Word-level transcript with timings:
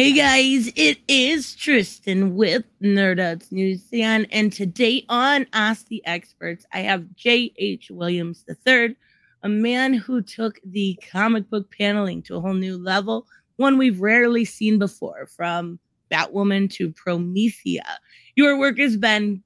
Hey 0.00 0.12
guys, 0.12 0.72
it 0.76 0.96
is 1.08 1.54
Tristan 1.54 2.34
with 2.34 2.64
Nerdouts 2.80 3.52
News 3.52 3.84
and 3.92 4.50
today 4.50 5.04
on 5.10 5.46
Ask 5.52 5.88
the 5.88 6.02
Experts, 6.06 6.64
I 6.72 6.80
have 6.80 7.14
J.H. 7.16 7.90
Williams 7.90 8.42
III, 8.48 8.96
a 9.42 9.48
man 9.50 9.92
who 9.92 10.22
took 10.22 10.58
the 10.64 10.98
comic 11.12 11.50
book 11.50 11.70
paneling 11.70 12.22
to 12.22 12.36
a 12.36 12.40
whole 12.40 12.54
new 12.54 12.78
level, 12.78 13.26
one 13.56 13.76
we've 13.76 14.00
rarely 14.00 14.46
seen 14.46 14.78
before, 14.78 15.26
from 15.26 15.78
Batwoman 16.10 16.72
to 16.76 16.92
Promethea. 16.92 17.84
Your 18.36 18.58
work 18.58 18.78
has 18.78 18.96
been 18.96 19.42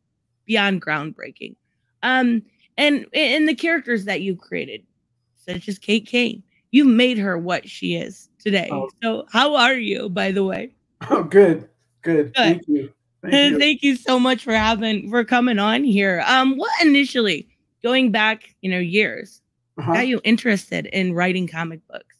beyond 0.46 0.82
groundbreaking. 0.82 1.56
Um, 2.04 2.42
and 2.78 3.06
in 3.12 3.46
the 3.46 3.56
characters 3.56 4.04
that 4.04 4.20
you 4.20 4.36
created, 4.36 4.84
such 5.34 5.68
as 5.68 5.80
Kate 5.80 6.06
Kane, 6.06 6.43
you 6.74 6.84
made 6.84 7.18
her 7.18 7.38
what 7.38 7.70
she 7.70 7.94
is 7.94 8.28
today. 8.40 8.68
Oh. 8.72 8.90
So, 9.00 9.26
how 9.30 9.54
are 9.54 9.76
you, 9.76 10.08
by 10.08 10.32
the 10.32 10.42
way? 10.42 10.74
Oh, 11.08 11.22
good, 11.22 11.68
good. 12.02 12.34
good. 12.34 12.34
Thank 12.34 12.62
you. 12.66 12.92
Thank 13.22 13.34
you. 13.52 13.58
Thank 13.60 13.82
you 13.84 13.94
so 13.94 14.18
much 14.18 14.42
for 14.42 14.52
having 14.52 15.08
for 15.08 15.22
coming 15.22 15.60
on 15.60 15.84
here. 15.84 16.24
Um, 16.26 16.56
what 16.56 16.72
initially 16.84 17.46
going 17.84 18.10
back, 18.10 18.56
you 18.60 18.72
know, 18.72 18.80
years, 18.80 19.40
uh-huh. 19.78 19.92
got 19.92 20.08
you 20.08 20.20
interested 20.24 20.86
in 20.86 21.12
writing 21.12 21.46
comic 21.46 21.80
books? 21.86 22.16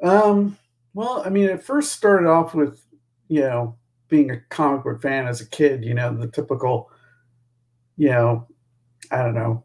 Um, 0.00 0.56
well, 0.92 1.24
I 1.26 1.30
mean, 1.30 1.46
it 1.46 1.64
first 1.64 1.94
started 1.94 2.28
off 2.28 2.54
with, 2.54 2.80
you 3.26 3.40
know, 3.40 3.74
being 4.08 4.30
a 4.30 4.40
comic 4.50 4.84
book 4.84 5.02
fan 5.02 5.26
as 5.26 5.40
a 5.40 5.48
kid. 5.48 5.84
You 5.84 5.94
know, 5.94 6.16
the 6.16 6.28
typical, 6.28 6.92
you 7.96 8.10
know, 8.10 8.46
I 9.10 9.16
don't 9.16 9.34
know, 9.34 9.64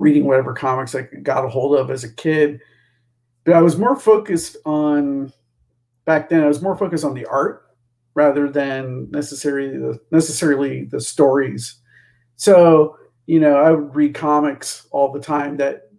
reading 0.00 0.24
whatever 0.24 0.52
comics 0.52 0.96
I 0.96 1.02
got 1.02 1.44
a 1.44 1.48
hold 1.48 1.76
of 1.76 1.90
as 1.90 2.02
a 2.02 2.12
kid 2.12 2.60
but 3.44 3.54
I 3.54 3.62
was 3.62 3.78
more 3.78 3.96
focused 3.96 4.56
on 4.64 5.32
back 6.04 6.28
then. 6.28 6.42
I 6.42 6.48
was 6.48 6.62
more 6.62 6.76
focused 6.76 7.04
on 7.04 7.14
the 7.14 7.26
art 7.26 7.64
rather 8.14 8.50
than 8.50 9.10
necessarily 9.10 9.76
the 9.76 9.98
necessarily 10.10 10.84
the 10.84 11.00
stories. 11.00 11.76
So 12.36 12.96
you 13.26 13.38
know, 13.38 13.56
I 13.56 13.70
would 13.70 13.94
read 13.94 14.14
comics 14.14 14.86
all 14.90 15.12
the 15.12 15.20
time 15.20 15.56
that 15.58 15.90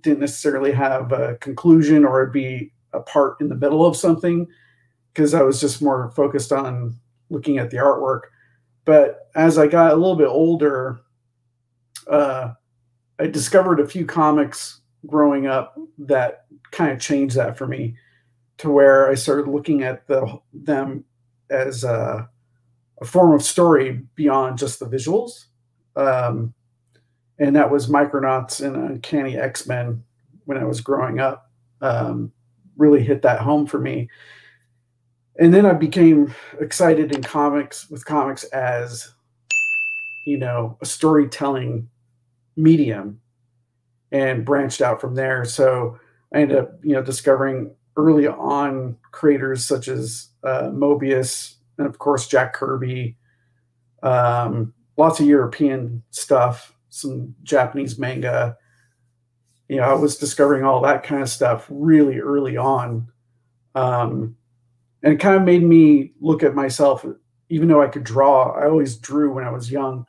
didn't 0.00 0.20
necessarily 0.20 0.72
have 0.72 1.12
a 1.12 1.36
conclusion 1.36 2.04
or 2.04 2.22
it'd 2.22 2.32
be 2.32 2.72
a 2.92 3.00
part 3.00 3.40
in 3.40 3.48
the 3.48 3.54
middle 3.54 3.86
of 3.86 3.96
something 3.96 4.48
because 5.12 5.32
I 5.32 5.42
was 5.42 5.60
just 5.60 5.80
more 5.80 6.10
focused 6.10 6.50
on 6.50 6.96
looking 7.30 7.58
at 7.58 7.70
the 7.70 7.76
artwork. 7.76 8.22
But 8.84 9.28
as 9.36 9.58
I 9.58 9.68
got 9.68 9.92
a 9.92 9.96
little 9.96 10.16
bit 10.16 10.26
older, 10.26 11.00
uh, 12.08 12.54
I 13.20 13.26
discovered 13.26 13.80
a 13.80 13.86
few 13.86 14.06
comics 14.06 14.80
growing 15.06 15.46
up 15.46 15.78
that 15.98 16.46
kind 16.70 16.90
of 16.90 17.00
changed 17.00 17.36
that 17.36 17.58
for 17.58 17.66
me 17.66 17.96
to 18.58 18.70
where 18.70 19.10
I 19.10 19.14
started 19.14 19.48
looking 19.48 19.82
at 19.82 20.06
the 20.06 20.40
them 20.54 21.04
as 21.50 21.84
a, 21.84 22.28
a 23.00 23.04
form 23.04 23.34
of 23.34 23.42
story 23.42 24.02
beyond 24.14 24.56
just 24.56 24.78
the 24.78 24.86
visuals. 24.86 25.46
Um, 25.96 26.54
and 27.38 27.54
that 27.56 27.70
was 27.70 27.88
Micronauts 27.88 28.64
and 28.64 28.76
Uncanny 28.76 29.36
X 29.36 29.66
Men 29.66 30.02
when 30.46 30.56
I 30.56 30.64
was 30.64 30.80
growing 30.80 31.20
up. 31.20 31.50
Um, 31.82 32.32
really 32.76 33.02
hit 33.02 33.22
that 33.22 33.40
home 33.40 33.66
for 33.66 33.78
me. 33.78 34.08
And 35.38 35.52
then 35.52 35.66
I 35.66 35.74
became 35.74 36.34
excited 36.58 37.14
in 37.14 37.22
comics 37.22 37.90
with 37.90 38.04
comics 38.04 38.44
as, 38.44 39.12
you 40.26 40.38
know, 40.38 40.78
a 40.80 40.86
storytelling 40.86 41.88
medium 42.56 43.20
and 44.12 44.44
branched 44.44 44.80
out 44.80 45.00
from 45.00 45.14
there. 45.14 45.44
So 45.44 45.98
I 46.34 46.40
ended 46.40 46.58
up, 46.58 46.72
you 46.82 46.94
know, 46.94 47.02
discovering 47.02 47.74
early 47.96 48.26
on 48.26 48.96
creators 49.12 49.64
such 49.64 49.88
as 49.88 50.28
uh, 50.44 50.70
Moebius 50.72 51.54
and 51.78 51.86
of 51.86 51.98
course 51.98 52.28
Jack 52.28 52.52
Kirby, 52.54 53.16
um, 54.02 54.72
lots 54.96 55.20
of 55.20 55.26
European 55.26 56.02
stuff, 56.10 56.74
some 56.88 57.34
Japanese 57.42 57.98
manga. 57.98 58.56
You 59.68 59.76
know, 59.76 59.84
I 59.84 59.94
was 59.94 60.16
discovering 60.16 60.64
all 60.64 60.82
that 60.82 61.02
kind 61.02 61.22
of 61.22 61.28
stuff 61.28 61.66
really 61.70 62.18
early 62.18 62.56
on. 62.56 63.08
Um, 63.74 64.36
and 65.02 65.14
it 65.14 65.20
kind 65.20 65.36
of 65.36 65.42
made 65.42 65.62
me 65.62 66.12
look 66.20 66.42
at 66.42 66.54
myself, 66.54 67.04
even 67.48 67.68
though 67.68 67.82
I 67.82 67.88
could 67.88 68.04
draw, 68.04 68.52
I 68.52 68.66
always 68.66 68.96
drew 68.96 69.32
when 69.32 69.44
I 69.44 69.50
was 69.50 69.70
young. 69.70 70.06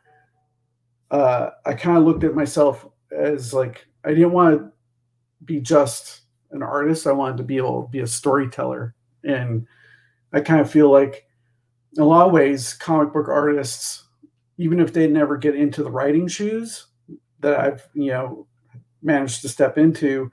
Uh, 1.11 1.51
I 1.65 1.73
kind 1.73 1.97
of 1.97 2.05
looked 2.05 2.23
at 2.23 2.33
myself 2.33 2.87
as 3.11 3.53
like 3.53 3.85
I 4.03 4.09
didn't 4.09 4.31
want 4.31 4.59
to 4.59 4.71
be 5.45 5.59
just 5.59 6.21
an 6.51 6.63
artist. 6.63 7.05
I 7.05 7.11
wanted 7.11 7.37
to 7.37 7.43
be 7.43 7.57
able 7.57 7.83
to 7.83 7.89
be 7.89 7.99
a 7.99 8.07
storyteller. 8.07 8.95
And 9.23 9.67
I 10.33 10.39
kind 10.39 10.61
of 10.61 10.71
feel 10.71 10.89
like, 10.89 11.27
in 11.95 12.01
a 12.01 12.05
lot 12.05 12.27
of 12.27 12.33
ways, 12.33 12.73
comic 12.73 13.13
book 13.13 13.27
artists, 13.27 14.05
even 14.57 14.79
if 14.79 14.93
they 14.93 15.07
never 15.07 15.37
get 15.37 15.55
into 15.55 15.83
the 15.83 15.91
writing 15.91 16.27
shoes 16.27 16.87
that 17.41 17.59
I've, 17.59 17.87
you 17.93 18.11
know, 18.11 18.47
managed 19.01 19.41
to 19.41 19.49
step 19.49 19.77
into, 19.77 20.31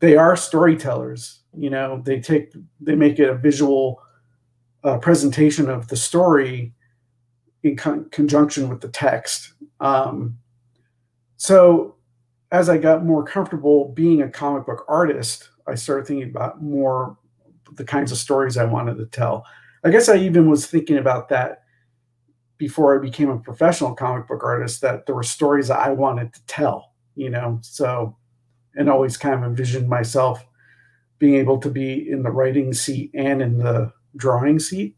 they 0.00 0.16
are 0.16 0.36
storytellers. 0.36 1.40
You 1.56 1.70
know, 1.70 2.02
they 2.04 2.20
take, 2.20 2.52
they 2.80 2.94
make 2.94 3.18
it 3.18 3.28
a 3.28 3.34
visual 3.34 4.02
uh, 4.82 4.98
presentation 4.98 5.70
of 5.70 5.88
the 5.88 5.96
story 5.96 6.74
in 7.62 7.76
con- 7.76 8.08
conjunction 8.10 8.68
with 8.68 8.80
the 8.80 8.88
text. 8.88 9.52
Um, 9.80 10.38
so 11.36 11.96
as 12.52 12.68
I 12.68 12.78
got 12.78 13.04
more 13.04 13.24
comfortable 13.24 13.92
being 13.92 14.22
a 14.22 14.28
comic 14.28 14.66
book 14.66 14.84
artist, 14.88 15.48
I 15.66 15.74
started 15.74 16.06
thinking 16.06 16.28
about 16.28 16.62
more 16.62 17.16
the 17.72 17.84
kinds 17.84 18.12
of 18.12 18.18
stories 18.18 18.56
I 18.56 18.64
wanted 18.64 18.96
to 18.98 19.06
tell. 19.06 19.46
I 19.84 19.90
guess 19.90 20.08
I 20.08 20.16
even 20.16 20.50
was 20.50 20.66
thinking 20.66 20.98
about 20.98 21.28
that 21.28 21.62
before 22.58 22.94
I 22.94 23.02
became 23.02 23.30
a 23.30 23.38
professional 23.38 23.94
comic 23.94 24.28
book 24.28 24.42
artist 24.44 24.82
that 24.82 25.06
there 25.06 25.14
were 25.14 25.22
stories 25.22 25.68
that 25.68 25.78
I 25.78 25.90
wanted 25.90 26.34
to 26.34 26.44
tell, 26.46 26.92
you 27.14 27.30
know. 27.30 27.58
So, 27.62 28.16
and 28.74 28.90
always 28.90 29.16
kind 29.16 29.34
of 29.34 29.42
envisioned 29.44 29.88
myself 29.88 30.44
being 31.18 31.36
able 31.36 31.58
to 31.58 31.70
be 31.70 32.10
in 32.10 32.22
the 32.22 32.30
writing 32.30 32.72
seat 32.72 33.10
and 33.14 33.40
in 33.40 33.58
the 33.58 33.92
drawing 34.16 34.58
seat. 34.58 34.96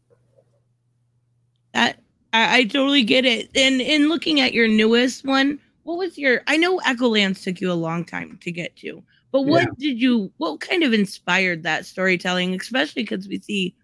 That 1.73 2.02
I, 2.33 2.57
I 2.57 2.63
totally 2.65 3.03
get 3.03 3.25
it. 3.25 3.49
And 3.55 3.79
in 3.79 4.09
looking 4.09 4.41
at 4.41 4.53
your 4.53 4.67
newest 4.67 5.25
one, 5.25 5.59
what 5.83 5.97
was 5.97 6.17
your 6.17 6.41
i 6.47 6.57
know 6.57 6.79
echolands 6.79 7.43
took 7.43 7.61
you 7.61 7.71
a 7.71 7.73
long 7.73 8.03
time 8.03 8.37
to 8.41 8.51
get 8.51 8.75
to 8.75 9.03
but 9.31 9.43
what 9.43 9.63
yeah. 9.63 9.69
did 9.77 10.01
you 10.01 10.31
what 10.37 10.59
kind 10.59 10.83
of 10.83 10.93
inspired 10.93 11.63
that 11.63 11.85
storytelling 11.85 12.53
especially 12.55 13.03
because 13.03 13.27
we 13.27 13.39
see 13.39 13.75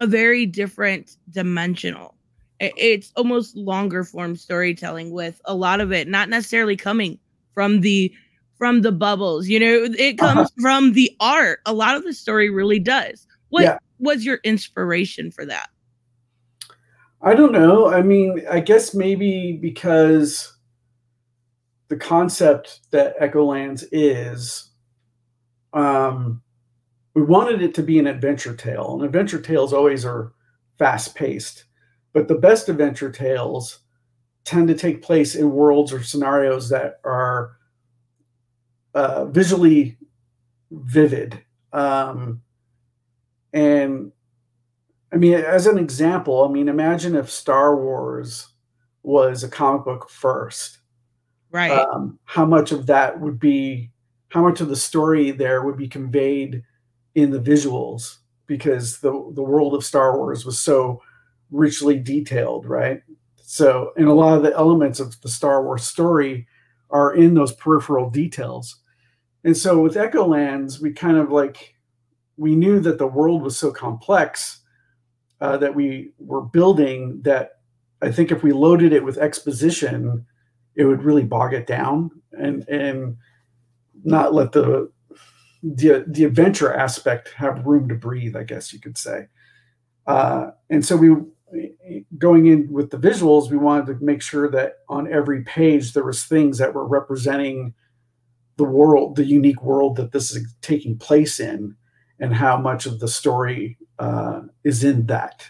a 0.00 0.06
very 0.06 0.46
different 0.46 1.16
dimensional 1.30 2.14
it's 2.58 3.12
almost 3.16 3.54
longer 3.56 4.02
form 4.04 4.36
storytelling 4.36 5.10
with 5.10 5.40
a 5.44 5.54
lot 5.54 5.80
of 5.80 5.92
it 5.92 6.08
not 6.08 6.28
necessarily 6.28 6.76
coming 6.76 7.18
from 7.54 7.80
the 7.80 8.12
from 8.56 8.82
the 8.82 8.92
bubbles 8.92 9.48
you 9.48 9.60
know 9.60 9.86
it 9.98 10.20
uh-huh. 10.20 10.34
comes 10.34 10.50
uh-huh. 10.50 10.60
from 10.60 10.92
the 10.92 11.14
art 11.20 11.60
a 11.66 11.72
lot 11.72 11.96
of 11.96 12.04
the 12.04 12.14
story 12.14 12.48
really 12.50 12.78
does 12.78 13.26
what 13.48 13.62
yeah. 13.62 13.78
was 13.98 14.24
your 14.24 14.38
inspiration 14.44 15.30
for 15.30 15.44
that 15.44 15.68
i 17.22 17.34
don't 17.34 17.52
know 17.52 17.88
i 17.88 18.02
mean 18.02 18.42
i 18.50 18.60
guess 18.60 18.94
maybe 18.94 19.52
because 19.52 20.56
the 21.88 21.96
concept 21.96 22.80
that 22.90 23.18
Echolands 23.20 23.84
is, 23.92 24.70
um, 25.72 26.42
we 27.14 27.22
wanted 27.22 27.62
it 27.62 27.74
to 27.74 27.82
be 27.82 27.98
an 27.98 28.06
adventure 28.06 28.54
tale. 28.54 28.94
And 28.94 29.04
adventure 29.04 29.40
tales 29.40 29.72
always 29.72 30.04
are 30.04 30.32
fast 30.78 31.14
paced, 31.14 31.64
but 32.12 32.28
the 32.28 32.34
best 32.34 32.68
adventure 32.68 33.10
tales 33.10 33.80
tend 34.44 34.68
to 34.68 34.74
take 34.74 35.02
place 35.02 35.34
in 35.34 35.50
worlds 35.50 35.92
or 35.92 36.02
scenarios 36.02 36.68
that 36.68 37.00
are 37.04 37.56
uh, 38.94 39.26
visually 39.26 39.96
vivid. 40.70 41.42
Um, 41.72 42.42
and 43.52 44.12
I 45.12 45.16
mean, 45.16 45.34
as 45.34 45.66
an 45.66 45.78
example, 45.78 46.44
I 46.44 46.52
mean, 46.52 46.68
imagine 46.68 47.14
if 47.14 47.30
Star 47.30 47.76
Wars 47.76 48.48
was 49.02 49.44
a 49.44 49.48
comic 49.48 49.84
book 49.84 50.10
first 50.10 50.78
right 51.52 51.70
um, 51.70 52.18
how 52.24 52.44
much 52.44 52.72
of 52.72 52.86
that 52.86 53.20
would 53.20 53.38
be 53.38 53.88
how 54.30 54.42
much 54.42 54.60
of 54.60 54.68
the 54.68 54.74
story 54.74 55.30
there 55.30 55.62
would 55.62 55.76
be 55.76 55.86
conveyed 55.86 56.60
in 57.14 57.30
the 57.30 57.38
visuals 57.38 58.18
because 58.46 58.98
the 59.00 59.10
the 59.34 59.42
world 59.42 59.74
of 59.74 59.84
Star 59.84 60.16
Wars 60.18 60.44
was 60.44 60.58
so 60.58 61.00
richly 61.50 61.98
detailed, 61.98 62.66
right? 62.66 63.02
So, 63.36 63.92
and 63.96 64.08
a 64.08 64.12
lot 64.12 64.36
of 64.36 64.42
the 64.42 64.54
elements 64.54 65.00
of 65.00 65.20
the 65.20 65.28
Star 65.28 65.62
Wars 65.62 65.84
story 65.84 66.46
are 66.90 67.14
in 67.14 67.34
those 67.34 67.52
peripheral 67.54 68.10
details. 68.10 68.76
And 69.44 69.56
so 69.56 69.80
with 69.80 69.94
Echolands, 69.94 70.80
we 70.80 70.92
kind 70.92 71.16
of 71.16 71.30
like 71.30 71.74
we 72.36 72.54
knew 72.54 72.80
that 72.80 72.98
the 72.98 73.06
world 73.06 73.42
was 73.42 73.58
so 73.58 73.70
complex 73.70 74.60
uh, 75.40 75.56
that 75.58 75.74
we 75.74 76.12
were 76.18 76.42
building 76.42 77.20
that 77.22 77.60
I 78.02 78.10
think 78.10 78.30
if 78.30 78.42
we 78.42 78.52
loaded 78.52 78.92
it 78.92 79.04
with 79.04 79.18
exposition, 79.18 80.26
it 80.74 80.84
would 80.84 81.02
really 81.02 81.24
bog 81.24 81.54
it 81.54 81.66
down 81.66 82.10
and 82.32 82.68
and 82.68 83.16
not 84.04 84.34
let 84.34 84.52
the 84.52 84.90
the 85.62 86.04
the 86.06 86.24
adventure 86.24 86.72
aspect 86.72 87.32
have 87.36 87.66
room 87.66 87.88
to 87.88 87.94
breathe. 87.94 88.36
I 88.36 88.44
guess 88.44 88.72
you 88.72 88.80
could 88.80 88.98
say. 88.98 89.26
Uh, 90.06 90.50
and 90.70 90.84
so 90.84 90.96
we 90.96 91.08
going 92.18 92.46
in 92.46 92.70
with 92.72 92.90
the 92.90 92.98
visuals, 92.98 93.50
we 93.50 93.56
wanted 93.56 93.86
to 93.86 94.04
make 94.04 94.22
sure 94.22 94.50
that 94.50 94.78
on 94.88 95.12
every 95.12 95.42
page 95.44 95.92
there 95.92 96.04
was 96.04 96.24
things 96.24 96.58
that 96.58 96.74
were 96.74 96.86
representing 96.86 97.74
the 98.56 98.64
world, 98.64 99.16
the 99.16 99.24
unique 99.24 99.62
world 99.62 99.96
that 99.96 100.12
this 100.12 100.34
is 100.34 100.54
taking 100.60 100.98
place 100.98 101.38
in, 101.38 101.76
and 102.20 102.34
how 102.34 102.56
much 102.56 102.86
of 102.86 103.00
the 103.00 103.08
story 103.08 103.76
uh, 103.98 104.42
is 104.64 104.84
in 104.84 105.06
that, 105.06 105.48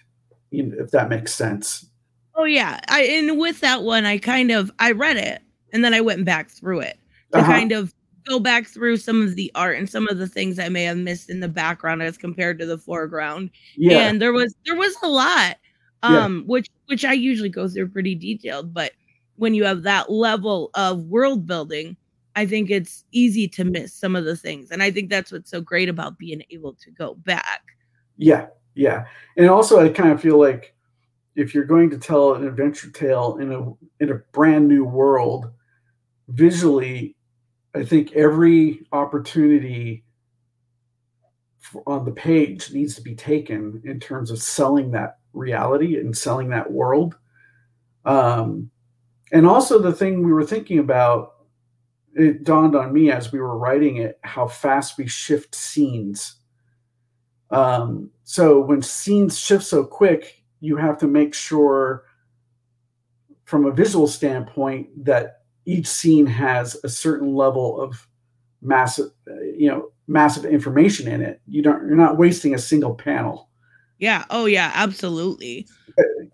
if 0.50 0.90
that 0.90 1.08
makes 1.08 1.34
sense. 1.34 1.86
Oh 2.34 2.44
yeah, 2.44 2.80
I 2.88 3.02
and 3.02 3.38
with 3.38 3.60
that 3.60 3.82
one, 3.82 4.04
I 4.04 4.18
kind 4.18 4.50
of 4.50 4.70
I 4.78 4.92
read 4.92 5.16
it 5.16 5.42
and 5.72 5.84
then 5.84 5.94
I 5.94 6.00
went 6.00 6.24
back 6.24 6.50
through 6.50 6.80
it 6.80 6.98
to 7.32 7.38
uh-huh. 7.38 7.50
kind 7.50 7.72
of 7.72 7.94
go 8.26 8.38
back 8.40 8.66
through 8.66 8.96
some 8.96 9.22
of 9.22 9.36
the 9.36 9.50
art 9.54 9.78
and 9.78 9.88
some 9.88 10.08
of 10.08 10.18
the 10.18 10.26
things 10.26 10.58
I 10.58 10.68
may 10.68 10.84
have 10.84 10.96
missed 10.96 11.30
in 11.30 11.40
the 11.40 11.48
background 11.48 12.02
as 12.02 12.18
compared 12.18 12.58
to 12.58 12.66
the 12.66 12.78
foreground. 12.78 13.50
Yeah. 13.76 14.08
And 14.08 14.20
there 14.20 14.32
was 14.32 14.54
there 14.64 14.76
was 14.76 14.94
a 15.02 15.08
lot 15.08 15.56
um 16.02 16.38
yeah. 16.38 16.42
which 16.46 16.68
which 16.86 17.04
I 17.04 17.12
usually 17.12 17.48
go 17.48 17.68
through 17.68 17.88
pretty 17.88 18.14
detailed, 18.14 18.74
but 18.74 18.92
when 19.36 19.54
you 19.54 19.64
have 19.64 19.82
that 19.82 20.10
level 20.10 20.70
of 20.74 21.04
world 21.04 21.46
building, 21.46 21.96
I 22.36 22.46
think 22.46 22.70
it's 22.70 23.04
easy 23.12 23.48
to 23.48 23.64
miss 23.64 23.92
some 23.94 24.14
of 24.14 24.24
the 24.24 24.36
things. 24.36 24.70
And 24.70 24.82
I 24.82 24.90
think 24.90 25.10
that's 25.10 25.32
what's 25.32 25.50
so 25.50 25.60
great 25.60 25.88
about 25.88 26.18
being 26.18 26.42
able 26.50 26.74
to 26.74 26.90
go 26.90 27.14
back. 27.14 27.62
Yeah. 28.16 28.46
Yeah. 28.74 29.06
And 29.36 29.48
also 29.48 29.80
I 29.80 29.88
kind 29.88 30.12
of 30.12 30.20
feel 30.20 30.38
like 30.38 30.74
if 31.34 31.54
you're 31.54 31.64
going 31.64 31.90
to 31.90 31.98
tell 31.98 32.34
an 32.34 32.46
adventure 32.46 32.90
tale 32.90 33.38
in 33.40 33.52
a 33.52 34.02
in 34.02 34.10
a 34.10 34.20
brand 34.32 34.68
new 34.68 34.84
world, 34.84 35.50
visually 36.28 37.16
I 37.74 37.84
think 37.84 38.12
every 38.12 38.86
opportunity 38.92 40.04
on 41.86 42.04
the 42.04 42.12
page 42.12 42.72
needs 42.72 42.94
to 42.94 43.02
be 43.02 43.14
taken 43.14 43.82
in 43.84 44.00
terms 44.00 44.30
of 44.30 44.40
selling 44.40 44.92
that 44.92 45.18
reality 45.32 45.98
and 45.98 46.16
selling 46.16 46.50
that 46.50 46.70
world. 46.70 47.16
Um, 48.04 48.70
and 49.32 49.46
also, 49.46 49.80
the 49.80 49.92
thing 49.92 50.24
we 50.24 50.32
were 50.32 50.44
thinking 50.44 50.78
about, 50.78 51.34
it 52.16 52.44
dawned 52.44 52.74
on 52.74 52.92
me 52.92 53.10
as 53.10 53.30
we 53.30 53.38
were 53.38 53.58
writing 53.58 53.98
it 53.98 54.18
how 54.22 54.48
fast 54.48 54.96
we 54.98 55.06
shift 55.06 55.54
scenes. 55.54 56.36
Um, 57.50 58.10
so, 58.24 58.60
when 58.60 58.82
scenes 58.82 59.38
shift 59.38 59.64
so 59.64 59.84
quick, 59.84 60.42
you 60.60 60.76
have 60.76 60.98
to 60.98 61.06
make 61.06 61.34
sure, 61.34 62.04
from 63.44 63.66
a 63.66 63.70
visual 63.70 64.08
standpoint, 64.08 65.04
that 65.04 65.42
each 65.66 65.86
scene 65.86 66.26
has 66.26 66.76
a 66.82 66.88
certain 66.88 67.34
level 67.34 67.80
of 67.80 68.08
massive, 68.62 69.10
you 69.56 69.68
know, 69.68 69.90
massive 70.08 70.44
information 70.44 71.06
in 71.06 71.20
it. 71.20 71.40
You 71.46 71.62
don't, 71.62 71.86
you're 71.86 71.96
not 71.96 72.18
wasting 72.18 72.54
a 72.54 72.58
single 72.58 72.94
panel. 72.94 73.48
Yeah. 73.98 74.24
Oh, 74.30 74.46
yeah. 74.46 74.72
Absolutely. 74.74 75.66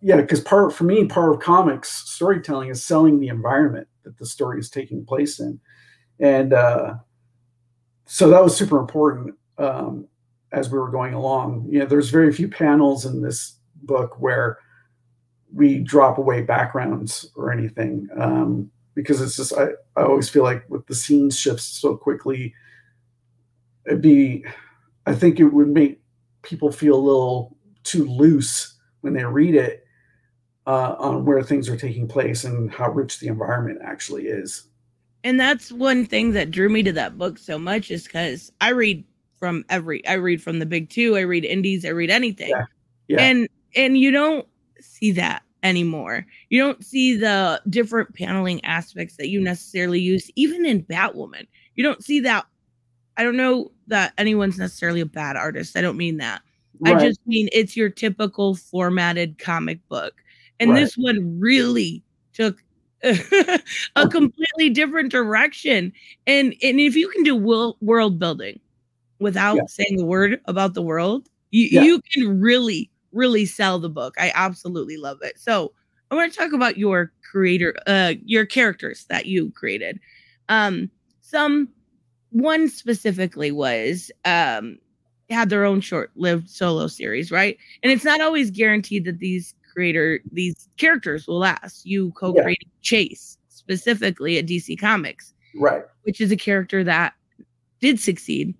Yeah, 0.02 0.16
because 0.16 0.40
part 0.40 0.72
for 0.72 0.84
me, 0.84 1.04
part 1.06 1.32
of 1.32 1.40
comics 1.40 1.88
storytelling 2.10 2.70
is 2.70 2.84
selling 2.84 3.20
the 3.20 3.28
environment 3.28 3.86
that 4.02 4.18
the 4.18 4.26
story 4.26 4.58
is 4.58 4.68
taking 4.68 5.04
place 5.04 5.38
in, 5.38 5.60
and 6.20 6.52
uh, 6.52 6.94
so 8.06 8.28
that 8.28 8.42
was 8.42 8.56
super 8.56 8.78
important 8.78 9.34
um, 9.58 10.06
as 10.52 10.70
we 10.70 10.78
were 10.78 10.90
going 10.90 11.14
along. 11.14 11.66
You 11.70 11.80
know, 11.80 11.86
there's 11.86 12.10
very 12.10 12.32
few 12.32 12.48
panels 12.48 13.06
in 13.06 13.22
this 13.22 13.56
book 13.82 14.20
where 14.20 14.58
we 15.54 15.78
drop 15.80 16.18
away 16.18 16.42
backgrounds 16.42 17.30
or 17.36 17.52
anything. 17.52 18.08
Um, 18.18 18.70
because 18.94 19.20
it's 19.22 19.36
just 19.36 19.54
I, 19.54 19.68
I 19.96 20.02
always 20.04 20.28
feel 20.28 20.42
like 20.44 20.64
with 20.68 20.86
the 20.86 20.94
scene 20.94 21.30
shifts 21.30 21.64
so 21.64 21.96
quickly, 21.96 22.54
it'd 23.86 24.02
be 24.02 24.44
I 25.06 25.14
think 25.14 25.40
it 25.40 25.46
would 25.46 25.68
make 25.68 26.00
people 26.42 26.72
feel 26.72 26.96
a 26.96 27.00
little 27.06 27.56
too 27.84 28.06
loose 28.06 28.78
when 29.00 29.14
they 29.14 29.24
read 29.24 29.54
it 29.54 29.81
uh, 30.66 30.94
on 30.98 31.24
where 31.24 31.42
things 31.42 31.68
are 31.68 31.76
taking 31.76 32.06
place 32.06 32.44
and 32.44 32.70
how 32.72 32.90
rich 32.90 33.18
the 33.18 33.28
environment 33.28 33.80
actually 33.82 34.26
is. 34.26 34.64
And 35.24 35.38
that's 35.38 35.70
one 35.70 36.06
thing 36.06 36.32
that 36.32 36.50
drew 36.50 36.68
me 36.68 36.82
to 36.82 36.92
that 36.92 37.16
book 37.16 37.38
so 37.38 37.58
much 37.58 37.90
is 37.90 38.04
because 38.04 38.50
I 38.60 38.70
read 38.70 39.04
from 39.36 39.64
every 39.68 40.06
I 40.06 40.14
read 40.14 40.42
from 40.42 40.58
the 40.58 40.66
big 40.66 40.90
two, 40.90 41.16
I 41.16 41.20
read 41.20 41.44
indies, 41.44 41.84
I 41.84 41.90
read 41.90 42.10
anything. 42.10 42.50
Yeah. 42.50 42.64
yeah. 43.08 43.20
And 43.22 43.48
and 43.74 43.98
you 43.98 44.10
don't 44.10 44.46
see 44.80 45.12
that 45.12 45.42
anymore. 45.62 46.26
You 46.48 46.60
don't 46.60 46.84
see 46.84 47.16
the 47.16 47.62
different 47.68 48.14
paneling 48.14 48.64
aspects 48.64 49.16
that 49.16 49.28
you 49.28 49.40
necessarily 49.40 50.00
use, 50.00 50.30
even 50.34 50.66
in 50.66 50.82
Batwoman. 50.82 51.46
You 51.74 51.84
don't 51.84 52.02
see 52.02 52.20
that. 52.20 52.46
I 53.16 53.22
don't 53.22 53.36
know 53.36 53.70
that 53.88 54.12
anyone's 54.18 54.58
necessarily 54.58 55.00
a 55.00 55.06
bad 55.06 55.36
artist. 55.36 55.76
I 55.76 55.82
don't 55.82 55.96
mean 55.96 56.16
that. 56.18 56.42
Right. 56.80 56.96
I 56.96 57.06
just 57.06 57.20
mean 57.26 57.48
it's 57.52 57.76
your 57.76 57.90
typical 57.90 58.56
formatted 58.56 59.38
comic 59.38 59.86
book. 59.88 60.21
And 60.62 60.70
right. 60.70 60.80
this 60.80 60.94
one 60.94 61.40
really 61.40 62.04
took 62.32 62.62
a 63.02 64.08
completely 64.08 64.70
different 64.70 65.10
direction. 65.10 65.92
And 66.26 66.54
and 66.62 66.78
if 66.78 66.94
you 66.94 67.08
can 67.08 67.24
do 67.24 67.34
world 67.34 68.18
building 68.18 68.60
without 69.18 69.56
yeah. 69.56 69.66
saying 69.66 70.00
a 70.00 70.04
word 70.04 70.40
about 70.46 70.74
the 70.74 70.82
world, 70.82 71.28
you, 71.50 71.68
yeah. 71.70 71.82
you 71.82 72.00
can 72.12 72.40
really 72.40 72.88
really 73.12 73.44
sell 73.44 73.80
the 73.80 73.90
book. 73.90 74.14
I 74.18 74.30
absolutely 74.34 74.96
love 74.96 75.18
it. 75.22 75.38
So 75.38 75.72
I 76.10 76.14
want 76.14 76.32
to 76.32 76.38
talk 76.38 76.52
about 76.52 76.78
your 76.78 77.12
creator, 77.28 77.74
uh, 77.86 78.14
your 78.24 78.46
characters 78.46 79.04
that 79.08 79.26
you 79.26 79.50
created. 79.50 79.98
Um, 80.48 80.90
some 81.20 81.68
one 82.30 82.68
specifically 82.68 83.50
was 83.50 84.12
um 84.24 84.78
had 85.28 85.48
their 85.50 85.64
own 85.64 85.80
short-lived 85.80 86.48
solo 86.48 86.86
series, 86.86 87.32
right? 87.32 87.58
And 87.82 87.90
it's 87.90 88.04
not 88.04 88.20
always 88.20 88.50
guaranteed 88.50 89.06
that 89.06 89.18
these 89.18 89.54
creator 89.72 90.20
these 90.30 90.68
characters 90.76 91.26
will 91.26 91.38
last. 91.38 91.86
You 91.86 92.12
co-created 92.12 92.66
yeah. 92.66 92.80
Chase 92.82 93.38
specifically 93.48 94.38
at 94.38 94.46
DC 94.46 94.78
Comics, 94.78 95.34
right? 95.56 95.84
Which 96.02 96.20
is 96.20 96.30
a 96.30 96.36
character 96.36 96.84
that 96.84 97.14
did 97.80 97.98
succeed 97.98 98.54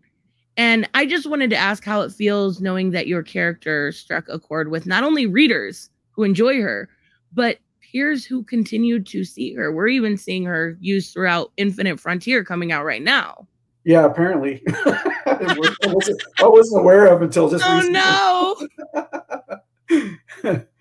and 0.57 0.89
I 0.95 1.07
just 1.07 1.27
wanted 1.27 1.51
to 1.51 1.57
ask 1.57 1.85
how 1.85 2.03
it 2.03 2.13
feels 2.13 2.61
knowing 2.61 2.91
that 2.91 3.07
your 3.07 3.23
character 3.23 3.91
struck 3.93 4.29
a 4.29 4.39
chord 4.39 4.71
with 4.71 4.87
not 4.87 5.03
only 5.03 5.27
readers 5.27 5.89
who 6.11 6.25
enjoy 6.25 6.61
her, 6.61 6.89
but 7.33 7.59
peers 7.91 8.25
who 8.25 8.43
continued 8.45 9.07
to 9.07 9.25
see 9.25 9.55
her. 9.55 9.73
We're 9.73 9.89
even 9.89 10.17
seeing 10.19 10.45
her 10.45 10.77
used 10.81 11.13
throughout 11.13 11.53
Infinite 11.57 11.99
Frontier 11.99 12.45
coming 12.45 12.71
out 12.71 12.85
right 12.85 13.03
now. 13.03 13.49
Yeah, 13.85 14.05
apparently. 14.05 14.63
I, 14.69 15.55
wasn't, 15.57 16.23
I, 16.39 16.47
wasn't, 16.47 16.83
aware 16.83 17.07
of 17.07 17.23
until 17.23 17.49
just 17.49 17.65
oh, 17.67 17.77
recently. 17.77 18.69
no. 20.45 20.63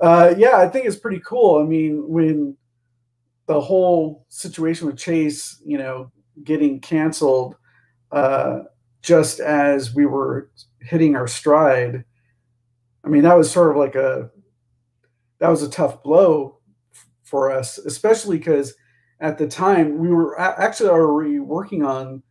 uh, 0.00 0.34
yeah, 0.36 0.56
I 0.56 0.68
think 0.68 0.86
it's 0.86 0.96
pretty 0.96 1.20
cool. 1.24 1.60
I 1.60 1.64
mean, 1.64 2.08
when 2.08 2.56
the 3.46 3.60
whole 3.60 4.26
situation 4.28 4.86
with 4.86 4.96
Chase, 4.96 5.60
you 5.64 5.76
know, 5.76 6.10
getting 6.44 6.80
canceled, 6.80 7.56
uh, 8.12 8.60
just 9.02 9.40
as 9.40 9.94
we 9.94 10.06
were 10.06 10.50
hitting 10.80 11.16
our 11.16 11.26
stride, 11.26 12.04
I 13.04 13.08
mean, 13.08 13.22
that 13.22 13.36
was 13.36 13.50
sort 13.50 13.70
of 13.70 13.76
like 13.76 13.94
a 13.94 14.30
that 15.38 15.48
was 15.48 15.62
a 15.62 15.70
tough 15.70 16.02
blow 16.02 16.58
for 17.24 17.50
us, 17.50 17.78
especially 17.78 18.38
because 18.38 18.74
at 19.20 19.38
the 19.38 19.46
time 19.46 19.98
we 19.98 20.08
were 20.08 20.38
actually 20.40 20.90
already 20.90 21.38
working 21.38 21.84
on 21.84 22.22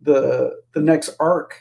the 0.00 0.60
the 0.74 0.80
next 0.80 1.16
arc, 1.18 1.54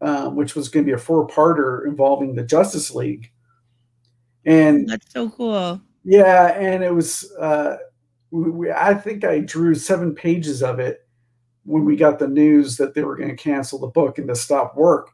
um, 0.00 0.36
which 0.36 0.54
was 0.54 0.68
going 0.68 0.84
to 0.84 0.88
be 0.90 0.94
a 0.94 0.98
four 0.98 1.26
parter 1.26 1.86
involving 1.86 2.34
the 2.34 2.44
Justice 2.44 2.94
League. 2.94 3.30
And 4.46 4.88
that's 4.88 5.12
so 5.12 5.30
cool. 5.30 5.80
Yeah, 6.04 6.52
and 6.58 6.84
it 6.84 6.94
was. 6.94 7.32
Uh, 7.38 7.76
we, 8.30 8.70
I 8.70 8.94
think 8.94 9.24
I 9.24 9.38
drew 9.38 9.74
seven 9.74 10.14
pages 10.14 10.62
of 10.62 10.78
it 10.80 11.06
when 11.64 11.84
we 11.84 11.96
got 11.96 12.18
the 12.18 12.28
news 12.28 12.76
that 12.76 12.94
they 12.94 13.02
were 13.04 13.16
going 13.16 13.30
to 13.30 13.36
cancel 13.36 13.78
the 13.78 13.86
book 13.86 14.18
and 14.18 14.28
to 14.28 14.34
stop 14.34 14.76
work. 14.76 15.10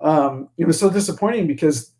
Um, 0.00 0.48
it 0.56 0.66
was 0.66 0.78
so 0.78 0.90
disappointing 0.90 1.46
because 1.46 1.92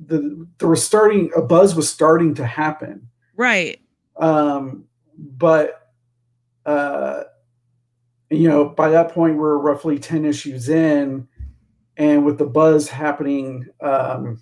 the 0.00 0.46
there 0.58 0.68
was 0.68 0.84
starting 0.84 1.30
a 1.36 1.42
buzz 1.42 1.74
was 1.74 1.88
starting 1.88 2.34
to 2.34 2.46
happen. 2.46 3.08
Right. 3.36 3.80
Um, 4.16 4.84
but 5.16 5.92
uh, 6.66 7.24
you 8.30 8.48
know, 8.48 8.64
by 8.64 8.90
that 8.90 9.12
point 9.12 9.36
we're 9.36 9.58
roughly 9.58 9.98
10 9.98 10.24
issues 10.24 10.68
in, 10.68 11.28
and 11.96 12.24
with 12.24 12.38
the 12.38 12.46
buzz 12.46 12.88
happening 12.88 13.66
um, 13.80 14.40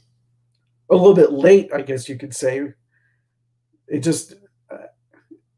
a 0.90 0.94
little 0.94 1.14
bit 1.14 1.32
late, 1.32 1.70
I 1.72 1.82
guess 1.82 2.08
you 2.08 2.16
could 2.16 2.34
say, 2.34 2.72
it 3.86 4.00
just 4.00 4.34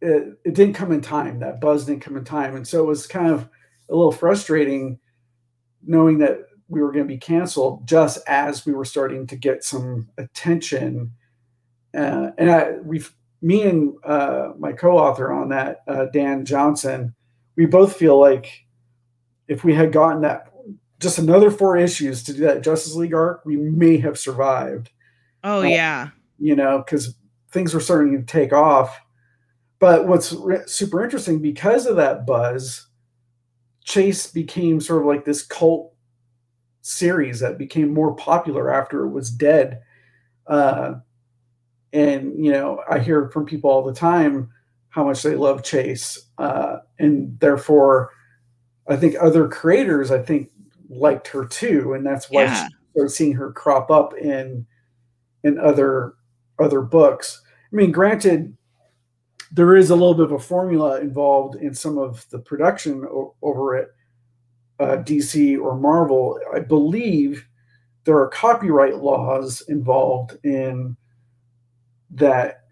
it, 0.01 0.39
it 0.45 0.55
didn't 0.55 0.75
come 0.75 0.93
in 0.93 1.01
time. 1.01 1.41
That 1.41 1.61
buzz 1.61 1.85
didn't 1.85 2.03
come 2.03 2.17
in 2.17 2.25
time, 2.25 2.57
and 2.57 2.67
so 2.67 2.83
it 2.83 2.87
was 2.87 3.07
kind 3.07 3.31
of 3.31 3.49
a 3.89 3.95
little 3.95 4.13
frustrating 4.13 4.99
knowing 5.85 6.19
that 6.19 6.39
we 6.69 6.81
were 6.81 6.93
going 6.93 7.05
to 7.05 7.13
be 7.13 7.19
canceled 7.19 7.87
just 7.87 8.19
as 8.29 8.65
we 8.65 8.73
were 8.73 8.85
starting 8.85 9.27
to 9.27 9.37
get 9.37 9.65
some 9.65 10.09
attention. 10.19 11.13
Uh, 11.93 12.31
and 12.39 12.51
I, 12.51 12.73
we, 12.85 13.03
me 13.43 13.63
and 13.63 13.95
uh, 14.05 14.53
my 14.59 14.73
co-author 14.73 15.33
on 15.33 15.49
that, 15.49 15.83
uh, 15.89 16.07
Dan 16.13 16.45
Johnson, 16.45 17.15
we 17.57 17.67
both 17.67 17.97
feel 17.97 18.21
like 18.21 18.65
if 19.49 19.65
we 19.65 19.75
had 19.75 19.91
gotten 19.91 20.23
that 20.23 20.53
just 21.01 21.19
another 21.19 21.51
four 21.51 21.77
issues 21.77 22.23
to 22.23 22.33
do 22.33 22.41
that 22.41 22.63
Justice 22.63 22.95
League 22.95 23.15
arc, 23.15 23.45
we 23.45 23.57
may 23.57 23.99
have 23.99 24.19
survived. 24.19 24.91
Oh, 25.45 25.61
uh, 25.61 25.65
yeah. 25.65 26.11
You 26.39 26.57
know, 26.57 26.79
because 26.79 27.15
things 27.51 27.75
were 27.75 27.81
starting 27.81 28.17
to 28.17 28.25
take 28.25 28.53
off. 28.53 29.01
But 29.79 30.07
what's 30.07 30.33
re- 30.33 30.67
super 30.67 31.03
interesting 31.03 31.41
because 31.41 31.87
of 31.87 31.97
that 31.97 32.27
buzz, 32.27 32.87
Chase 33.85 34.27
became 34.31 34.81
sort 34.81 35.03
of 35.03 35.07
like 35.07 35.25
this 35.25 35.43
cult 35.43 35.95
series 36.83 37.41
that 37.41 37.59
became 37.59 37.93
more 37.93 38.15
popular 38.15 38.73
after 38.73 39.05
it 39.05 39.11
was 39.11 39.31
dead. 39.31 39.83
Uh, 40.47 40.95
and 41.93 42.45
you 42.45 42.53
know, 42.53 42.83
I 42.89 42.99
hear 42.99 43.31
from 43.31 43.47
people 43.47 43.71
all 43.71 43.83
the 43.83 43.95
time 43.95 44.51
how 44.91 45.05
much 45.05 45.23
they 45.23 45.37
love 45.37 45.63
Chase, 45.63 46.19
uh, 46.39 46.79
and 46.99 47.39
therefore, 47.41 48.11
I 48.89 48.97
think 48.97 49.15
other 49.21 49.49
creators 49.49 50.11
I 50.11 50.21
think 50.21 50.51
liked 50.89 51.29
her 51.29 51.47
too, 51.47 51.95
and 51.95 52.05
that's 52.05 52.29
why 52.29 52.45
yeah. 52.45 52.69
started 52.93 53.11
seeing 53.11 53.35
her 53.35 53.53
crop 53.53 53.91
up 53.91 54.17
in 54.17 54.67
in 55.45 55.59
other 55.59 56.15
other 56.59 56.83
books. 56.83 57.43
I 57.73 57.77
mean, 57.77 57.93
granted, 57.93 58.57
there 59.51 59.75
is 59.75 59.91
a 59.91 59.95
little 59.95 60.15
bit 60.15 60.27
of 60.27 60.33
a 60.33 60.39
formula 60.39 61.01
involved 61.01 61.57
in 61.57 61.75
some 61.75 61.99
of 61.99 62.29
the 62.31 62.39
production 62.39 63.05
o- 63.05 63.35
over 63.43 63.77
at 63.77 63.89
uh, 64.79 65.03
DC 65.03 65.59
or 65.59 65.77
Marvel. 65.77 66.39
I 66.55 66.61
believe 66.61 67.47
there 68.05 68.19
are 68.19 68.29
copyright 68.29 68.97
laws 68.97 69.63
involved 69.69 70.37
in 70.45 70.97
that 72.11 72.65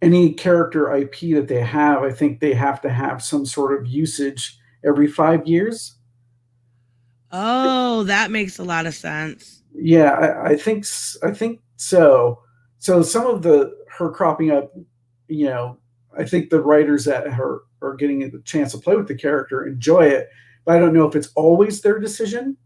any 0.00 0.32
character 0.32 0.94
IP 0.94 1.34
that 1.34 1.48
they 1.48 1.60
have, 1.60 2.02
I 2.02 2.12
think 2.12 2.40
they 2.40 2.54
have 2.54 2.80
to 2.82 2.90
have 2.90 3.22
some 3.22 3.44
sort 3.44 3.78
of 3.78 3.86
usage 3.86 4.58
every 4.84 5.08
five 5.08 5.46
years. 5.46 5.96
Oh, 7.32 8.04
that 8.04 8.30
makes 8.30 8.58
a 8.58 8.64
lot 8.64 8.86
of 8.86 8.94
sense. 8.94 9.62
Yeah, 9.74 10.12
I, 10.12 10.50
I 10.50 10.56
think 10.56 10.86
I 11.22 11.32
think 11.32 11.60
so. 11.78 12.42
So 12.80 13.02
some 13.02 13.26
of 13.26 13.42
the 13.42 13.74
her 13.88 14.10
cropping 14.10 14.52
up, 14.52 14.72
you 15.26 15.46
know, 15.46 15.78
I 16.16 16.24
think 16.24 16.50
the 16.50 16.60
writers 16.60 17.04
that 17.06 17.26
her 17.26 17.62
are 17.82 17.94
getting 17.94 18.20
the 18.30 18.40
chance 18.44 18.72
to 18.72 18.78
play 18.78 18.96
with 18.96 19.08
the 19.08 19.14
character 19.14 19.66
enjoy 19.66 20.06
it, 20.06 20.28
but 20.64 20.76
I 20.76 20.78
don't 20.78 20.92
know 20.92 21.06
if 21.06 21.16
it's 21.16 21.30
always 21.34 21.80
their 21.80 21.98
decision 21.98 22.56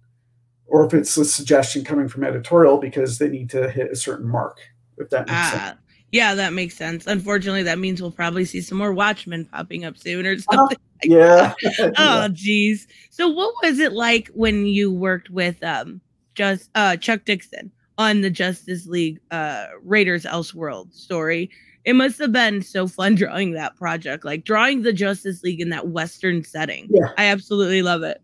or 0.66 0.86
if 0.86 0.94
it's 0.94 1.16
a 1.16 1.24
suggestion 1.24 1.84
coming 1.84 2.08
from 2.08 2.24
editorial 2.24 2.78
because 2.78 3.18
they 3.18 3.28
need 3.28 3.50
to 3.50 3.70
hit 3.70 3.90
a 3.90 3.96
certain 3.96 4.28
mark. 4.28 4.58
If 4.98 5.10
that 5.10 5.26
makes 5.26 5.32
ah, 5.32 5.50
sense. 5.50 5.78
Yeah, 6.12 6.34
that 6.34 6.52
makes 6.52 6.76
sense. 6.76 7.06
Unfortunately, 7.06 7.62
that 7.62 7.78
means 7.78 8.00
we'll 8.00 8.10
probably 8.10 8.44
see 8.44 8.60
some 8.60 8.78
more 8.78 8.92
Watchmen 8.92 9.46
popping 9.46 9.84
up 9.84 9.96
soon 9.96 10.26
or 10.26 10.32
uh-huh. 10.32 10.56
something. 10.56 10.78
Uh, 11.02 11.08
yeah. 11.08 11.54
oh, 11.98 12.28
geez. 12.28 12.86
So, 13.10 13.28
what 13.28 13.52
was 13.60 13.80
it 13.80 13.92
like 13.92 14.28
when 14.34 14.66
you 14.66 14.92
worked 14.92 15.30
with 15.30 15.60
um 15.64 16.00
just 16.36 16.70
uh 16.76 16.96
Chuck 16.96 17.24
Dixon 17.24 17.72
on 17.98 18.20
the 18.20 18.30
Justice 18.30 18.86
League 18.86 19.20
uh 19.30 19.66
Riders 19.82 20.24
Elseworld 20.24 20.92
story? 20.92 21.50
It 21.84 21.94
must 21.94 22.18
have 22.18 22.32
been 22.32 22.62
so 22.62 22.86
fun 22.86 23.14
drawing 23.16 23.52
that 23.52 23.76
project, 23.76 24.24
like 24.24 24.44
drawing 24.44 24.82
the 24.82 24.92
Justice 24.92 25.42
League 25.42 25.60
in 25.60 25.70
that 25.70 25.88
Western 25.88 26.44
setting. 26.44 26.88
Yeah. 26.90 27.12
I 27.18 27.26
absolutely 27.26 27.82
love 27.82 28.02
it. 28.02 28.20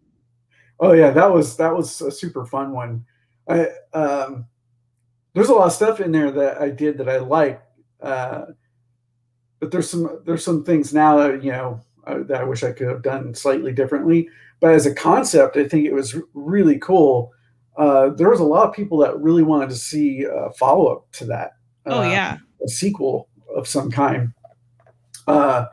Oh 0.80 0.92
yeah, 0.92 1.10
that 1.10 1.32
was 1.32 1.56
that 1.56 1.74
was 1.74 2.00
a 2.00 2.10
super 2.10 2.46
fun 2.46 2.72
one. 2.72 3.04
I 3.48 3.68
um 3.94 4.46
there's 5.34 5.48
a 5.48 5.54
lot 5.54 5.66
of 5.66 5.72
stuff 5.72 6.00
in 6.00 6.12
there 6.12 6.30
that 6.30 6.60
I 6.60 6.70
did 6.70 6.98
that 6.98 7.08
I 7.08 7.18
like 7.18 7.62
uh, 8.00 8.46
but 9.60 9.70
there's 9.70 9.90
some 9.90 10.20
there's 10.24 10.44
some 10.44 10.64
things 10.64 10.94
now 10.94 11.16
that 11.18 11.42
you 11.42 11.50
know 11.50 11.80
uh, 12.06 12.22
that 12.24 12.40
I 12.40 12.44
wish 12.44 12.62
I 12.62 12.72
could 12.72 12.88
have 12.88 13.02
done 13.02 13.34
slightly 13.34 13.72
differently. 13.72 14.28
But 14.60 14.74
as 14.74 14.86
a 14.86 14.94
concept, 14.94 15.56
I 15.56 15.66
think 15.68 15.84
it 15.86 15.92
was 15.92 16.16
really 16.34 16.78
cool. 16.78 17.32
Uh, 17.78 18.10
there 18.10 18.28
was 18.28 18.40
a 18.40 18.44
lot 18.44 18.68
of 18.68 18.74
people 18.74 18.98
that 18.98 19.18
really 19.20 19.42
wanted 19.42 19.70
to 19.70 19.76
see 19.76 20.24
a 20.24 20.50
follow 20.52 20.88
up 20.88 21.10
to 21.12 21.24
that. 21.24 21.52
oh 21.86 22.02
yeah, 22.02 22.38
a 22.62 22.68
sequel 22.68 23.28
of 23.56 23.66
some 23.66 23.90
kind. 23.90 24.32
Uh, 25.28 25.66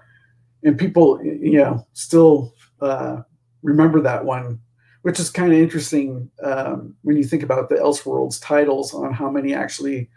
and 0.64 0.78
people, 0.78 1.20
you 1.24 1.58
know, 1.58 1.86
still 1.94 2.54
uh, 2.82 3.22
remember 3.64 4.02
that 4.02 4.26
one, 4.26 4.60
which 5.02 5.20
is 5.20 5.30
kind 5.30 5.52
of 5.52 5.60
interesting 5.60 6.30
um, 6.44 6.96
when 7.02 7.18
you 7.18 7.24
think 7.24 7.44
about 7.44 7.70
the 7.70 7.76
Elseworlds 7.76 8.42
titles 8.42 8.94
on 8.94 9.14
how 9.14 9.30
many 9.30 9.54
actually 9.54 10.10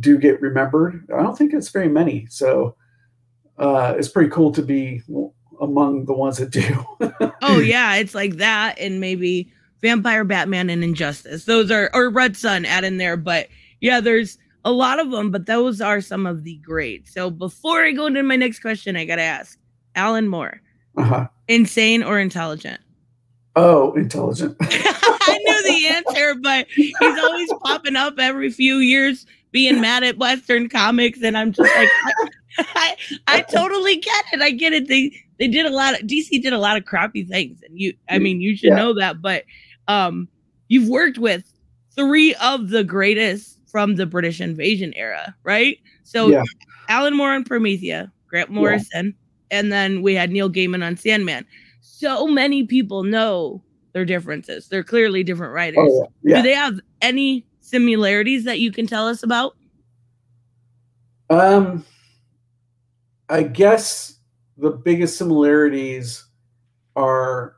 do 0.00 0.18
get 0.18 0.40
remembered. 0.40 1.06
I 1.14 1.22
don't 1.22 1.36
think 1.36 1.54
it's 1.54 1.70
very 1.70 1.88
many. 1.88 2.26
So 2.26 2.76
uh, 3.58 3.94
it's 3.96 4.08
pretty 4.08 4.30
cool 4.30 4.52
to 4.52 4.62
be 4.62 5.02
among 5.60 6.04
the 6.04 6.14
ones 6.14 6.38
that 6.38 6.50
do. 6.50 6.84
oh 7.42 7.60
yeah, 7.64 7.96
it's 7.96 8.14
like 8.14 8.36
that, 8.36 8.78
and 8.78 9.00
maybe 9.00 9.52
Vampire 9.80 10.24
Batman 10.24 10.70
and 10.70 10.82
Injustice. 10.82 11.44
Those 11.44 11.70
are 11.70 11.90
or 11.92 12.10
Red 12.10 12.36
Sun 12.36 12.64
add 12.64 12.84
in 12.84 12.96
there, 12.96 13.16
but 13.16 13.48
yeah, 13.80 14.00
there's 14.00 14.38
a 14.64 14.72
lot 14.72 14.98
of 14.98 15.10
them, 15.10 15.30
but 15.30 15.46
those 15.46 15.80
are 15.80 16.00
some 16.00 16.26
of 16.26 16.44
the 16.44 16.56
great. 16.56 17.08
So 17.08 17.30
before 17.30 17.84
I 17.84 17.92
go 17.92 18.06
into 18.06 18.22
my 18.22 18.36
next 18.36 18.60
question, 18.60 18.96
I 18.96 19.04
gotta 19.04 19.22
ask 19.22 19.58
Alan 19.94 20.28
Moore, 20.28 20.60
uh-huh. 20.96 21.28
insane 21.46 22.02
or 22.02 22.18
intelligent? 22.18 22.80
Oh, 23.56 23.92
intelligent. 23.94 24.56
I 24.60 25.38
knew 25.42 25.62
the 25.64 25.88
answer, 25.88 26.34
but 26.40 26.66
he's 26.70 26.94
always 27.02 27.52
popping 27.64 27.96
up 27.96 28.14
every 28.18 28.50
few 28.50 28.76
years 28.76 29.26
being 29.50 29.80
mad 29.80 30.04
at 30.04 30.18
Western 30.18 30.68
comics, 30.68 31.22
and 31.22 31.36
I'm 31.36 31.52
just 31.52 31.74
like, 31.74 31.88
I, 32.58 32.96
I 33.26 33.40
totally 33.42 33.96
get 33.96 34.24
it. 34.32 34.42
I 34.42 34.50
get 34.50 34.72
it. 34.72 34.88
They 34.88 35.12
they 35.38 35.48
did 35.48 35.66
a 35.66 35.70
lot 35.70 36.00
of 36.00 36.06
DC 36.06 36.42
did 36.42 36.52
a 36.52 36.58
lot 36.58 36.76
of 36.76 36.84
crappy 36.84 37.24
things, 37.24 37.60
and 37.62 37.78
you, 37.78 37.94
I 38.08 38.18
mean, 38.18 38.40
you 38.40 38.56
should 38.56 38.70
yeah. 38.70 38.76
know 38.76 38.94
that. 38.94 39.22
But 39.22 39.44
um, 39.88 40.28
you've 40.68 40.88
worked 40.88 41.18
with 41.18 41.52
three 41.96 42.34
of 42.36 42.68
the 42.68 42.84
greatest 42.84 43.58
from 43.66 43.96
the 43.96 44.06
British 44.06 44.40
invasion 44.40 44.94
era, 44.94 45.34
right? 45.42 45.78
So 46.04 46.28
yeah. 46.28 46.44
Alan 46.88 47.16
Moore 47.16 47.32
on 47.32 47.44
Promethea, 47.44 48.12
Grant 48.28 48.50
Morrison, 48.50 49.14
yeah. 49.50 49.58
and 49.58 49.72
then 49.72 50.02
we 50.02 50.14
had 50.14 50.30
Neil 50.30 50.50
Gaiman 50.50 50.86
on 50.86 50.96
Sandman. 50.96 51.44
So 51.80 52.26
many 52.26 52.64
people 52.64 53.02
know 53.02 53.62
their 53.92 54.04
differences. 54.04 54.68
They're 54.68 54.84
clearly 54.84 55.24
different 55.24 55.52
writers. 55.52 55.90
Oh, 55.90 56.08
Do 56.24 56.42
they 56.42 56.54
have 56.54 56.78
any 57.02 57.46
similarities 57.60 58.44
that 58.44 58.60
you 58.60 58.70
can 58.70 58.86
tell 58.86 59.08
us 59.08 59.22
about? 59.22 59.56
Um, 61.30 61.84
I 63.28 63.42
guess 63.42 64.18
the 64.56 64.70
biggest 64.70 65.18
similarities 65.18 66.24
are 66.96 67.57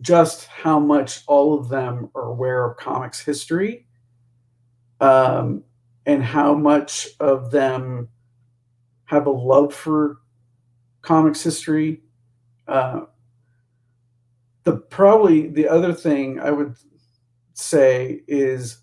just 0.00 0.46
how 0.46 0.78
much 0.78 1.22
all 1.26 1.58
of 1.58 1.68
them 1.68 2.10
are 2.14 2.28
aware 2.28 2.64
of 2.64 2.76
comics 2.76 3.20
history 3.20 3.86
um, 5.00 5.64
and 6.04 6.22
how 6.22 6.54
much 6.54 7.08
of 7.20 7.50
them 7.50 8.08
have 9.04 9.26
a 9.26 9.30
love 9.30 9.74
for 9.74 10.18
comics 11.02 11.42
history. 11.42 12.02
Uh, 12.66 13.02
the 14.64 14.72
probably 14.76 15.48
the 15.48 15.68
other 15.68 15.92
thing 15.92 16.40
I 16.40 16.50
would 16.50 16.74
say 17.54 18.22
is 18.26 18.78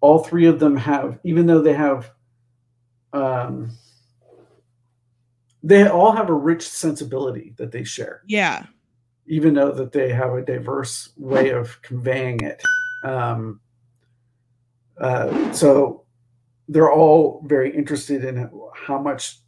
all 0.00 0.22
three 0.22 0.46
of 0.46 0.60
them 0.60 0.76
have, 0.76 1.18
even 1.24 1.46
though 1.46 1.62
they 1.62 1.72
have, 1.72 2.10
um, 3.12 3.70
they 5.62 5.88
all 5.88 6.12
have 6.12 6.28
a 6.28 6.34
rich 6.34 6.68
sensibility 6.68 7.54
that 7.56 7.72
they 7.72 7.82
share. 7.82 8.22
Yeah. 8.26 8.66
Even 9.28 9.54
though 9.54 9.72
that 9.72 9.92
they 9.92 10.12
have 10.12 10.34
a 10.34 10.42
diverse 10.42 11.10
way 11.16 11.50
of 11.50 11.80
conveying 11.82 12.40
it. 12.40 12.62
Um, 13.02 13.60
uh, 15.00 15.52
so 15.52 16.04
they're 16.68 16.92
all 16.92 17.42
very 17.44 17.74
interested 17.74 18.24
in 18.24 18.50
how 18.74 19.00
much 19.00 19.38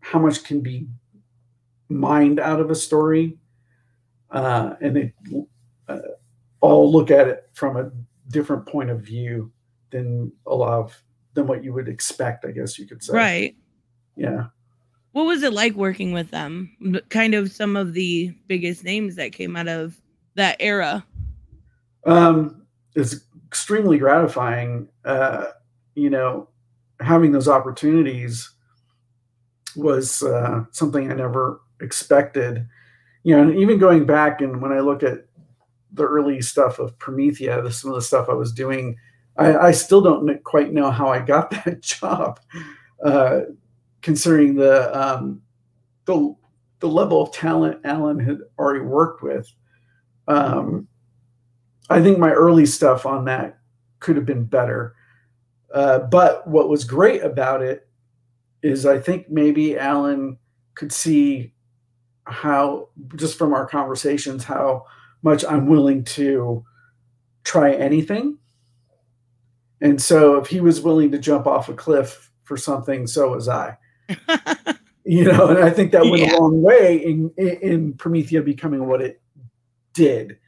how 0.00 0.18
much 0.18 0.44
can 0.44 0.60
be 0.60 0.88
mined 1.88 2.40
out 2.40 2.60
of 2.60 2.70
a 2.70 2.74
story, 2.74 3.38
uh, 4.30 4.74
and 4.80 4.96
they 4.96 5.14
uh, 5.88 5.98
all 6.60 6.90
look 6.90 7.10
at 7.10 7.28
it 7.28 7.48
from 7.52 7.76
a 7.76 7.90
different 8.30 8.66
point 8.66 8.90
of 8.90 9.00
view 9.00 9.52
than 9.90 10.32
a 10.46 10.54
lot 10.54 10.72
of 10.72 11.02
than 11.34 11.46
what 11.46 11.64
you 11.64 11.72
would 11.72 11.88
expect, 11.88 12.44
I 12.44 12.50
guess 12.50 12.78
you 12.78 12.86
could 12.86 13.02
say. 13.02 13.12
Right. 13.14 13.56
Yeah. 14.16 14.46
What 15.18 15.26
was 15.26 15.42
it 15.42 15.52
like 15.52 15.74
working 15.74 16.12
with 16.12 16.30
them? 16.30 17.02
Kind 17.08 17.34
of 17.34 17.50
some 17.50 17.74
of 17.74 17.92
the 17.92 18.32
biggest 18.46 18.84
names 18.84 19.16
that 19.16 19.32
came 19.32 19.56
out 19.56 19.66
of 19.66 20.00
that 20.36 20.54
era. 20.60 21.04
Um, 22.06 22.62
it's 22.94 23.16
extremely 23.48 23.98
gratifying. 23.98 24.86
Uh, 25.04 25.46
you 25.96 26.08
know, 26.08 26.48
having 27.00 27.32
those 27.32 27.48
opportunities 27.48 28.48
was 29.74 30.22
uh, 30.22 30.62
something 30.70 31.10
I 31.10 31.16
never 31.16 31.62
expected. 31.80 32.68
You 33.24 33.34
know, 33.34 33.42
and 33.42 33.58
even 33.58 33.80
going 33.80 34.06
back 34.06 34.40
and 34.40 34.62
when 34.62 34.70
I 34.70 34.78
look 34.78 35.02
at 35.02 35.26
the 35.90 36.04
early 36.04 36.40
stuff 36.42 36.78
of 36.78 36.96
Promethea, 37.00 37.68
some 37.72 37.90
of 37.90 37.96
the 37.96 38.02
stuff 38.02 38.28
I 38.28 38.34
was 38.34 38.52
doing 38.52 38.96
I, 39.36 39.56
I 39.56 39.70
still 39.72 40.00
don't 40.00 40.44
quite 40.44 40.72
know 40.72 40.92
how 40.92 41.08
I 41.08 41.20
got 41.20 41.50
that 41.64 41.80
job, 41.80 42.38
uh, 43.04 43.40
considering 44.08 44.54
the 44.54 44.98
um, 44.98 45.42
the 46.06 46.34
the 46.78 46.88
level 46.88 47.20
of 47.20 47.30
talent 47.30 47.78
Alan 47.84 48.18
had 48.18 48.38
already 48.58 48.80
worked 48.80 49.22
with. 49.22 49.52
Um, 50.26 50.88
I 51.90 52.00
think 52.00 52.18
my 52.18 52.30
early 52.30 52.64
stuff 52.64 53.04
on 53.04 53.26
that 53.26 53.58
could 54.00 54.16
have 54.16 54.24
been 54.24 54.44
better. 54.44 54.94
Uh, 55.74 55.98
but 55.98 56.46
what 56.48 56.70
was 56.70 56.84
great 56.84 57.22
about 57.22 57.60
it 57.60 57.86
is 58.62 58.86
I 58.86 58.98
think 58.98 59.28
maybe 59.28 59.76
Alan 59.76 60.38
could 60.74 60.90
see 60.90 61.52
how, 62.24 62.88
just 63.14 63.36
from 63.36 63.52
our 63.52 63.66
conversations, 63.66 64.42
how 64.42 64.86
much 65.22 65.44
I'm 65.44 65.66
willing 65.66 66.02
to 66.16 66.64
try 67.44 67.74
anything. 67.74 68.38
And 69.82 70.00
so 70.00 70.36
if 70.36 70.46
he 70.46 70.62
was 70.62 70.80
willing 70.80 71.10
to 71.10 71.18
jump 71.18 71.46
off 71.46 71.68
a 71.68 71.74
cliff 71.74 72.30
for 72.44 72.56
something, 72.56 73.06
so 73.06 73.32
was 73.32 73.50
I. 73.50 73.76
you 75.04 75.24
know, 75.24 75.48
and 75.48 75.58
I 75.58 75.70
think 75.70 75.92
that 75.92 76.04
went 76.04 76.22
yeah. 76.22 76.36
a 76.36 76.38
long 76.38 76.62
way 76.62 76.96
in, 76.96 77.30
in, 77.36 77.48
in 77.62 77.92
Promethea 77.94 78.42
becoming 78.42 78.86
what 78.86 79.00
it 79.00 79.20
did. 79.94 80.38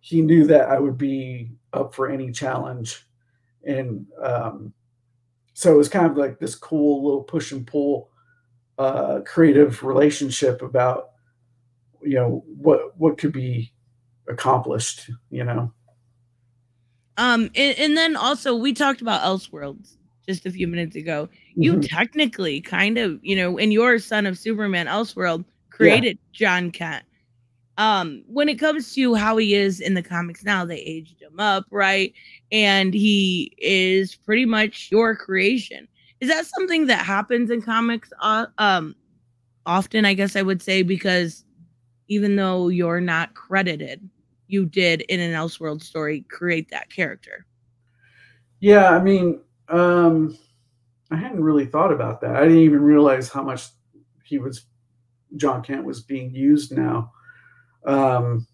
He 0.00 0.20
knew 0.20 0.46
that 0.46 0.68
I 0.68 0.78
would 0.78 0.98
be 0.98 1.52
up 1.72 1.94
for 1.94 2.08
any 2.08 2.30
challenge. 2.30 3.06
And 3.66 4.06
um, 4.22 4.74
so 5.54 5.72
it 5.72 5.76
was 5.76 5.88
kind 5.88 6.06
of 6.06 6.16
like 6.16 6.38
this 6.38 6.54
cool 6.54 7.04
little 7.04 7.22
push 7.22 7.52
and 7.52 7.66
pull 7.66 8.10
uh, 8.78 9.20
creative 9.24 9.82
relationship 9.82 10.60
about, 10.62 11.10
you 12.02 12.14
know, 12.14 12.44
what, 12.46 12.98
what 12.98 13.16
could 13.16 13.32
be 13.32 13.72
accomplished, 14.28 15.10
you 15.30 15.44
know? 15.44 15.72
Um, 17.16 17.50
and, 17.54 17.78
and 17.78 17.96
then 17.96 18.16
also 18.16 18.54
we 18.54 18.72
talked 18.72 19.00
about 19.00 19.22
Elseworlds 19.22 19.96
just 20.26 20.46
a 20.46 20.50
few 20.50 20.66
minutes 20.66 20.96
ago. 20.96 21.28
You 21.54 21.72
mm-hmm. 21.72 21.82
technically 21.82 22.60
kind 22.60 22.98
of, 22.98 23.18
you 23.22 23.36
know, 23.36 23.56
in 23.56 23.70
your 23.70 23.98
Son 23.98 24.26
of 24.26 24.38
Superman 24.38 24.86
Elseworld 24.86 25.44
created 25.70 26.18
yeah. 26.32 26.38
Jon 26.38 26.70
Kent. 26.70 27.04
Um, 27.76 28.22
when 28.28 28.48
it 28.48 28.60
comes 28.60 28.94
to 28.94 29.14
how 29.14 29.36
he 29.36 29.54
is 29.54 29.80
in 29.80 29.94
the 29.94 30.02
comics 30.02 30.44
now, 30.44 30.64
they 30.64 30.78
aged 30.78 31.20
him 31.20 31.40
up, 31.40 31.64
right? 31.70 32.12
And 32.52 32.94
he 32.94 33.52
is 33.58 34.14
pretty 34.14 34.46
much 34.46 34.90
your 34.92 35.16
creation. 35.16 35.88
Is 36.20 36.28
that 36.28 36.46
something 36.46 36.86
that 36.86 37.04
happens 37.04 37.50
in 37.50 37.60
comics 37.60 38.12
uh, 38.20 38.46
um 38.58 38.94
often, 39.66 40.04
I 40.04 40.14
guess 40.14 40.36
I 40.36 40.42
would 40.42 40.62
say, 40.62 40.82
because 40.82 41.44
even 42.08 42.36
though 42.36 42.68
you're 42.68 43.00
not 43.00 43.34
credited, 43.34 44.08
you 44.46 44.66
did 44.66 45.02
in 45.02 45.20
an 45.20 45.32
Elseworld 45.32 45.82
story 45.82 46.24
create 46.30 46.70
that 46.70 46.90
character. 46.90 47.46
Yeah, 48.60 48.90
I 48.90 49.02
mean, 49.02 49.40
um, 49.68 50.36
I 51.10 51.16
hadn't 51.16 51.42
really 51.42 51.66
thought 51.66 51.92
about 51.92 52.20
that. 52.22 52.36
I 52.36 52.42
didn't 52.42 52.58
even 52.58 52.82
realize 52.82 53.28
how 53.28 53.42
much 53.42 53.68
he 54.24 54.38
was, 54.38 54.66
Jon 55.36 55.62
Kent 55.62 55.84
was 55.84 56.02
being 56.02 56.34
used 56.34 56.76
now. 56.76 57.12
Um, 57.86 58.46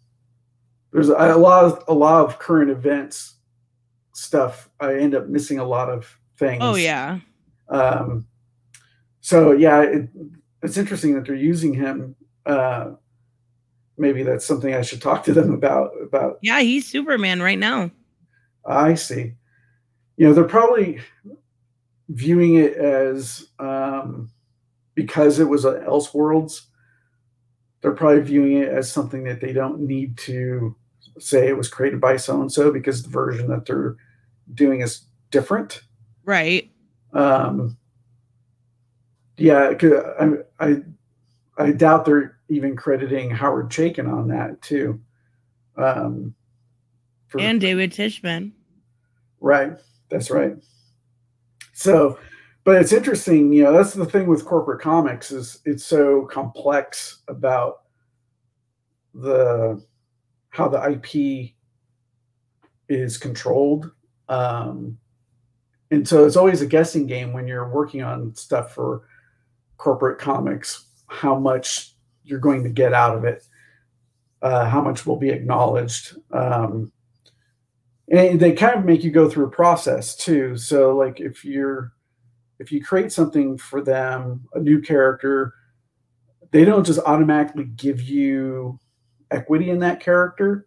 there's 0.93 1.09
a, 1.09 1.37
lot 1.37 1.65
of 1.65 1.85
a 1.87 1.95
lot 1.95 2.25
of 2.25 2.39
current 2.39 2.71
events 2.71 3.37
stuff. 4.13 4.69
I 4.81 4.97
end 4.97 5.15
up 5.15 5.29
missing 5.29 5.61
a 5.61 5.65
lot 5.65 5.89
of 5.89 6.19
things. 6.37 6.59
Oh 6.63 6.75
yeah. 6.75 7.21
Um, 7.69 8.27
so 9.21 9.53
yeah, 9.53 9.83
it, 9.83 10.09
it's 10.63 10.77
interesting 10.77 11.15
that 11.15 11.27
they're 11.27 11.37
using 11.37 11.75
him. 11.75 12.17
Uh, 12.45 12.93
maybe 13.99 14.25
that's 14.25 14.45
something 14.45 14.75
I 14.75 14.83
should 14.83 15.01
talk 15.01 15.23
to 15.25 15.33
them 15.33 15.55
about. 15.55 15.93
About 16.03 16.39
yeah, 16.43 16.61
he's 16.61 16.89
Superman 16.89 17.41
right 17.41 17.59
now. 17.59 17.93
I 18.67 18.95
see 18.95 19.35
you 20.21 20.27
know, 20.27 20.35
they're 20.35 20.45
probably 20.45 21.01
viewing 22.11 22.57
it 22.57 22.75
as 22.75 23.49
um, 23.59 24.31
because 24.95 25.39
it 25.39 25.49
was 25.49 25.65
an 25.65 25.77
Elseworlds, 25.77 26.67
they're 27.81 27.93
probably 27.93 28.21
viewing 28.21 28.59
it 28.59 28.69
as 28.69 28.93
something 28.93 29.25
that 29.25 29.41
they 29.41 29.55
don't 29.55 29.81
need 29.81 30.19
to 30.19 30.77
say 31.19 31.49
it 31.49 31.57
was 31.57 31.69
created 31.69 32.03
by 32.03 32.19
so 32.19 32.39
and 32.39 32.53
so 32.53 32.71
because 32.71 33.03
the 33.03 33.09
version 33.09 33.49
that 33.49 33.65
they're 33.65 33.97
doing 34.53 34.83
is 34.83 35.07
different. 35.31 35.81
Right. 36.27 36.71
Um, 37.15 37.79
yeah, 39.39 39.73
I, 40.21 40.33
I, 40.61 40.83
I 41.57 41.73
doubt 41.73 42.05
they're 42.05 42.37
even 42.51 42.77
crediting 42.77 43.31
Howard 43.31 43.71
Chaykin 43.71 44.13
on 44.13 44.29
that 44.29 44.61
too. 44.61 45.01
Um, 45.79 46.35
for, 47.27 47.41
and 47.41 47.59
David 47.59 47.93
Tischman. 47.93 48.53
Right. 49.41 49.79
That's 50.11 50.31
right. 50.31 50.55
So, 51.73 52.19
but 52.65 52.77
it's 52.77 52.93
interesting, 52.93 53.53
you 53.53 53.63
know, 53.63 53.73
that's 53.73 53.95
the 53.95 54.05
thing 54.05 54.27
with 54.27 54.45
corporate 54.45 54.83
comics 54.83 55.31
is 55.31 55.61
it's 55.65 55.85
so 55.85 56.27
complex 56.27 57.23
about 57.29 57.83
the 59.15 59.83
how 60.51 60.69
the 60.69 60.91
IP 60.91 61.53
is 62.89 63.17
controlled. 63.17 63.91
Um, 64.29 64.99
and 65.91 66.07
so 66.07 66.27
it's 66.27 66.37
always 66.37 66.61
a 66.61 66.67
guessing 66.67 67.07
game 67.07 67.33
when 67.33 67.47
you're 67.47 67.69
working 67.69 68.03
on 68.03 68.35
stuff 68.35 68.75
for 68.75 69.03
corporate 69.77 70.19
comics, 70.19 70.87
how 71.07 71.39
much 71.39 71.95
you're 72.25 72.39
going 72.39 72.63
to 72.63 72.69
get 72.69 72.93
out 72.93 73.17
of 73.17 73.25
it, 73.25 73.45
uh, 74.43 74.69
how 74.69 74.81
much 74.81 75.07
will 75.07 75.17
be 75.17 75.31
acknowledged. 75.31 76.17
Um, 76.33 76.93
and 78.11 78.41
they 78.41 78.53
kind 78.53 78.79
of 78.79 78.85
make 78.85 79.05
you 79.05 79.11
go 79.11 79.29
through 79.29 79.47
a 79.47 79.51
process 79.51 80.17
too. 80.17 80.57
So 80.57 80.97
like 80.97 81.21
if 81.21 81.45
you're 81.45 81.93
if 82.59 82.71
you 82.71 82.85
create 82.85 83.13
something 83.13 83.57
for 83.57 83.81
them 83.81 84.47
a 84.55 84.61
new 84.61 84.81
character 84.81 85.55
they 86.51 86.65
don't 86.65 86.85
just 86.85 86.99
automatically 87.01 87.65
give 87.65 88.03
you 88.03 88.79
equity 89.31 89.71
in 89.71 89.79
that 89.81 90.01
character. 90.01 90.67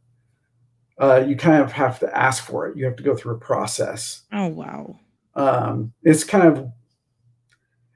Uh, 0.97 1.23
you 1.27 1.35
kind 1.35 1.61
of 1.61 1.71
have 1.71 1.99
to 1.99 2.17
ask 2.17 2.45
for 2.45 2.67
it. 2.67 2.77
You 2.77 2.85
have 2.85 2.95
to 2.95 3.03
go 3.03 3.15
through 3.15 3.35
a 3.35 3.39
process. 3.39 4.23
Oh 4.31 4.47
wow. 4.47 4.99
Um, 5.35 5.93
it's 6.03 6.23
kind 6.23 6.47
of 6.47 6.71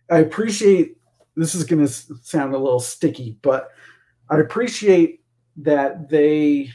i 0.09 0.19
appreciate 0.19 0.97
this 1.35 1.53
is 1.53 1.63
going 1.63 1.85
to 1.85 1.91
sound 1.91 2.53
a 2.53 2.57
little 2.57 2.79
sticky 2.79 3.37
but 3.41 3.69
i 4.29 4.37
appreciate 4.37 5.21
that 5.57 6.09
they 6.09 6.69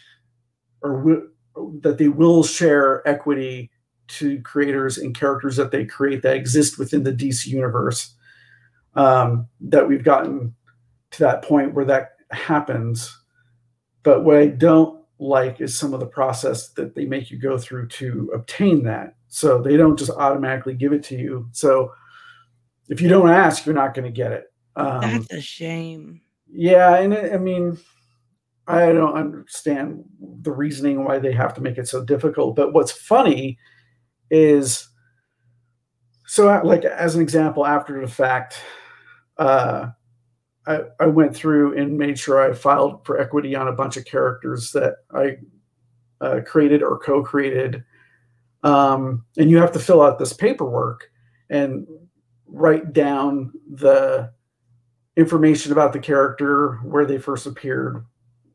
are 0.84 1.22
that 1.80 1.98
they 1.98 2.08
will 2.08 2.42
share 2.42 3.06
equity 3.08 3.70
to 4.08 4.40
creators 4.42 4.98
and 4.98 5.14
characters 5.14 5.56
that 5.56 5.70
they 5.70 5.84
create 5.84 6.22
that 6.22 6.36
exist 6.36 6.78
within 6.78 7.02
the 7.02 7.12
DC 7.12 7.46
universe. 7.46 8.14
Um, 8.94 9.48
that 9.60 9.88
we've 9.88 10.04
gotten 10.04 10.54
to 11.12 11.18
that 11.20 11.42
point 11.42 11.72
where 11.72 11.86
that 11.86 12.10
happens. 12.30 13.18
But 14.02 14.24
what 14.24 14.36
I 14.36 14.46
don't 14.48 15.02
like 15.18 15.60
is 15.60 15.76
some 15.76 15.94
of 15.94 16.00
the 16.00 16.06
process 16.06 16.70
that 16.70 16.94
they 16.94 17.06
make 17.06 17.30
you 17.30 17.38
go 17.38 17.56
through 17.56 17.88
to 17.88 18.30
obtain 18.34 18.82
that. 18.84 19.14
So 19.28 19.62
they 19.62 19.76
don't 19.76 19.98
just 19.98 20.10
automatically 20.10 20.74
give 20.74 20.92
it 20.92 21.02
to 21.04 21.16
you. 21.16 21.48
So 21.52 21.92
if 22.88 23.00
you 23.00 23.08
don't 23.08 23.30
ask, 23.30 23.64
you're 23.64 23.74
not 23.74 23.94
going 23.94 24.04
to 24.04 24.10
get 24.10 24.32
it. 24.32 24.52
Um, 24.76 25.00
That's 25.00 25.32
a 25.32 25.40
shame. 25.40 26.20
Yeah, 26.50 26.96
and 26.96 27.14
it, 27.14 27.32
I 27.32 27.38
mean, 27.38 27.78
I 28.66 28.92
don't 28.92 29.14
understand 29.14 30.04
the 30.42 30.52
reasoning 30.52 31.04
why 31.04 31.18
they 31.18 31.32
have 31.32 31.54
to 31.54 31.60
make 31.60 31.78
it 31.78 31.88
so 31.88 32.04
difficult. 32.04 32.56
But 32.56 32.72
what's 32.72 32.92
funny 32.92 33.58
is 34.30 34.88
so, 36.26 36.60
like, 36.64 36.84
as 36.84 37.14
an 37.14 37.20
example, 37.20 37.66
after 37.66 38.00
the 38.00 38.10
fact, 38.10 38.58
uh, 39.36 39.88
I, 40.66 40.80
I 41.00 41.06
went 41.06 41.34
through 41.34 41.76
and 41.76 41.98
made 41.98 42.18
sure 42.18 42.40
I 42.40 42.54
filed 42.54 43.04
for 43.04 43.20
equity 43.20 43.54
on 43.54 43.68
a 43.68 43.72
bunch 43.72 43.96
of 43.96 44.04
characters 44.04 44.72
that 44.72 44.96
I 45.12 45.38
uh, 46.20 46.40
created 46.46 46.82
or 46.82 46.98
co 46.98 47.22
created. 47.22 47.84
Um, 48.62 49.24
and 49.36 49.50
you 49.50 49.58
have 49.58 49.72
to 49.72 49.80
fill 49.80 50.00
out 50.00 50.18
this 50.18 50.32
paperwork 50.32 51.10
and 51.50 51.86
write 52.46 52.92
down 52.92 53.52
the 53.68 54.30
information 55.16 55.72
about 55.72 55.92
the 55.92 55.98
character, 55.98 56.78
where 56.84 57.04
they 57.04 57.18
first 57.18 57.46
appeared, 57.46 58.06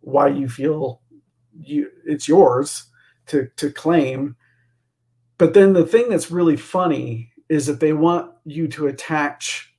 why 0.07 0.27
you 0.29 0.47
feel 0.47 1.01
you 1.59 1.89
it's 2.05 2.27
yours 2.27 2.85
to 3.27 3.49
to 3.57 3.69
claim. 3.71 4.35
But 5.37 5.53
then 5.53 5.73
the 5.73 5.85
thing 5.85 6.09
that's 6.09 6.31
really 6.31 6.55
funny 6.55 7.31
is 7.49 7.67
that 7.67 7.79
they 7.79 7.93
want 7.93 8.31
you 8.45 8.67
to 8.69 8.87
attach 8.87 9.73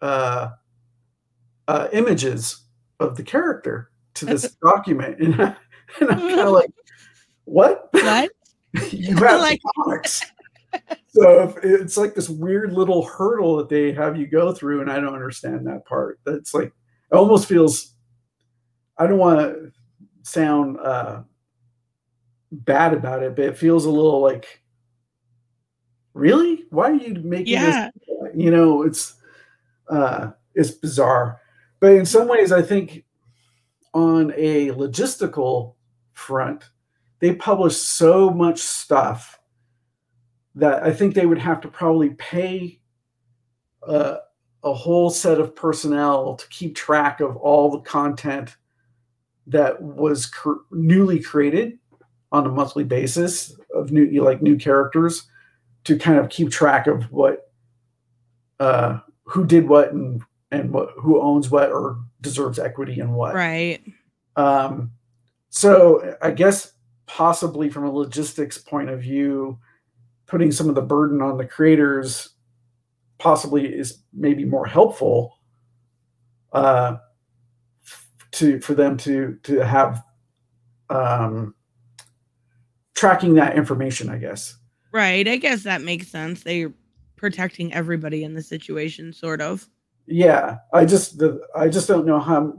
uh, 0.00 0.50
uh, 1.68 1.88
images 1.92 2.64
of 2.98 3.16
the 3.16 3.22
character 3.22 3.90
to 4.14 4.26
this 4.26 4.56
document, 4.62 5.20
and, 5.20 5.40
I, 5.40 5.56
and 6.00 6.10
I'm 6.10 6.18
kind 6.18 6.40
of 6.40 6.52
like, 6.52 6.70
what? 7.44 7.88
What? 7.92 8.30
you 8.90 9.16
have 9.16 9.40
like 9.40 9.60
comics. 9.76 10.22
so 11.08 11.54
it's 11.62 11.96
like 11.96 12.14
this 12.14 12.28
weird 12.28 12.72
little 12.72 13.04
hurdle 13.04 13.56
that 13.58 13.68
they 13.68 13.92
have 13.92 14.16
you 14.16 14.26
go 14.26 14.52
through, 14.52 14.80
and 14.80 14.90
I 14.90 14.98
don't 14.98 15.14
understand 15.14 15.66
that 15.66 15.84
part. 15.84 16.20
That's 16.24 16.54
like 16.54 16.72
it 17.12 17.14
almost 17.14 17.46
feels 17.46 17.94
I 18.98 19.06
don't 19.06 19.18
want 19.18 19.40
to 19.40 19.72
sound 20.22 20.78
uh, 20.78 21.22
bad 22.50 22.94
about 22.94 23.22
it, 23.22 23.36
but 23.36 23.44
it 23.44 23.58
feels 23.58 23.84
a 23.84 23.90
little 23.90 24.20
like, 24.20 24.62
really? 26.14 26.64
Why 26.70 26.90
are 26.90 26.94
you 26.94 27.14
making 27.14 27.46
yeah. 27.54 27.90
this? 27.94 28.32
You 28.34 28.50
know, 28.50 28.82
it's 28.82 29.14
uh, 29.88 30.32
it's 30.54 30.72
bizarre. 30.72 31.40
But 31.80 31.92
in 31.92 32.04
some 32.04 32.28
ways, 32.28 32.50
I 32.52 32.62
think 32.62 33.04
on 33.94 34.32
a 34.36 34.70
logistical 34.70 35.74
front, 36.12 36.70
they 37.20 37.34
publish 37.34 37.76
so 37.76 38.30
much 38.30 38.58
stuff 38.58 39.38
that 40.56 40.82
I 40.82 40.92
think 40.92 41.14
they 41.14 41.26
would 41.26 41.38
have 41.38 41.60
to 41.62 41.68
probably 41.68 42.10
pay 42.10 42.80
uh, 43.86 44.18
a 44.64 44.74
whole 44.74 45.08
set 45.10 45.40
of 45.40 45.54
personnel 45.54 46.34
to 46.34 46.48
keep 46.48 46.74
track 46.74 47.20
of 47.20 47.36
all 47.36 47.70
the 47.70 47.80
content 47.80 48.56
that 49.48 49.80
was 49.80 50.26
cr- 50.26 50.62
newly 50.70 51.20
created 51.20 51.78
on 52.32 52.46
a 52.46 52.50
monthly 52.50 52.84
basis 52.84 53.56
of 53.74 53.90
new 53.90 54.22
like 54.22 54.42
new 54.42 54.56
characters 54.56 55.26
to 55.84 55.98
kind 55.98 56.18
of 56.18 56.28
keep 56.28 56.50
track 56.50 56.86
of 56.86 57.10
what 57.10 57.50
uh 58.60 58.98
who 59.24 59.46
did 59.46 59.68
what 59.68 59.92
and 59.92 60.22
and 60.50 60.70
what 60.72 60.90
who 60.96 61.20
owns 61.20 61.50
what 61.50 61.70
or 61.70 61.98
deserves 62.20 62.58
equity 62.58 63.00
and 63.00 63.14
what. 63.14 63.34
Right. 63.34 63.80
Um 64.36 64.92
so 65.50 66.16
i 66.20 66.30
guess 66.30 66.72
possibly 67.06 67.70
from 67.70 67.84
a 67.84 67.90
logistics 67.90 68.58
point 68.58 68.90
of 68.90 69.00
view 69.00 69.58
putting 70.26 70.52
some 70.52 70.68
of 70.68 70.74
the 70.74 70.82
burden 70.82 71.22
on 71.22 71.38
the 71.38 71.46
creators 71.46 72.30
possibly 73.16 73.66
is 73.66 74.02
maybe 74.12 74.44
more 74.44 74.66
helpful. 74.66 75.38
Uh 76.52 76.98
to 78.38 78.60
for 78.60 78.74
them 78.74 78.96
to 78.96 79.38
to 79.42 79.64
have 79.64 80.02
um 80.90 81.54
tracking 82.94 83.34
that 83.34 83.56
information 83.56 84.08
i 84.08 84.18
guess. 84.18 84.56
Right 84.92 85.26
i 85.26 85.36
guess 85.36 85.62
that 85.64 85.82
makes 85.82 86.08
sense. 86.08 86.42
They're 86.42 86.72
protecting 87.16 87.74
everybody 87.74 88.22
in 88.24 88.34
the 88.34 88.42
situation 88.42 89.12
sort 89.12 89.40
of. 89.40 89.68
Yeah 90.06 90.58
i 90.72 90.84
just 90.84 91.18
the 91.18 91.40
i 91.54 91.68
just 91.68 91.88
don't 91.88 92.06
know 92.06 92.20
how 92.20 92.54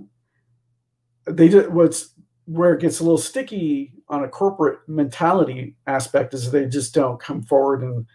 they 1.25 1.47
did 1.47 1.73
what's 1.73 2.13
where 2.45 2.73
it 2.73 2.81
gets 2.81 2.99
a 2.99 3.03
little 3.03 3.17
sticky 3.17 3.93
on 4.07 4.23
a 4.23 4.27
corporate 4.27 4.79
mentality 4.87 5.75
aspect 5.85 6.33
is 6.33 6.51
they 6.51 6.65
just 6.65 6.93
don't 6.93 7.19
come 7.19 7.43
forward 7.43 7.83
and 7.83 8.05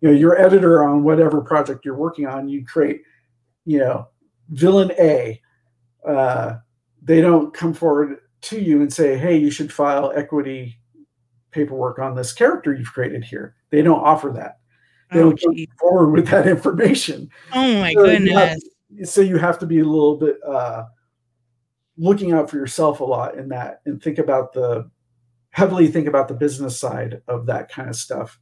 you 0.00 0.08
know 0.08 0.14
your 0.14 0.38
editor 0.38 0.82
on 0.82 1.04
whatever 1.04 1.40
project 1.40 1.84
you're 1.84 1.96
working 1.96 2.26
on 2.26 2.48
you 2.48 2.64
create 2.66 3.02
you 3.64 3.78
know 3.78 4.08
villain 4.50 4.90
a 4.98 5.40
uh, 6.06 6.56
they 7.04 7.20
don't 7.20 7.54
come 7.54 7.72
forward 7.72 8.18
to 8.40 8.60
you 8.60 8.80
and 8.82 8.92
say 8.92 9.16
hey 9.16 9.36
you 9.36 9.50
should 9.50 9.72
file 9.72 10.12
equity 10.16 10.78
paperwork 11.54 11.98
on 11.98 12.14
this 12.14 12.32
character 12.32 12.74
you've 12.74 12.92
created 12.92 13.24
here. 13.24 13.54
They 13.70 13.80
don't 13.80 14.00
offer 14.00 14.30
that. 14.30 14.58
They 15.12 15.20
oh, 15.20 15.32
don't 15.32 15.40
come 15.40 15.76
forward 15.78 16.10
with 16.10 16.28
that 16.28 16.48
information. 16.48 17.30
Oh 17.52 17.80
my 17.80 17.94
so 17.94 18.04
goodness 18.04 18.30
you 18.90 18.98
have, 18.98 19.08
so 19.08 19.20
you 19.20 19.38
have 19.38 19.58
to 19.60 19.66
be 19.66 19.78
a 19.78 19.84
little 19.84 20.16
bit 20.16 20.36
uh, 20.46 20.84
looking 21.96 22.32
out 22.32 22.50
for 22.50 22.56
yourself 22.56 23.00
a 23.00 23.04
lot 23.04 23.36
in 23.36 23.48
that 23.50 23.80
and 23.86 24.02
think 24.02 24.18
about 24.18 24.52
the 24.52 24.90
heavily 25.50 25.86
think 25.86 26.08
about 26.08 26.26
the 26.26 26.34
business 26.34 26.78
side 26.78 27.22
of 27.28 27.46
that 27.46 27.70
kind 27.70 27.88
of 27.88 27.94
stuff. 27.94 28.38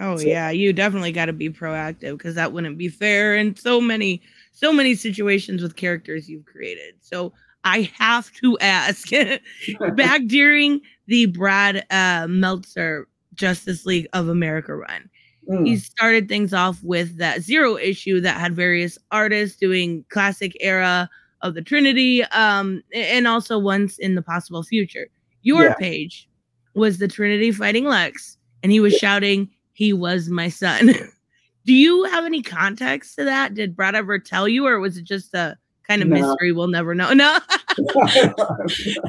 Oh 0.00 0.16
so, 0.16 0.26
yeah 0.26 0.50
you 0.50 0.72
definitely 0.72 1.12
got 1.12 1.26
to 1.26 1.32
be 1.32 1.48
proactive 1.48 2.18
because 2.18 2.34
that 2.34 2.52
wouldn't 2.52 2.76
be 2.76 2.88
fair 2.88 3.36
in 3.36 3.54
so 3.54 3.80
many 3.80 4.20
so 4.52 4.72
many 4.72 4.94
situations 4.94 5.62
with 5.62 5.76
characters 5.76 6.28
you've 6.28 6.44
created. 6.44 6.94
So 7.00 7.32
i 7.66 7.90
have 7.98 8.32
to 8.32 8.58
ask 8.60 9.10
back 9.94 10.22
during 10.26 10.80
the 11.06 11.26
brad 11.26 11.84
uh, 11.90 12.26
meltzer 12.28 13.06
justice 13.34 13.84
league 13.84 14.06
of 14.14 14.28
america 14.28 14.74
run 14.74 15.10
mm. 15.50 15.66
he 15.66 15.76
started 15.76 16.28
things 16.28 16.54
off 16.54 16.82
with 16.82 17.18
that 17.18 17.42
zero 17.42 17.76
issue 17.76 18.20
that 18.20 18.40
had 18.40 18.54
various 18.54 18.98
artists 19.10 19.58
doing 19.58 20.04
classic 20.08 20.56
era 20.60 21.08
of 21.42 21.54
the 21.54 21.62
Trinity, 21.62 22.24
um, 22.24 22.82
and 22.92 23.26
also 23.26 23.58
once 23.58 23.98
in 23.98 24.14
the 24.14 24.22
possible 24.22 24.62
future. 24.62 25.08
Your 25.42 25.64
yeah. 25.64 25.74
page 25.74 26.28
was 26.74 26.98
the 26.98 27.08
Trinity 27.08 27.52
fighting 27.52 27.84
Lex, 27.84 28.36
and 28.62 28.72
he 28.72 28.80
was 28.80 28.94
yeah. 28.94 28.98
shouting, 28.98 29.50
"He 29.72 29.92
was 29.92 30.28
my 30.28 30.48
son." 30.48 30.90
Do 31.64 31.74
you 31.74 32.04
have 32.04 32.24
any 32.24 32.42
context 32.42 33.16
to 33.16 33.24
that? 33.24 33.54
Did 33.54 33.74
Brad 33.74 33.94
ever 33.94 34.18
tell 34.18 34.46
you, 34.46 34.66
or 34.66 34.78
was 34.78 34.96
it 34.96 35.04
just 35.04 35.34
a 35.34 35.56
kind 35.88 36.02
of 36.02 36.08
no. 36.08 36.16
mystery 36.16 36.52
we'll 36.52 36.68
never 36.68 36.94
know? 36.94 37.12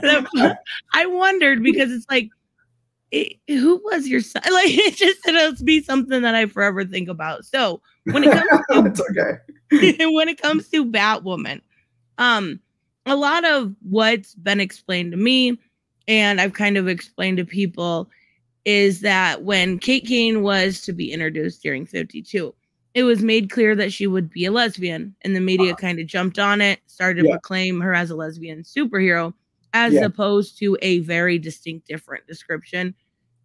No. 0.03 0.29
I 0.93 1.05
wondered 1.05 1.63
because 1.63 1.91
it's 1.91 2.05
like, 2.09 2.29
it, 3.11 3.37
who 3.47 3.81
was 3.85 4.07
your 4.07 4.21
son? 4.21 4.41
Like, 4.51 4.69
it 4.69 4.95
just 4.95 5.25
it'll 5.27 5.63
be 5.63 5.81
something 5.81 6.21
that 6.21 6.35
I 6.35 6.45
forever 6.47 6.83
think 6.83 7.07
about. 7.07 7.45
So 7.45 7.81
when 8.05 8.23
it 8.23 8.31
comes 8.69 8.97
to 8.99 9.39
okay. 9.71 10.05
when 10.05 10.29
it 10.29 10.41
comes 10.41 10.69
to 10.69 10.85
Batwoman, 10.85 11.61
um, 12.17 12.59
a 13.05 13.15
lot 13.15 13.45
of 13.45 13.73
what's 13.81 14.35
been 14.35 14.59
explained 14.59 15.11
to 15.11 15.17
me, 15.17 15.57
and 16.07 16.41
I've 16.41 16.53
kind 16.53 16.77
of 16.77 16.87
explained 16.87 17.37
to 17.37 17.45
people, 17.45 18.09
is 18.65 19.01
that 19.01 19.43
when 19.43 19.79
Kate 19.79 20.05
Kane 20.05 20.41
was 20.41 20.81
to 20.81 20.93
be 20.93 21.11
introduced 21.11 21.63
during 21.63 21.85
52, 21.85 22.53
it 22.97 23.03
was 23.03 23.21
made 23.21 23.51
clear 23.51 23.75
that 23.75 23.93
she 23.93 24.07
would 24.07 24.27
be 24.27 24.43
a 24.45 24.51
lesbian, 24.51 25.15
and 25.21 25.35
the 25.35 25.39
media 25.39 25.73
uh, 25.73 25.75
kind 25.75 25.99
of 25.99 26.07
jumped 26.07 26.39
on 26.39 26.61
it, 26.61 26.79
started 26.87 27.23
yeah. 27.23 27.33
to 27.33 27.33
proclaim 27.35 27.79
her 27.79 27.93
as 27.93 28.09
a 28.09 28.15
lesbian 28.15 28.63
superhero, 28.63 29.35
as 29.73 29.93
yeah. 29.93 30.03
opposed 30.03 30.57
to 30.57 30.75
a 30.81 30.97
very 31.01 31.37
distinct, 31.37 31.87
different 31.87 32.25
description 32.25 32.95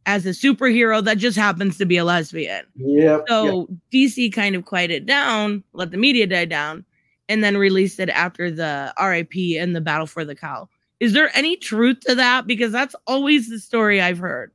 as 0.06 0.24
a 0.24 0.30
superhero 0.30 1.04
that 1.04 1.18
just 1.18 1.36
happens 1.36 1.76
to 1.76 1.84
be 1.84 1.98
a 1.98 2.04
lesbian. 2.04 2.64
Yeah. 2.76 3.18
So 3.28 3.68
DC 3.92 4.32
kind 4.32 4.56
of 4.56 4.64
quieted 4.64 5.04
down, 5.04 5.62
let 5.74 5.90
the 5.90 5.98
media 5.98 6.26
die 6.26 6.46
down, 6.46 6.86
and 7.28 7.44
then 7.44 7.58
released 7.58 8.00
it 8.00 8.08
after 8.08 8.50
the 8.50 8.94
RIP 8.98 9.60
and 9.60 9.76
the 9.76 9.82
Battle 9.82 10.06
for 10.06 10.24
the 10.24 10.34
Cowl. 10.34 10.70
Is 10.98 11.12
there 11.12 11.30
any 11.36 11.56
truth 11.56 12.00
to 12.06 12.14
that? 12.14 12.46
Because 12.46 12.72
that's 12.72 12.96
always 13.06 13.50
the 13.50 13.60
story 13.60 14.00
I've 14.00 14.16
heard. 14.16 14.50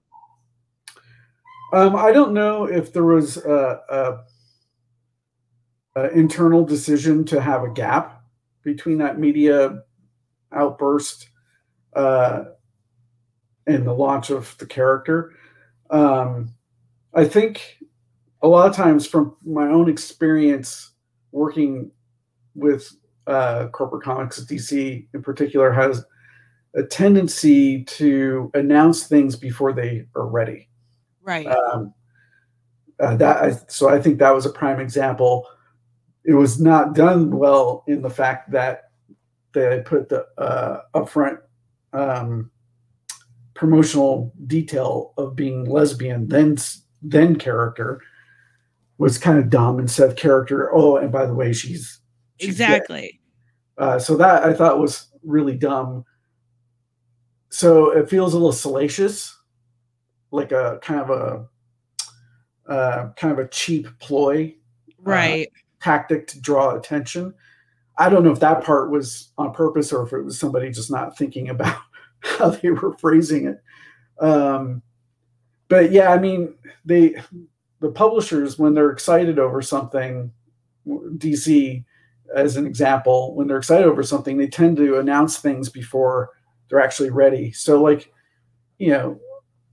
Um, 1.71 1.95
I 1.95 2.12
don't 2.12 2.33
know 2.33 2.63
if 2.63 2.93
there 2.93 3.03
was 3.03 3.38
a, 3.38 3.79
a, 3.89 4.17
a, 5.97 6.10
internal 6.10 6.63
decision 6.65 7.25
to 7.25 7.41
have 7.41 7.63
a 7.63 7.69
gap 7.69 8.23
between 8.63 8.97
that 8.99 9.19
media 9.19 9.83
outburst 10.51 11.29
uh, 11.95 12.43
and 13.65 13.86
the 13.86 13.93
launch 13.93 14.29
of 14.29 14.55
the 14.60 14.65
character. 14.65 15.33
Um, 15.89 16.53
I 17.13 17.25
think 17.25 17.77
a 18.41 18.47
lot 18.47 18.69
of 18.69 18.75
times, 18.75 19.07
from 19.07 19.36
my 19.45 19.67
own 19.67 19.89
experience 19.89 20.91
working 21.31 21.91
with 22.55 22.95
uh, 23.25 23.67
corporate 23.69 24.03
comics, 24.03 24.39
at 24.39 24.47
DC 24.47 25.07
in 25.13 25.21
particular, 25.21 25.71
has 25.71 26.03
a 26.75 26.83
tendency 26.83 27.83
to 27.86 28.51
announce 28.53 29.07
things 29.07 29.36
before 29.36 29.73
they 29.73 30.05
are 30.15 30.27
ready. 30.27 30.69
Right. 31.23 31.47
Um, 31.47 31.93
uh, 32.99 33.15
that 33.17 33.38
I, 33.38 33.51
so 33.67 33.89
I 33.89 33.99
think 33.99 34.19
that 34.19 34.33
was 34.33 34.45
a 34.45 34.51
prime 34.51 34.79
example. 34.79 35.47
It 36.28 36.34
was 36.34 36.62
not 36.62 36.94
done 36.94 37.32
well 37.32 37.84
in 37.88 38.04
the 38.04 38.10
fact 38.10 38.52
that 38.52 38.92
they 39.54 39.82
put 39.84 40.10
the 40.10 40.28
uh, 40.38 40.82
upfront 40.94 41.40
um, 41.94 42.52
promotional 43.56 44.34
detail 44.46 45.13
of 45.18 45.36
being 45.36 45.66
lesbian, 45.66 46.28
then 46.28 46.58
then 47.02 47.38
character 47.38 48.02
was 48.98 49.18
kind 49.18 49.40
of 49.40 49.50
dumb 49.50 49.80
instead 49.80 50.10
of 50.10 50.16
character. 50.16 50.70
Oh, 50.74 50.98
and 50.98 51.12
by 51.12 51.26
the 51.26 51.34
way, 51.34 51.54
she's 51.54 52.00
exactly. 52.40 53.20
Uh, 53.78 53.98
so 53.98 54.18
that 54.18 54.44
I 54.44 54.54
thought 54.54 54.80
was 54.80 55.08
really 55.24 55.56
dumb. 55.56 56.04
So 57.50 57.92
it 57.92 58.10
feels 58.10 58.34
a 58.34 58.38
little 58.38 58.52
salacious, 58.52 59.36
like 60.32 60.52
a 60.52 60.80
kind 60.82 61.02
of 61.02 61.10
a 61.10 62.72
uh, 62.72 63.13
kind 63.13 63.32
of 63.32 63.40
a 63.40 63.48
cheap 63.48 63.88
ploy, 64.00 64.56
uh, 64.90 65.02
right? 65.02 65.48
Uh, 65.48 65.66
tactic 65.82 66.28
to 66.28 66.42
draw 66.42 66.76
attention. 66.76 67.34
I 67.98 68.10
don't 68.10 68.24
know 68.24 68.32
if 68.32 68.40
that 68.40 68.63
part 68.63 68.92
was 68.92 69.32
on 69.38 69.54
purpose 69.54 69.92
or 69.92 70.06
if 70.06 70.13
it 70.13 70.22
was 70.22 70.40
somebody 70.40 70.70
just 70.72 70.92
not 70.92 71.18
thinking 71.18 71.50
about 71.50 71.80
how 72.20 72.50
they 72.50 72.70
were 72.70 72.98
phrasing 72.98 73.48
it. 73.48 73.62
Um, 74.24 74.82
but 75.68 75.92
yeah, 75.92 76.12
I 76.12 76.20
mean, 76.20 76.56
they 76.86 77.16
the 77.80 77.92
publishers 77.92 78.58
when 78.58 78.74
they're 78.74 78.92
excited 78.92 79.40
over 79.40 79.62
something, 79.62 80.32
DC 80.88 81.84
as 82.36 82.58
an 82.58 82.66
example, 82.66 83.36
when 83.36 83.48
they're 83.48 83.58
excited 83.58 83.86
over 83.86 84.04
something, 84.04 84.38
they 84.38 84.48
tend 84.48 84.78
to 84.78 85.00
announce 85.00 85.38
things 85.38 85.70
before 85.70 86.32
they're 86.70 86.82
actually 86.82 87.10
ready. 87.10 87.52
So, 87.52 87.82
like, 87.82 88.12
you 88.78 88.90
know, 88.90 89.20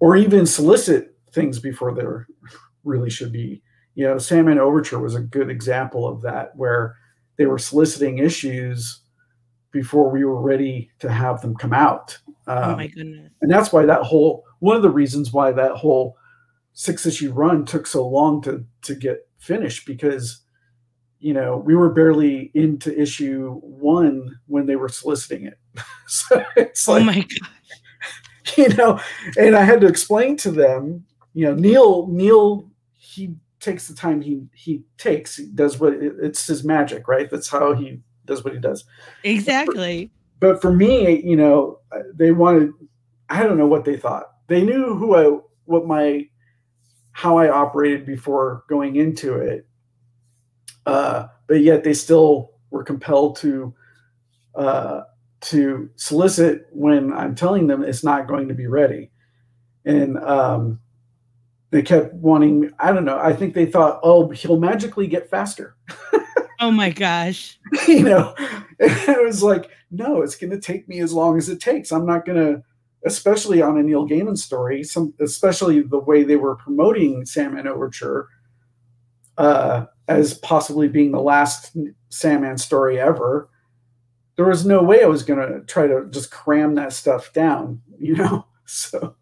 or 0.01 0.17
even 0.17 0.47
solicit 0.47 1.17
things 1.33 1.59
before 1.59 1.95
they're 1.95 2.27
really 2.85 3.11
should 3.11 3.33
be. 3.33 3.63
You 3.95 4.07
know, 4.07 4.19
Sandman 4.19 4.59
Overture 4.59 4.99
was 4.99 5.15
a 5.15 5.21
good 5.21 5.51
example 5.51 6.07
of 6.09 6.23
that, 6.23 6.55
where 6.57 6.97
they 7.37 7.47
were 7.47 7.59
soliciting 7.59 8.19
issues 8.19 9.01
before 9.71 10.11
we 10.11 10.25
were 10.25 10.41
ready 10.41 10.91
to 11.01 11.11
have 11.11 11.41
them 11.41 11.55
come 11.57 11.73
out. 11.73 12.19
Um, 12.47 12.75
oh 12.75 12.77
my 12.77 12.87
goodness! 12.89 13.33
And 13.43 13.51
that's 13.51 13.73
why 13.73 13.87
that 13.87 14.03
whole 14.03 14.45
one 14.61 14.77
of 14.77 14.83
the 14.83 14.91
reasons 14.91 15.33
why 15.33 15.53
that 15.53 15.73
whole 15.73 16.17
six 16.73 17.07
issue 17.07 17.33
run 17.33 17.65
took 17.65 17.87
so 17.87 18.07
long 18.07 18.43
to 18.43 18.65
to 18.83 18.95
get 18.95 19.29
finished 19.39 19.87
because 19.87 20.45
you 21.25 21.33
know, 21.33 21.57
we 21.57 21.75
were 21.75 21.89
barely 21.89 22.51
into 22.53 23.01
issue 23.01 23.59
one 23.63 24.39
when 24.47 24.67
they 24.67 24.77
were 24.77 24.91
soliciting 24.91 25.47
it. 25.47 25.59
so 26.07 26.45
it's 26.55 26.87
oh 26.87 26.93
like, 26.93 27.07
my 27.07 27.21
god! 27.21 27.49
you 28.59 28.69
know, 28.77 29.01
and 29.39 29.57
I 29.57 29.65
had 29.65 29.81
to 29.81 29.87
explain 29.87 30.37
to 30.39 30.51
them, 30.51 31.07
you 31.33 31.47
know, 31.47 31.55
Neil 31.55 32.09
Neil 32.09 32.69
he 32.93 33.35
takes 33.65 33.89
the 33.89 33.95
time 33.95 34.21
he 34.21 34.43
he 34.55 34.85
takes. 34.99 35.37
He 35.37 35.47
does 35.47 35.81
what 35.81 35.95
it's 35.95 36.47
his 36.47 36.65
magic, 36.65 37.09
right? 37.09 37.31
That's 37.31 37.49
how 37.49 37.75
he 37.75 38.01
does 38.27 38.45
what 38.45 38.55
he 38.55 38.61
does. 38.61 38.85
Exactly. 39.23 40.11
But 40.41 40.49
for, 40.49 40.55
but 40.55 40.63
for 40.63 40.73
me, 40.73 41.23
you 41.23 41.37
know, 41.37 41.79
they 42.15 42.33
wanted. 42.33 42.71
I 43.31 43.43
don't 43.43 43.57
know 43.57 43.67
what 43.67 43.87
they 43.87 43.97
thought. 43.97 44.27
They 44.49 44.63
knew 44.63 44.95
who 44.95 45.15
I, 45.17 45.39
what 45.65 45.87
my, 45.87 46.29
how 47.13 47.39
I 47.39 47.49
operated 47.49 48.05
before 48.05 48.65
going 48.69 48.97
into 48.97 49.37
it. 49.37 49.67
Uh, 50.85 51.29
but 51.47 51.63
yet 51.63 51.85
they 51.85 51.95
still 51.95 52.53
were 52.71 52.85
compelled 52.85 53.37
to, 53.37 53.75
uh, 54.55 55.01
to 55.41 55.89
solicit 55.97 56.67
when 56.71 57.15
I'm 57.15 57.35
telling 57.35 57.67
them 57.67 57.83
it's 57.83 58.05
not 58.05 58.29
going 58.29 58.49
to 58.49 58.55
be 58.55 58.67
ready. 58.67 59.11
And 59.87 60.19
um, 60.19 60.81
they 61.75 61.83
kept 61.83 62.15
wanting 62.15 62.71
i 62.79 62.93
don't 62.93 63.05
know 63.05 63.19
i 63.19 63.33
think 63.33 63.53
they 63.53 63.67
thought 63.67 63.99
oh 64.05 64.29
he'll 64.31 64.61
magically 64.61 65.07
get 65.07 65.29
faster. 65.29 65.77
Oh 66.61 66.71
my 66.71 66.91
gosh. 66.91 67.59
You 67.89 68.05
know 68.05 68.35
it 68.79 69.25
was 69.25 69.43
like 69.43 69.71
no 69.91 70.23
it's 70.23 70.37
going 70.37 70.51
to 70.51 70.61
take 70.61 70.89
me 70.89 71.01
as 71.01 71.13
long 71.13 71.37
as 71.37 71.49
it 71.49 71.61
takes. 71.61 71.93
I'm 71.93 72.07
not 72.07 72.25
going 72.25 72.39
to 72.39 72.63
especially 73.05 73.61
on 73.61 73.77
a 73.77 73.83
neil 73.83 74.09
gaiman 74.09 74.39
story 74.39 74.83
some 74.83 75.13
especially 75.21 75.83
the 75.83 75.99
way 75.99 76.23
they 76.23 76.37
were 76.37 76.57
promoting 76.57 77.27
sandman 77.27 77.67
overture 77.67 78.29
uh, 79.37 79.85
as 80.09 80.35
possibly 80.39 80.89
being 80.89 81.11
the 81.13 81.21
last 81.21 81.77
sandman 82.09 82.57
story 82.57 82.99
ever 82.99 83.51
there 84.37 84.47
was 84.47 84.65
no 84.65 84.83
way 84.83 85.03
i 85.03 85.07
was 85.07 85.23
going 85.23 85.39
to 85.39 85.61
try 85.67 85.87
to 85.87 86.07
just 86.09 86.31
cram 86.31 86.77
that 86.77 86.93
stuff 86.95 87.33
down 87.33 87.83
you 87.99 88.17
know? 88.17 88.47
So 88.67 89.15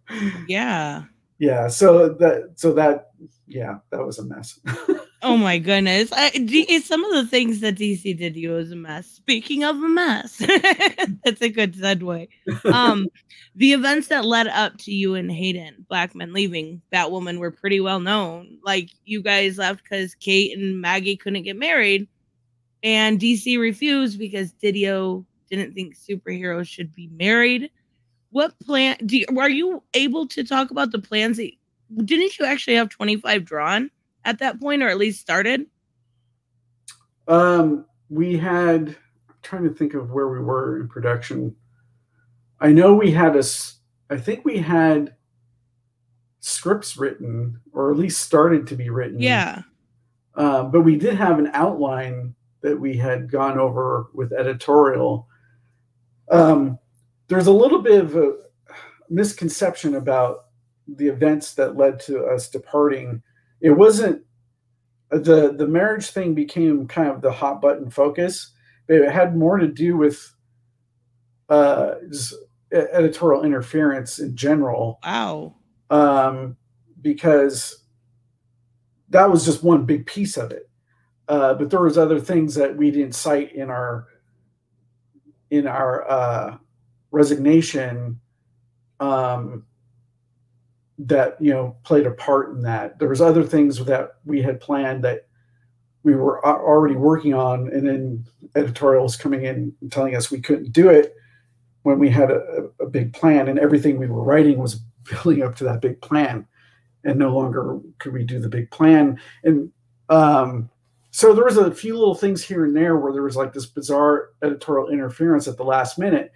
yeah 0.47 1.07
yeah 1.43 1.67
so 1.67 2.09
that 2.09 2.53
so 2.55 2.73
that 2.73 3.11
yeah 3.49 3.79
that 3.91 4.07
was 4.07 4.19
a 4.19 4.25
mess. 4.25 4.61
Oh 5.25 5.37
my 5.37 5.57
goodness. 5.57 6.09
Some 6.09 7.05
of 7.05 7.13
the 7.13 7.27
things 7.31 7.61
that 7.61 7.77
dc 7.77 8.19
did 8.19 8.35
you 8.35 8.51
was 8.51 8.73
a 8.73 8.77
mess. 8.77 9.07
Speaking 9.07 9.63
of 9.63 9.77
a 9.77 9.89
mess. 9.89 10.39
That's 11.25 11.41
a 11.41 11.49
good 11.49 11.75
segue. 11.75 12.29
Um 12.65 13.07
the 13.55 13.73
events 13.73 14.09
that 14.09 14.25
led 14.25 14.49
up 14.49 14.79
to 14.79 14.93
you 14.93 15.15
and 15.15 15.31
haden 15.31 15.87
blackman 15.89 16.33
leaving 16.33 16.83
batwoman 16.93 17.39
were 17.39 17.53
pretty 17.53 17.79
well 17.79 18.01
known. 18.01 18.59
Like 18.65 18.91
you 19.05 19.23
guys 19.23 19.59
left 19.59 19.85
because 19.85 20.17
kate 20.17 20.59
and 20.59 20.81
maggie 20.81 21.17
couldn't 21.17 21.45
get 21.45 21.57
married 21.57 22.09
and 22.83 23.21
dc 23.21 23.61
refused 23.61 24.19
because 24.19 24.53
didio 24.55 25.25
didn't 25.49 25.73
think 25.73 25.95
superheroes 25.95 26.67
should 26.67 26.93
be 26.93 27.09
married 27.13 27.71
what 28.33 28.59
plan 28.61 28.97
do 29.05 29.19
you, 29.19 29.27
are 29.39 29.51
you 29.51 29.83
able 29.95 30.27
to 30.27 30.43
talk 30.43 30.71
about 30.71 30.91
the 30.91 30.99
plans 30.99 31.37
that, 31.37 31.51
didn't 32.05 32.39
you 32.39 32.45
actually 32.45 32.75
have 32.77 32.89
25 32.89 33.45
drawn 33.45 33.91
at 34.25 34.39
that 34.39 34.61
point 34.61 34.83
or 34.83 34.89
at 34.89 34.99
least 34.99 35.21
started? 35.21 35.67
Um 37.29 37.85
we 38.09 38.37
had 38.37 38.89
i'm 39.29 39.37
trying 39.43 39.65
to 39.65 39.73
think 39.73 39.95
of 39.95 40.11
where 40.11 40.29
we 40.29 40.41
were 40.41 40.81
in 40.81 40.89
production. 40.89 41.55
I 42.61 42.73
know 42.73 42.95
we 42.95 43.11
had 43.11 43.37
a 43.37 43.45
i 44.11 44.17
think 44.17 44.45
we 44.45 44.59
had 44.59 45.15
scripts 46.41 46.97
written 46.97 47.61
or 47.73 47.93
at 47.93 47.97
least 47.97 48.21
started 48.21 48.67
to 48.67 48.75
be 48.75 48.91
written. 48.91 49.21
Yeah. 49.21 49.63
Um, 50.35 50.71
but 50.71 50.81
we 50.81 50.97
did 50.97 51.15
have 51.15 51.39
an 51.39 51.51
outline 51.53 52.35
that 52.63 52.79
we 52.79 52.97
had 52.97 53.31
gone 53.31 53.59
over 53.59 54.09
with 54.15 54.33
editorial. 54.33 55.29
Um, 56.31 56.79
there's 57.33 57.47
a 57.47 57.53
little 57.53 57.81
bit 57.81 58.01
of 58.01 58.17
a 58.17 58.35
misconception 59.09 59.95
about 59.95 60.47
the 60.87 61.09
events 61.09 61.55
that 61.55 61.77
led 61.77 62.01
to 62.01 62.25
us 62.25 62.49
departing. 62.49 63.23
It 63.61 63.71
wasn't 63.71 64.23
the 65.11 65.55
the 65.57 65.67
marriage 65.67 66.11
thing 66.11 66.35
became 66.35 66.89
kind 66.89 67.09
of 67.09 67.21
the 67.21 67.33
hot 67.33 67.61
button 67.61 67.91
focus, 67.91 68.53
but 68.87 68.97
it 68.97 69.11
had 69.11 69.37
more 69.37 69.59
to 69.59 69.69
do 69.69 69.97
with 69.97 70.35
uh, 71.49 71.95
editorial 72.73 73.45
interference 73.45 74.19
in 74.19 74.37
general. 74.37 74.99
Wow. 75.05 75.57
Um, 75.91 76.57
because 77.01 77.85
that 79.11 79.31
was 79.31 79.45
just 79.45 79.63
one 79.63 79.85
big 79.85 80.07
piece 80.07 80.37
of 80.37 80.51
it. 80.51 80.71
Uh, 81.29 81.55
but 81.55 81.71
there 81.71 81.83
was 81.83 81.99
other 81.99 82.19
things 82.19 82.55
that 82.55 82.77
we 82.77 82.91
didn't 82.91 83.15
cite 83.15 83.55
in 83.55 83.71
our 83.71 84.07
in 85.51 85.67
our 85.67 86.11
uh, 86.11 86.57
resignation 87.13 88.19
um, 88.99 89.65
that 90.99 91.37
you 91.41 91.53
know 91.53 91.77
played 91.85 92.07
a 92.07 92.11
part 92.11 92.51
in 92.51 92.63
that. 92.63 92.99
There 92.99 93.09
was 93.09 93.21
other 93.21 93.45
things 93.45 93.85
that 93.85 94.17
we 94.25 94.43
had 94.43 94.61
planned 94.61 95.05
that 95.05 95.29
we 96.03 96.17
were 96.17 96.45
already 96.45 96.97
working 96.97 97.35
on, 97.35 97.69
and 97.69 97.87
then 97.87 98.25
editorials 98.57 99.17
coming 99.17 99.45
in 99.45 99.73
and 99.81 99.93
telling 99.93 100.17
us 100.17 100.31
we 100.31 100.41
couldn't 100.41 100.73
do 100.73 100.89
it 100.89 101.15
when 101.83 101.99
we 101.99 102.11
had 102.11 102.31
a, 102.31 102.69
a 102.81 102.87
big 102.87 103.13
plan, 103.13 103.49
and 103.49 103.59
everything 103.59 103.99
we 103.99 104.09
were 104.09 104.25
writing 104.25 104.59
was 104.59 104.75
building 105.11 105.43
up 105.43 105.55
to 105.57 105.65
that 105.65 105.81
big 105.81 106.01
plan, 106.01 106.47
and 107.05 107.19
no 107.19 107.35
longer 107.35 107.79
could 107.99 108.13
we 108.13 108.25
do 108.25 108.41
the 108.41 108.49
big 108.49 108.71
plan. 108.71 109.21
And 109.45 109.71
um, 110.09 110.71
so 111.11 111.35
there 111.35 111.45
was 111.45 111.59
a 111.59 111.75
few 111.75 111.97
little 111.97 112.15
things 112.15 112.43
here 112.43 112.65
and 112.65 112.75
there 112.75 112.97
where 112.97 113.13
there 113.13 113.23
was 113.23 113.37
like 113.37 113.53
this 113.53 113.67
bizarre 113.67 114.31
editorial 114.43 114.89
interference 114.89 115.47
at 115.47 115.57
the 115.57 115.65
last 115.65 115.99
minute 115.99 116.33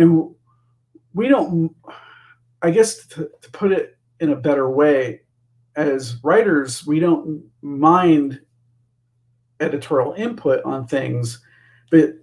and 0.00 0.34
we 1.14 1.28
don't 1.28 1.74
i 2.62 2.70
guess 2.70 3.06
to, 3.06 3.30
to 3.40 3.50
put 3.50 3.70
it 3.70 3.96
in 4.20 4.30
a 4.30 4.36
better 4.36 4.70
way 4.70 5.20
as 5.76 6.16
writers 6.24 6.86
we 6.86 6.98
don't 6.98 7.42
mind 7.62 8.40
editorial 9.60 10.14
input 10.14 10.64
on 10.64 10.86
things 10.86 11.42
but 11.90 12.14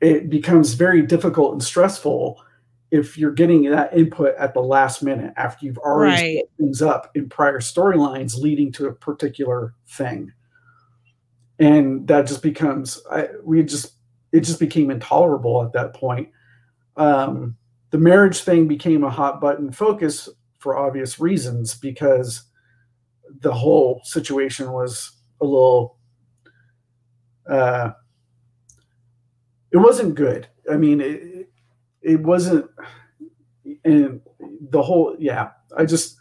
it 0.00 0.28
becomes 0.28 0.74
very 0.74 1.02
difficult 1.02 1.52
and 1.52 1.62
stressful 1.62 2.42
if 2.90 3.18
you're 3.18 3.32
getting 3.32 3.62
that 3.64 3.96
input 3.96 4.34
at 4.36 4.54
the 4.54 4.60
last 4.60 5.02
minute 5.02 5.32
after 5.36 5.66
you've 5.66 5.78
already 5.78 6.12
right. 6.12 6.36
set 6.36 6.50
things 6.58 6.82
up 6.82 7.10
in 7.14 7.28
prior 7.28 7.60
storylines 7.60 8.38
leading 8.38 8.70
to 8.70 8.86
a 8.86 8.92
particular 8.92 9.74
thing 9.88 10.30
and 11.58 12.06
that 12.06 12.26
just 12.26 12.42
becomes 12.42 13.00
I, 13.10 13.28
we 13.42 13.62
just 13.62 13.94
it 14.32 14.40
just 14.40 14.60
became 14.60 14.90
intolerable 14.90 15.64
at 15.64 15.72
that 15.72 15.94
point 15.94 16.28
um, 16.96 17.56
the 17.90 17.98
marriage 17.98 18.40
thing 18.40 18.66
became 18.66 19.04
a 19.04 19.10
hot 19.10 19.40
button 19.40 19.72
focus 19.72 20.28
for 20.58 20.76
obvious 20.76 21.20
reasons 21.20 21.74
because 21.74 22.44
the 23.40 23.52
whole 23.52 24.00
situation 24.04 24.72
was 24.72 25.12
a 25.40 25.44
little 25.44 25.98
uh, 27.48 27.90
it 29.70 29.76
wasn't 29.76 30.14
good. 30.14 30.48
I 30.70 30.76
mean 30.76 31.00
it, 31.00 31.48
it 32.02 32.20
wasn't 32.20 32.70
and 33.84 34.20
the 34.70 34.82
whole 34.82 35.16
yeah 35.18 35.50
i 35.76 35.84
just 35.84 36.16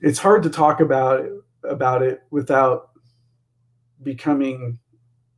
it's 0.00 0.18
hard 0.18 0.42
to 0.42 0.50
talk 0.50 0.80
about 0.80 1.26
about 1.64 2.02
it 2.02 2.22
without 2.30 2.90
becoming 4.02 4.78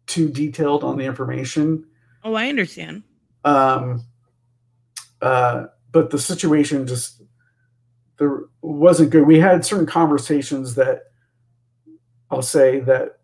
too 0.07 0.29
detailed 0.29 0.85
on 0.85 0.97
the 0.97 1.05
information. 1.05 1.85
Oh 2.23 2.35
i 2.35 2.49
understand. 2.49 3.03
Um 3.45 4.05
uh, 5.23 5.67
but 5.93 6.11
the 6.11 6.19
situation 6.19 6.87
just 6.87 7.23
there 8.19 8.41
wasn't 8.61 9.11
good. 9.11 9.27
We 9.27 9.39
had 9.39 9.65
certain 9.65 9.87
conversations 9.87 10.75
that 10.75 11.05
I'll 12.31 12.43
say 12.43 12.81
that 12.81 13.21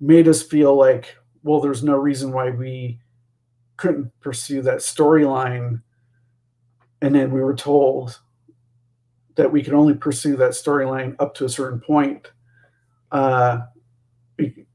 made 0.00 0.28
us 0.28 0.42
feel 0.42 0.76
like, 0.76 1.16
well, 1.42 1.60
there's 1.60 1.82
no 1.82 1.96
reason 1.96 2.32
why 2.32 2.50
we 2.50 3.00
couldn't 3.76 4.12
pursue 4.20 4.62
that 4.62 4.78
storyline. 4.78 5.82
And 7.00 7.14
then 7.14 7.30
we 7.30 7.40
were 7.40 7.54
told 7.54 8.18
that 9.36 9.52
we 9.52 9.62
could 9.62 9.74
only 9.74 9.94
pursue 9.94 10.36
that 10.36 10.50
storyline 10.50 11.14
up 11.18 11.34
to 11.36 11.44
a 11.44 11.48
certain 11.48 11.80
point. 11.80 12.32
Uh, 13.12 13.60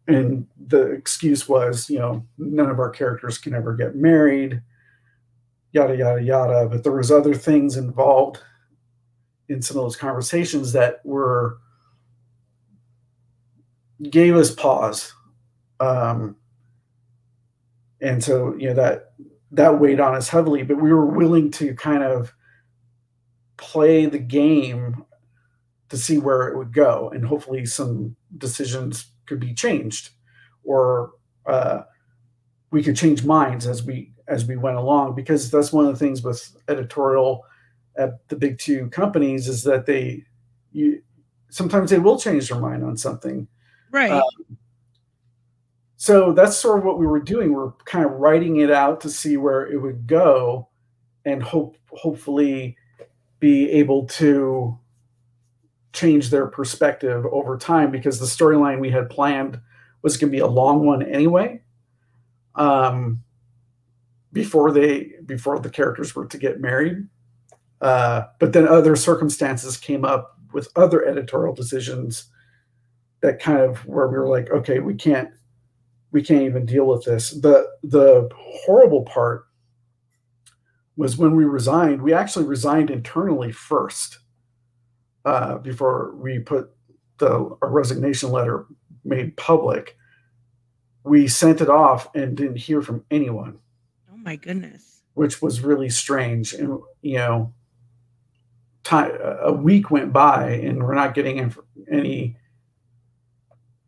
and 0.08 0.48
the 0.67 0.91
excuse 0.91 1.48
was, 1.48 1.89
you 1.89 2.00
know, 2.00 2.26
none 2.38 2.69
of 2.69 2.80
our 2.80 2.89
characters 2.89 3.38
can 3.38 3.54
ever 3.54 3.76
get 3.76 3.96
married 3.96 4.62
yada 5.73 5.95
yada 5.97 6.21
yada. 6.21 6.67
But 6.69 6.83
there 6.83 6.93
was 6.93 7.12
other 7.12 7.33
things 7.33 7.75
involved 7.75 8.39
in 9.49 9.62
some 9.62 9.77
of 9.77 9.83
those 9.83 9.95
conversations 9.95 10.71
that 10.73 11.01
were 11.03 11.57
gave 14.09 14.36
us 14.36 14.53
pause. 14.53 15.13
Um, 15.79 16.38
and 18.01 18.23
so 18.23 18.55
you 18.57 18.69
know 18.69 18.75
that 18.75 19.13
that 19.51 19.79
weighed 19.79 19.99
on 19.99 20.15
us 20.15 20.29
heavily 20.29 20.63
but 20.63 20.81
we 20.81 20.91
were 20.91 21.05
willing 21.05 21.51
to 21.51 21.75
kind 21.75 22.03
of 22.03 22.33
play 23.57 24.05
the 24.05 24.19
game 24.19 25.05
to 25.89 25.97
see 25.97 26.17
where 26.17 26.47
it 26.47 26.57
would 26.57 26.73
go. 26.73 27.12
And 27.13 27.25
hopefully 27.25 27.65
some 27.65 28.15
decisions 28.38 29.12
could 29.25 29.39
be 29.39 29.53
changed 29.53 30.09
or 30.63 31.12
uh, 31.45 31.83
we 32.71 32.81
could 32.81 32.95
change 32.95 33.23
minds 33.23 33.67
as 33.67 33.83
we 33.83 34.12
as 34.27 34.45
we 34.45 34.55
went 34.55 34.77
along 34.77 35.15
because 35.15 35.51
that's 35.51 35.73
one 35.73 35.86
of 35.86 35.91
the 35.91 35.99
things 35.99 36.23
with 36.23 36.55
editorial 36.67 37.45
at 37.97 38.27
the 38.29 38.36
big 38.36 38.57
two 38.57 38.89
companies 38.89 39.47
is 39.47 39.63
that 39.63 39.86
they 39.86 40.23
you 40.71 41.01
sometimes 41.49 41.91
they 41.91 41.99
will 41.99 42.19
change 42.19 42.49
their 42.49 42.59
mind 42.59 42.83
on 42.83 42.97
something. 42.97 43.47
Right. 43.91 44.12
Um, 44.12 44.57
so 45.97 46.33
that's 46.33 46.57
sort 46.57 46.79
of 46.79 46.86
what 46.86 46.97
we 46.97 47.05
were 47.05 47.21
doing. 47.21 47.53
We're 47.53 47.71
kind 47.86 48.05
of 48.05 48.12
writing 48.13 48.57
it 48.57 48.71
out 48.71 48.99
to 49.01 49.09
see 49.09 49.38
where 49.38 49.67
it 49.67 49.77
would 49.77 50.07
go 50.07 50.67
and 51.25 51.41
hope 51.41 51.77
hopefully 51.91 52.75
be 53.39 53.69
able 53.71 54.07
to 54.07 54.77
change 55.93 56.29
their 56.29 56.47
perspective 56.47 57.25
over 57.31 57.57
time 57.57 57.91
because 57.91 58.19
the 58.19 58.25
storyline 58.25 58.79
we 58.79 58.89
had 58.89 59.09
planned 59.09 59.59
was 60.01 60.17
going 60.17 60.31
to 60.31 60.36
be 60.36 60.41
a 60.41 60.47
long 60.47 60.86
one 60.86 61.03
anyway. 61.03 61.62
Um, 62.55 63.23
before 64.34 64.72
they 64.72 65.13
before 65.26 65.60
the 65.60 65.69
characters 65.69 66.15
were 66.15 66.26
to 66.26 66.38
get 66.38 66.60
married. 66.60 67.08
Uh, 67.82 68.24
but 68.39 68.54
then 68.54 68.67
other 68.67 68.96
circumstances 68.96 69.78
came 69.78 70.04
up 70.04 70.38
with 70.52 70.69
other 70.76 71.06
editorial 71.06 71.54
decisions 71.54 72.26
that 73.22 73.39
kind 73.39 73.60
of 73.60 73.86
where 73.86 74.08
we 74.08 74.17
were 74.17 74.28
like 74.28 74.52
okay 74.52 74.80
we 74.80 74.93
can't 74.93 75.30
we 76.12 76.22
can't 76.22 76.43
even 76.43 76.65
deal 76.65 76.86
with 76.86 77.06
this. 77.06 77.32
The 77.32 77.69
the 77.84 78.30
horrible 78.36 79.04
part 79.04 79.46
was 80.98 81.17
when 81.17 81.36
we 81.36 81.46
resigned 81.46 82.02
we 82.02 82.13
actually 82.13 82.46
resigned 82.46 82.89
internally 82.89 83.52
first 83.52 84.19
uh, 85.26 85.58
before 85.60 86.15
we 86.15 86.39
put 86.39 86.72
the 87.19 87.58
resignation 87.62 88.32
letter 88.32 88.65
made 89.06 89.36
public, 89.38 89.98
we 91.04 91.28
sent 91.28 91.62
it 91.62 91.69
off 91.69 92.13
and 92.15 92.36
didn't 92.36 92.58
hear 92.58 92.82
from 92.82 93.04
anyone. 93.12 93.60
My 94.23 94.38
goodness. 94.38 95.01
Which 95.13 95.41
was 95.41 95.62
really 95.62 95.89
strange. 95.89 96.53
And, 96.53 96.79
you 97.01 97.17
know, 97.17 97.53
time, 98.83 99.12
a 99.21 99.51
week 99.51 99.91
went 99.91 100.13
by 100.13 100.51
and 100.51 100.81
we're 100.81 100.95
not 100.95 101.13
getting 101.13 101.53
any, 101.91 102.38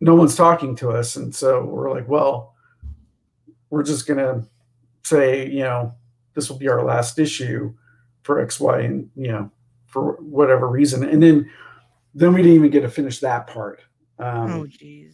no 0.01 0.13
one's 0.13 0.35
talking 0.35 0.75
to 0.77 0.91
us. 0.91 1.15
And 1.15 1.33
so 1.33 1.63
we're 1.63 1.91
like, 1.91 2.07
well, 2.07 2.53
we're 3.69 3.83
just 3.83 4.05
going 4.05 4.19
to 4.19 4.45
say, 5.03 5.49
you 5.49 5.61
know, 5.61 5.93
this 6.33 6.49
will 6.49 6.57
be 6.57 6.67
our 6.67 6.83
last 6.83 7.17
issue 7.17 7.73
for 8.23 8.39
X, 8.39 8.59
Y, 8.59 8.81
and, 8.81 9.09
you 9.15 9.29
know, 9.29 9.49
for 9.87 10.17
whatever 10.19 10.67
reason. 10.67 11.03
And 11.07 11.23
then 11.23 11.49
then 12.13 12.33
we 12.33 12.41
didn't 12.41 12.55
even 12.55 12.71
get 12.71 12.81
to 12.81 12.89
finish 12.89 13.19
that 13.19 13.47
part. 13.47 13.81
Um, 14.19 14.51
oh, 14.51 14.65
jeez. 14.65 15.13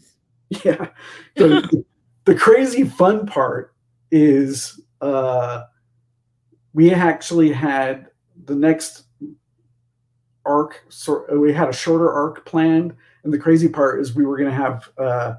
Yeah. 0.65 0.89
The, 1.37 1.85
the 2.25 2.35
crazy 2.35 2.83
fun 2.83 3.25
part 3.25 3.73
is 4.11 4.81
uh, 5.01 5.63
we 6.73 6.93
actually 6.93 7.51
had 7.51 8.07
the 8.45 8.55
next 8.55 9.03
arc. 10.45 10.83
So 10.89 11.25
we 11.37 11.53
had 11.53 11.69
a 11.69 11.73
shorter 11.73 12.11
arc 12.11 12.45
planned, 12.45 12.95
and 13.23 13.33
the 13.33 13.39
crazy 13.39 13.67
part 13.67 13.99
is 13.99 14.15
we 14.15 14.25
were 14.25 14.37
going 14.37 14.49
to 14.49 14.55
have 14.55 14.89
uh, 14.97 15.33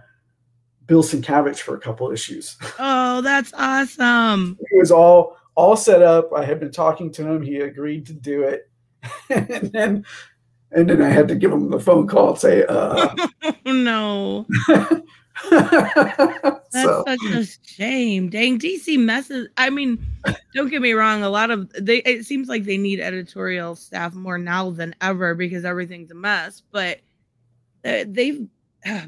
Bill 0.86 1.02
Sienkiewicz 1.02 1.58
for 1.58 1.74
a 1.74 1.80
couple 1.80 2.10
issues. 2.10 2.56
Oh, 2.78 3.20
that's 3.20 3.52
awesome! 3.54 4.58
it 4.58 4.78
was 4.78 4.90
all 4.90 5.36
all 5.54 5.76
set 5.76 6.02
up. 6.02 6.30
I 6.34 6.44
had 6.44 6.58
been 6.58 6.72
talking 6.72 7.12
to 7.12 7.26
him. 7.26 7.42
He 7.42 7.58
agreed 7.58 8.06
to 8.06 8.14
do 8.14 8.42
it, 8.42 8.70
and 9.30 9.70
then 9.72 10.04
and 10.74 10.88
then 10.88 11.02
I 11.02 11.10
had 11.10 11.28
to 11.28 11.34
give 11.34 11.52
him 11.52 11.70
the 11.70 11.78
phone 11.78 12.06
call 12.06 12.30
and 12.30 12.38
say, 12.38 12.64
uh, 12.64 13.14
no. 13.66 14.46
That's 15.50 16.70
so. 16.72 17.04
such 17.06 17.24
a 17.32 17.44
shame. 17.66 18.30
Dang, 18.30 18.58
DC 18.58 18.98
messes. 18.98 19.48
I 19.56 19.70
mean, 19.70 20.04
don't 20.54 20.70
get 20.70 20.82
me 20.82 20.92
wrong. 20.92 21.22
A 21.22 21.28
lot 21.28 21.50
of 21.50 21.70
they. 21.78 21.98
It 21.98 22.24
seems 22.24 22.48
like 22.48 22.64
they 22.64 22.78
need 22.78 23.00
editorial 23.00 23.76
staff 23.76 24.14
more 24.14 24.38
now 24.38 24.70
than 24.70 24.94
ever 25.00 25.34
because 25.34 25.64
everything's 25.64 26.10
a 26.10 26.14
mess. 26.14 26.62
But 26.70 27.00
they've 27.82 28.46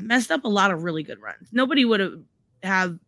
messed 0.01 0.31
up 0.31 0.45
a 0.45 0.49
lot 0.49 0.71
of 0.71 0.83
really 0.83 1.03
good 1.03 1.21
runs. 1.21 1.49
Nobody 1.53 1.85
would 1.85 2.01
have 2.01 2.21
have. 2.63 2.99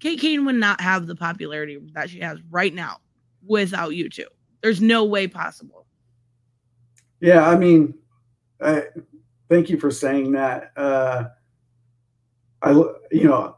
Kate 0.00 0.20
Kane 0.20 0.44
would 0.44 0.56
not 0.56 0.80
have 0.80 1.06
the 1.06 1.16
popularity 1.16 1.78
that 1.94 2.10
she 2.10 2.20
has 2.20 2.38
right 2.50 2.74
now 2.74 2.98
without 3.46 3.94
you 3.94 4.08
two. 4.08 4.26
There's 4.62 4.80
no 4.80 5.04
way 5.04 5.26
possible. 5.26 5.86
Yeah, 7.20 7.48
I 7.48 7.56
mean, 7.56 7.94
I, 8.60 8.84
thank 9.48 9.70
you 9.70 9.78
for 9.78 9.90
saying 9.90 10.32
that. 10.32 10.72
Uh, 10.76 11.24
I, 12.64 12.70
you 13.12 13.24
know, 13.24 13.56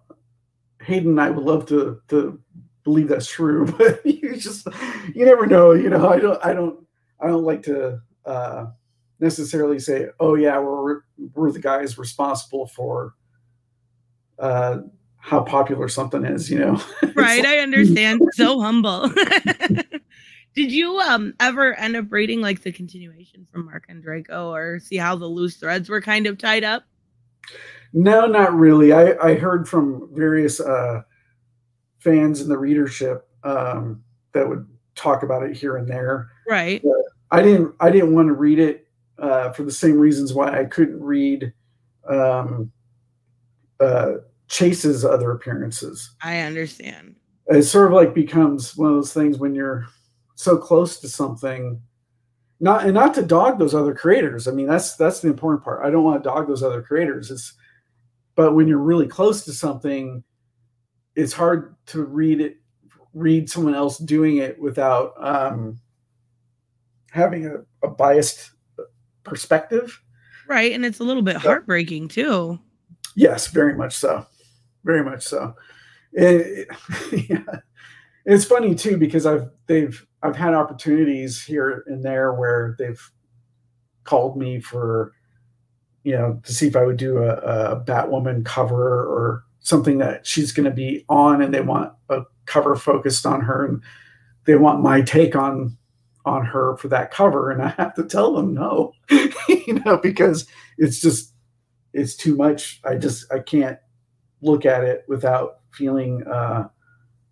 Haden 0.83 1.11
and 1.11 1.21
I 1.21 1.31
would 1.31 1.45
love 1.45 1.67
to 1.67 2.01
to 2.09 2.41
believe 2.85 3.09
that's 3.09 3.29
true, 3.29 3.67
but 3.79 4.05
you 4.05 4.37
just 4.37 4.67
you 5.15 5.25
never 5.25 5.47
know. 5.47 5.73
You 5.73 5.91
know, 5.91 6.09
I 6.09 6.19
don't, 6.19 6.45
I 6.45 6.53
don't, 6.53 6.87
I 7.21 7.29
don't 7.29 7.45
like 7.45 7.63
to 7.65 8.01
uh, 8.25 8.67
necessarily 9.21 9.79
say, 9.79 10.09
oh 10.21 10.35
yeah, 10.35 10.59
we're 10.59 11.01
we're 11.35 11.53
the 11.53 11.61
guys 11.61 11.99
responsible 11.99 12.67
for 12.67 13.15
uh, 14.39 14.79
how 15.19 15.43
popular 15.43 15.89
something 15.89 16.25
is. 16.25 16.51
You 16.51 16.59
know, 16.59 16.83
right? 17.15 17.45
I 17.45 17.59
understand. 17.59 18.23
so 18.33 18.61
humble. 18.61 19.11
Did 20.55 20.73
you 20.73 20.99
um 21.01 21.35
ever 21.39 21.75
end 21.75 21.97
up 21.97 22.07
reading 22.11 22.41
like 22.41 22.63
the 22.63 22.73
continuation 22.73 23.47
from 23.51 23.67
Marc 23.67 23.89
Andreyko 23.89 24.53
or 24.53 24.81
see 24.81 24.97
how 24.97 25.15
the 25.15 25.27
loose 25.27 25.57
threads 25.57 25.89
were 25.89 26.01
kind 26.01 26.27
of 26.27 26.39
tied 26.39 26.65
up? 26.65 26.85
No, 27.93 28.27
not 28.27 28.55
really. 28.55 28.93
I, 28.93 29.15
I 29.23 29.35
heard 29.35 29.69
from 29.69 30.09
various 30.13 30.61
uh, 30.61 31.03
fans 31.99 32.41
in 32.41 32.49
the 32.49 32.59
readership 32.59 33.29
um, 33.45 34.03
that 34.33 34.49
would 34.49 34.67
talk 34.95 35.23
about 35.23 35.43
it 35.43 35.57
here 35.57 35.77
and 35.77 35.89
there. 35.89 36.31
Right. 36.49 36.83
But 36.83 36.93
I 37.31 37.43
didn't. 37.43 37.75
I 37.81 37.91
didn't 37.91 38.15
want 38.15 38.29
to 38.29 38.35
read 38.35 38.59
it 38.59 38.87
uh, 39.19 39.53
for 39.53 39.65
the 39.65 39.73
same 39.73 39.99
reasons 39.99 40.33
why 40.33 40.59
I 40.59 40.65
couldn't 40.65 41.03
read 41.03 41.53
um, 42.09 42.71
uh, 43.81 44.15
Chase's 44.49 45.05
other 45.05 45.33
appearances. 45.33 46.15
I 46.23 46.41
understand. 46.41 47.17
It 47.49 47.63
sort 47.63 47.89
of 47.89 47.93
like 47.93 48.15
becomes 48.15 48.77
one 48.77 48.91
of 48.91 48.97
those 48.97 49.13
things 49.13 49.39
when 49.39 49.55
you're 49.55 49.87
so 50.35 50.57
close 50.57 51.01
to 51.01 51.09
something 51.09 51.81
not 52.61 52.85
and 52.85 52.95
not 52.95 53.15
to 53.15 53.23
dog 53.23 53.59
those 53.59 53.75
other 53.75 53.95
creators 53.95 54.47
i 54.47 54.51
mean 54.51 54.67
that's 54.67 54.97
that's 54.97 55.21
the 55.21 55.29
important 55.29 55.63
part 55.63 55.85
i 55.85 55.91
don't 55.91 56.05
want 56.05 56.23
to 56.23 56.29
dog 56.29 56.47
those 56.47 56.63
other 56.63 56.83
creators 56.83 57.31
it's 57.31 57.55
but 58.37 58.55
when 58.55 58.69
you're 58.69 58.79
really 58.79 59.07
close 59.07 59.45
to 59.45 59.53
something 59.53 60.23
it's 61.15 61.33
hard 61.33 61.75
to 61.87 62.05
read 62.05 62.41
it 62.41 62.59
read 63.15 63.49
someone 63.49 63.75
else 63.75 63.99
doing 63.99 64.37
it 64.37 64.61
without 64.61 65.15
um, 65.19 65.81
having 67.11 67.47
a, 67.47 67.55
a, 67.83 67.89
biased 67.89 68.51
perspective. 69.25 69.99
Right 70.47 70.73
and 70.73 70.85
it's 70.85 71.01
a 71.01 71.05
little 71.05 71.23
bit 71.23 71.37
heartbreaking 71.37 72.09
too. 72.09 72.61
Yes 73.15 73.47
very 73.49 73.75
much 73.75 73.97
so. 73.97 74.27
Very 74.85 75.03
much 75.03 75.25
so. 75.25 75.55
It, 76.13 76.69
yeah. 77.31 77.61
it's 78.25 78.45
funny 78.45 78.75
too 78.75 78.97
because 78.97 79.27
i've 79.27 79.51
they've 79.67 80.07
I've 80.27 80.37
had 80.37 80.55
opportunities 80.55 81.43
here 81.43 81.85
and 81.87 82.05
there 82.05 82.33
where 82.33 82.75
they've 82.79 83.01
called 84.05 84.37
me 84.37 84.61
for, 84.61 85.13
you 86.07 86.13
know, 86.13 86.41
to 86.45 86.53
see 86.55 86.69
if 86.69 86.77
I 86.77 86.85
would 86.85 86.99
do 86.99 87.19
a, 87.19 87.35
a 87.35 87.81
Batwoman 87.85 88.45
cover 88.45 89.05
or 89.05 89.43
something 89.59 89.99
that 89.99 90.25
she's 90.25 90.53
going 90.53 90.67
to 90.67 90.71
be 90.71 91.05
on, 91.09 91.43
and 91.43 91.53
they 91.53 91.61
want 91.61 91.95
a 92.09 92.23
cover 92.45 92.77
focused 92.77 93.27
on 93.27 93.41
her, 93.41 93.67
and 93.67 93.83
they 94.45 94.55
want 94.55 94.85
my 94.85 95.01
take 95.01 95.35
on 95.35 95.77
on 96.25 96.45
her 96.45 96.77
for 96.77 96.87
that 96.89 97.11
cover, 97.11 97.51
and 97.51 97.61
I 97.61 97.71
have 97.71 97.93
to 97.95 98.05
tell 98.05 98.35
them 98.35 98.55
no, 98.55 98.93
you 99.11 99.83
know, 99.85 99.97
because 99.97 100.47
it's 100.79 101.01
just 101.01 101.35
it's 101.93 102.15
too 102.15 102.37
much. 102.37 102.81
I 102.85 102.95
just 102.95 103.31
I 103.33 103.41
can't 103.41 103.79
look 104.43 104.65
at 104.65 104.85
it 104.85 105.05
without 105.09 105.59
feeling 105.73 106.25
uh, 106.25 106.69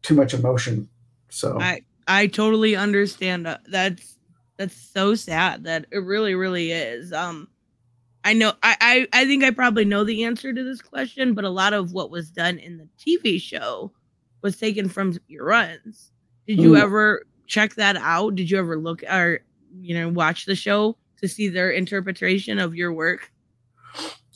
too 0.02 0.16
much 0.16 0.34
emotion. 0.34 0.88
So 1.28 1.60
I 1.60 1.82
I 2.08 2.26
totally 2.26 2.74
understand 2.74 3.46
that. 3.46 3.60
That's 3.68 4.18
that's 4.56 4.74
so 4.76 5.14
sad 5.14 5.62
that 5.62 5.86
it 5.92 5.98
really, 5.98 6.34
really 6.34 6.72
is. 6.72 7.12
Um 7.12 7.50
I 8.24 8.32
know 8.32 8.52
I, 8.62 8.76
I 8.80 9.20
I 9.20 9.24
think 9.26 9.44
I 9.44 9.50
probably 9.50 9.84
know 9.84 10.02
the 10.02 10.24
answer 10.24 10.52
to 10.52 10.64
this 10.64 10.80
question, 10.80 11.34
but 11.34 11.44
a 11.44 11.50
lot 11.50 11.74
of 11.74 11.92
what 11.92 12.10
was 12.10 12.30
done 12.30 12.58
in 12.58 12.78
the 12.78 12.88
TV 12.98 13.40
show 13.40 13.92
was 14.42 14.56
taken 14.56 14.88
from 14.88 15.18
your 15.28 15.44
runs. 15.44 16.10
Did 16.46 16.60
you 16.60 16.72
mm. 16.72 16.80
ever 16.80 17.26
check 17.46 17.74
that 17.74 17.96
out? 17.96 18.34
Did 18.34 18.50
you 18.50 18.58
ever 18.58 18.78
look 18.78 19.02
or 19.04 19.40
you 19.80 19.94
know 19.94 20.08
watch 20.08 20.46
the 20.46 20.54
show 20.54 20.96
to 21.20 21.28
see 21.28 21.48
their 21.48 21.70
interpretation 21.70 22.58
of 22.58 22.74
your 22.74 22.92
work? 22.92 23.30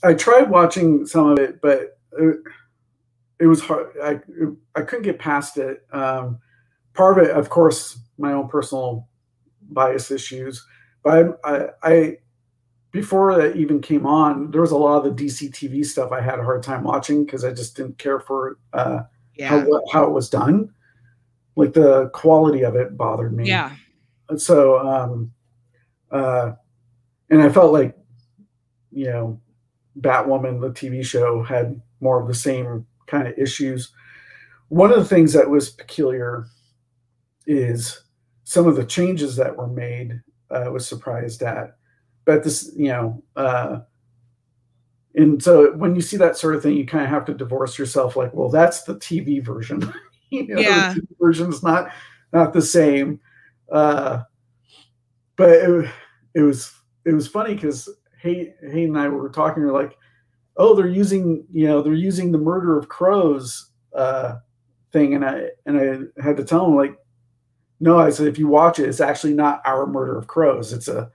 I 0.03 0.15
tried 0.15 0.51
watching 0.51 1.07
some 1.07 1.31
of 1.31 1.39
it, 1.39 1.61
but 1.61 1.99
it, 2.19 2.37
it 3.41 3.47
was 3.47 3.63
hard. 3.63 3.89
I 4.03 4.21
I 4.75 4.83
couldn't 4.83 5.05
get 5.05 5.19
past 5.19 5.57
it. 5.57 5.87
Um, 5.93 6.39
part 6.93 7.19
of 7.19 7.27
it, 7.27 7.31
of 7.31 7.49
course, 7.49 7.99
my 8.19 8.33
own 8.33 8.49
personal 8.49 9.09
bias 9.71 10.11
issues. 10.11 10.65
But 11.03 11.39
I, 11.45 11.55
I, 11.55 11.69
I 11.83 12.17
before 13.01 13.37
that 13.37 13.57
even 13.57 13.81
came 13.81 14.07
on, 14.07 14.51
there 14.51 14.61
was 14.61 14.73
a 14.73 14.77
lot 14.77 15.07
of 15.07 15.17
the 15.17 15.25
DC 15.25 15.51
TV 15.51 15.85
stuff 15.85 16.11
I 16.11 16.21
had 16.21 16.39
a 16.39 16.45
hard 16.45 16.63
time 16.63 16.83
watching 16.83 17.25
because 17.25 17.45
I 17.45 17.53
just 17.53 17.77
didn't 17.77 17.99
care 17.99 18.19
for 18.19 18.59
uh, 18.73 19.03
yeah. 19.35 19.49
how, 19.49 19.83
how 19.93 20.05
it 20.05 20.11
was 20.11 20.29
done. 20.29 20.71
Like 21.55 21.73
the 21.73 22.09
quality 22.11 22.63
of 22.65 22.75
it 22.77 22.97
bothered 22.97 23.35
me. 23.37 23.49
Yeah. 23.49 23.73
So 24.37 24.79
um, 24.79 25.33
uh, 26.11 26.53
and 27.31 27.43
I 27.43 27.49
felt 27.51 27.73
like, 27.73 27.97
you 28.91 29.07
know, 29.07 29.41
Batwoman, 30.01 30.61
the 30.61 30.71
TV 30.71 31.05
show, 31.05 31.43
had 31.43 31.81
more 32.01 32.21
of 32.21 32.29
the 32.29 32.35
same 32.35 32.87
kind 33.07 33.29
of 33.29 33.39
issues. 33.39 33.93
One 34.69 34.91
of 34.91 34.99
the 34.99 35.05
things 35.05 35.33
that 35.33 35.51
was 35.51 35.71
peculiar 35.71 36.47
is 37.47 38.03
some 38.45 38.67
of 38.67 38.77
the 38.77 38.85
changes 38.85 39.37
that 39.37 39.57
were 39.57 39.67
made. 39.67 40.21
Uh, 40.51 40.65
I 40.65 40.69
was 40.69 40.87
surprised 40.87 41.43
at, 41.43 41.78
but 42.29 42.45
this, 42.45 42.71
you 42.77 42.89
know, 42.89 43.23
uh, 43.37 43.79
and 45.15 45.43
so 45.43 45.73
when 45.79 45.97
you 45.97 46.03
see 46.03 46.19
that 46.19 46.37
sort 46.37 46.55
of 46.55 46.63
thing, 46.63 46.77
you 46.77 46.85
kind 46.85 47.03
of 47.03 47.09
have 47.09 47.25
to 47.25 47.33
divorce 47.33 47.79
yourself. 47.79 48.17
Like, 48.17 48.35
well, 48.35 48.51
that's 48.51 48.83
the 48.83 48.97
TV 48.97 49.43
version. 49.43 49.81
you 50.29 50.47
know, 50.47 50.61
yeah, 50.61 50.93
the 50.93 51.01
TV 51.01 51.07
version's 51.19 51.63
not 51.63 51.91
not 52.35 52.53
the 52.53 52.61
same. 52.61 53.19
Uh, 53.73 54.25
but 55.37 55.49
it, 55.49 55.91
it 56.35 56.43
was 56.43 56.71
it 57.07 57.15
was 57.15 57.27
funny 57.27 57.55
because 57.55 57.89
Hay 58.21 58.53
Haden 58.61 58.95
and 58.95 58.99
I 58.99 59.09
were 59.09 59.31
talking. 59.31 59.63
We're 59.63 59.73
like, 59.73 59.97
oh, 60.59 60.75
they're 60.75 60.87
using 60.87 61.47
you 61.51 61.67
know 61.67 61.81
they're 61.81 61.95
using 61.95 62.31
the 62.31 62.37
murder 62.37 62.77
of 62.77 62.91
crows 62.91 63.71
uh, 63.95 64.37
thing, 64.93 65.15
and 65.15 65.25
I 65.25 65.47
and 65.65 66.13
I 66.19 66.23
had 66.23 66.37
to 66.37 66.45
tell 66.45 66.67
him 66.67 66.77
like, 66.77 66.95
no, 67.81 67.99
I 67.99 68.11
said 68.11 68.27
if 68.27 68.39
you 68.39 68.49
watch 68.49 68.79
it, 68.79 68.87
it's 68.87 69.01
actually 69.01 69.33
not 69.33 69.63
our 69.65 69.87
murder 69.87 70.19
of 70.19 70.27
crows. 70.27 70.75
It's 70.75 70.89
a 70.89 71.11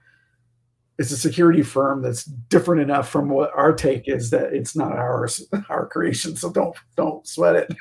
it's 0.98 1.10
a 1.10 1.16
security 1.16 1.62
firm 1.62 2.02
that's 2.02 2.24
different 2.24 2.82
enough 2.82 3.08
from 3.08 3.28
what 3.28 3.50
our 3.54 3.72
take 3.72 4.08
is 4.08 4.30
that 4.30 4.52
it's 4.52 4.76
not 4.76 4.92
ours 4.92 5.46
our 5.68 5.86
creation. 5.86 6.36
So 6.36 6.50
don't 6.50 6.76
don't 6.96 7.26
sweat 7.26 7.56
it. 7.56 7.74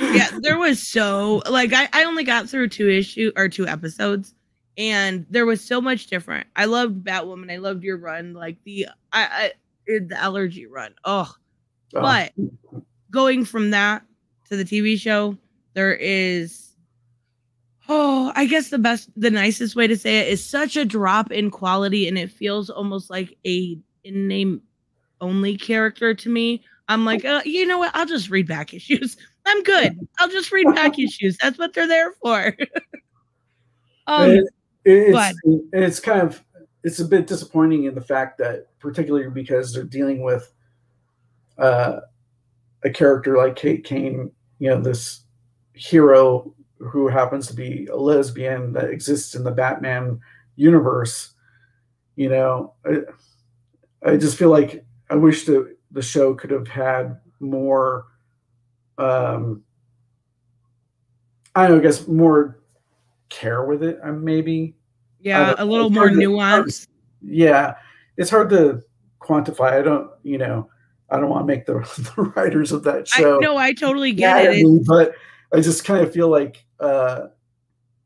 yeah, 0.00 0.30
there 0.40 0.58
was 0.58 0.84
so 0.84 1.42
like 1.48 1.72
I, 1.72 1.88
I 1.92 2.04
only 2.04 2.24
got 2.24 2.48
through 2.48 2.68
two 2.68 2.88
issue 2.88 3.32
or 3.36 3.48
two 3.48 3.66
episodes 3.66 4.34
and 4.78 5.26
there 5.28 5.44
was 5.44 5.60
so 5.60 5.80
much 5.80 6.06
different. 6.06 6.46
I 6.54 6.66
loved 6.66 7.04
Batwoman. 7.04 7.52
I 7.52 7.56
loved 7.56 7.82
your 7.82 7.98
run, 7.98 8.32
like 8.32 8.56
the 8.64 8.86
I, 9.12 9.24
I 9.24 9.52
the 9.86 10.16
Elegy 10.18 10.66
run. 10.66 10.94
Oh, 11.04 11.34
oh. 11.94 12.00
but 12.00 12.32
going 13.10 13.44
from 13.44 13.70
that 13.70 14.04
to 14.48 14.56
the 14.56 14.64
TV 14.64 14.98
show, 14.98 15.36
there 15.74 15.94
is 15.94 16.67
oh, 17.88 18.32
I 18.36 18.46
guess 18.46 18.68
the 18.68 18.78
best, 18.78 19.10
the 19.16 19.30
nicest 19.30 19.74
way 19.74 19.86
to 19.86 19.96
say 19.96 20.18
it 20.20 20.28
is 20.28 20.44
such 20.44 20.76
a 20.76 20.84
drop 20.84 21.32
in 21.32 21.50
quality, 21.50 22.06
and 22.06 22.18
it 22.18 22.30
feels 22.30 22.70
almost 22.70 23.10
like 23.10 23.36
a 23.46 23.78
in 24.04 24.28
name 24.28 24.62
only 25.20 25.56
character 25.56 26.14
to 26.14 26.28
me. 26.28 26.64
I'm 26.88 27.04
like, 27.04 27.24
uh, 27.24 27.42
you 27.44 27.66
know 27.66 27.78
what? 27.78 27.94
I'll 27.94 28.06
just 28.06 28.30
read 28.30 28.46
back 28.46 28.72
issues. 28.72 29.16
I'm 29.46 29.62
good. 29.62 29.98
I'll 30.18 30.28
just 30.28 30.52
read 30.52 30.66
back 30.74 30.98
issues. 30.98 31.36
That's 31.40 31.58
what 31.58 31.72
they're 31.72 31.88
there 31.88 32.12
for. 32.22 32.56
um, 34.06 34.40
it's 34.84 35.38
it's 35.72 36.00
kind 36.00 36.22
of 36.22 36.42
it's 36.84 37.00
a 37.00 37.04
bit 37.04 37.26
disappointing 37.26 37.84
in 37.84 37.94
the 37.94 38.00
fact 38.00 38.38
that 38.38 38.68
particularly 38.78 39.30
because 39.30 39.72
they're 39.72 39.84
dealing 39.84 40.22
with 40.22 40.52
uh, 41.58 42.00
a 42.84 42.90
character 42.90 43.36
like 43.36 43.56
Kate 43.56 43.84
Kane, 43.84 44.30
you 44.58 44.70
know, 44.70 44.80
this 44.80 45.24
hero 45.74 46.54
who 46.78 47.08
happens 47.08 47.46
to 47.48 47.54
be 47.54 47.86
a 47.86 47.96
lesbian 47.96 48.72
that 48.72 48.90
exists 48.90 49.34
in 49.34 49.44
the 49.44 49.50
Batman 49.50 50.20
universe. 50.56 51.34
You 52.16 52.28
know, 52.30 52.74
I, 52.84 54.10
I 54.10 54.16
just 54.16 54.36
feel 54.36 54.50
like 54.50 54.84
I 55.10 55.16
wish 55.16 55.44
the 55.44 55.76
the 55.90 56.02
show 56.02 56.34
could 56.34 56.50
have 56.50 56.68
had 56.68 57.18
more. 57.40 58.06
Um, 58.98 59.62
I 61.54 61.66
don't 61.66 61.76
know, 61.76 61.78
I 61.78 61.82
guess 61.82 62.06
more 62.06 62.60
care 63.28 63.64
with 63.64 63.82
it, 63.82 63.98
uh, 64.02 64.12
maybe. 64.12 64.74
Yeah, 65.20 65.54
a 65.58 65.64
little 65.64 65.90
more 65.90 66.10
nuance. 66.10 66.86
yeah, 67.22 67.74
it's 68.16 68.30
hard 68.30 68.50
to 68.50 68.82
quantify. 69.20 69.72
I 69.72 69.82
don't, 69.82 70.10
you 70.22 70.38
know, 70.38 70.70
I 71.10 71.18
don't 71.18 71.28
want 71.28 71.42
to 71.42 71.46
make 71.46 71.66
the, 71.66 71.74
the 72.16 72.22
writers 72.36 72.72
of 72.72 72.84
that 72.84 73.08
show. 73.08 73.38
No, 73.38 73.56
I 73.56 73.72
totally 73.72 74.12
get 74.12 74.44
it. 74.44 74.64
Me, 74.64 74.80
but 74.86 75.14
I 75.52 75.60
just 75.60 75.84
kind 75.84 76.04
of 76.04 76.12
feel 76.12 76.28
like 76.28 76.64
uh, 76.80 77.26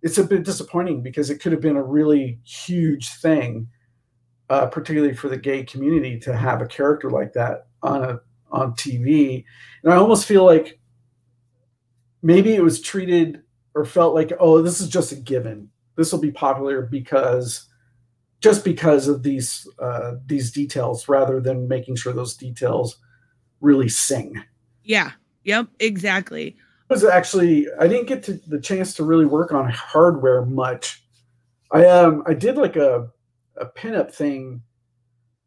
it's 0.03 0.19
a 0.19 0.25
bit 0.25 0.45
disappointing 0.45 1.03
because 1.03 1.31
it 1.31 1.41
could 1.41 1.53
have 1.53 1.61
been 1.61 1.77
a 1.77 1.83
really 1.83 2.41
huge 2.45 3.11
thing, 3.15 3.69
uh, 4.51 4.67
particularly 4.67 5.15
for 5.15 5.29
the 5.29 5.37
gay 5.37 5.65
community, 5.65 6.19
to 6.21 6.37
have 6.37 6.61
a 6.61 6.67
character 6.67 7.11
like 7.11 7.33
that 7.35 7.67
on 7.83 8.03
a 8.05 8.21
on 8.51 8.73
TV. 8.73 9.45
And 9.83 9.93
I 9.93 9.97
almost 9.97 10.27
feel 10.27 10.45
like 10.45 10.79
maybe 12.23 12.55
it 12.55 12.63
was 12.63 12.81
treated 12.81 13.43
or 13.75 13.85
felt 13.85 14.15
like, 14.15 14.33
oh, 14.39 14.61
this 14.61 14.81
is 14.81 14.89
just 14.89 15.13
a 15.13 15.17
given 15.17 15.71
this 15.97 16.13
will 16.13 16.21
be 16.21 16.31
popular 16.31 16.83
because 16.83 17.69
just 18.41 18.65
because 18.65 19.09
of 19.09 19.23
these 19.23 19.69
uh, 19.79 20.13
these 20.27 20.51
details 20.51 21.09
rather 21.09 21.41
than 21.41 21.69
making 21.69 21.97
sure 21.97 22.13
those 22.13 22.37
details 22.37 22.99
really 23.61 23.89
sing. 23.89 24.43
Yeah. 24.83 25.13
Yep. 25.45 25.69
Exactly. 25.81 26.57
Was 26.93 27.05
actually 27.05 27.67
I 27.81 27.89
didn't 27.89 28.07
get 28.07 28.23
to 28.25 28.35
the 28.35 28.61
chance 28.61 28.93
to 28.95 29.03
really 29.03 29.25
work 29.25 29.51
on 29.51 29.67
hardware 29.71 30.45
much. 30.45 31.03
I 31.71 31.87
um 31.87 32.23
I 32.27 32.35
did 32.35 32.57
like 32.59 32.77
a 32.77 33.09
a 33.57 33.65
pinup 33.65 34.13
thing 34.13 34.63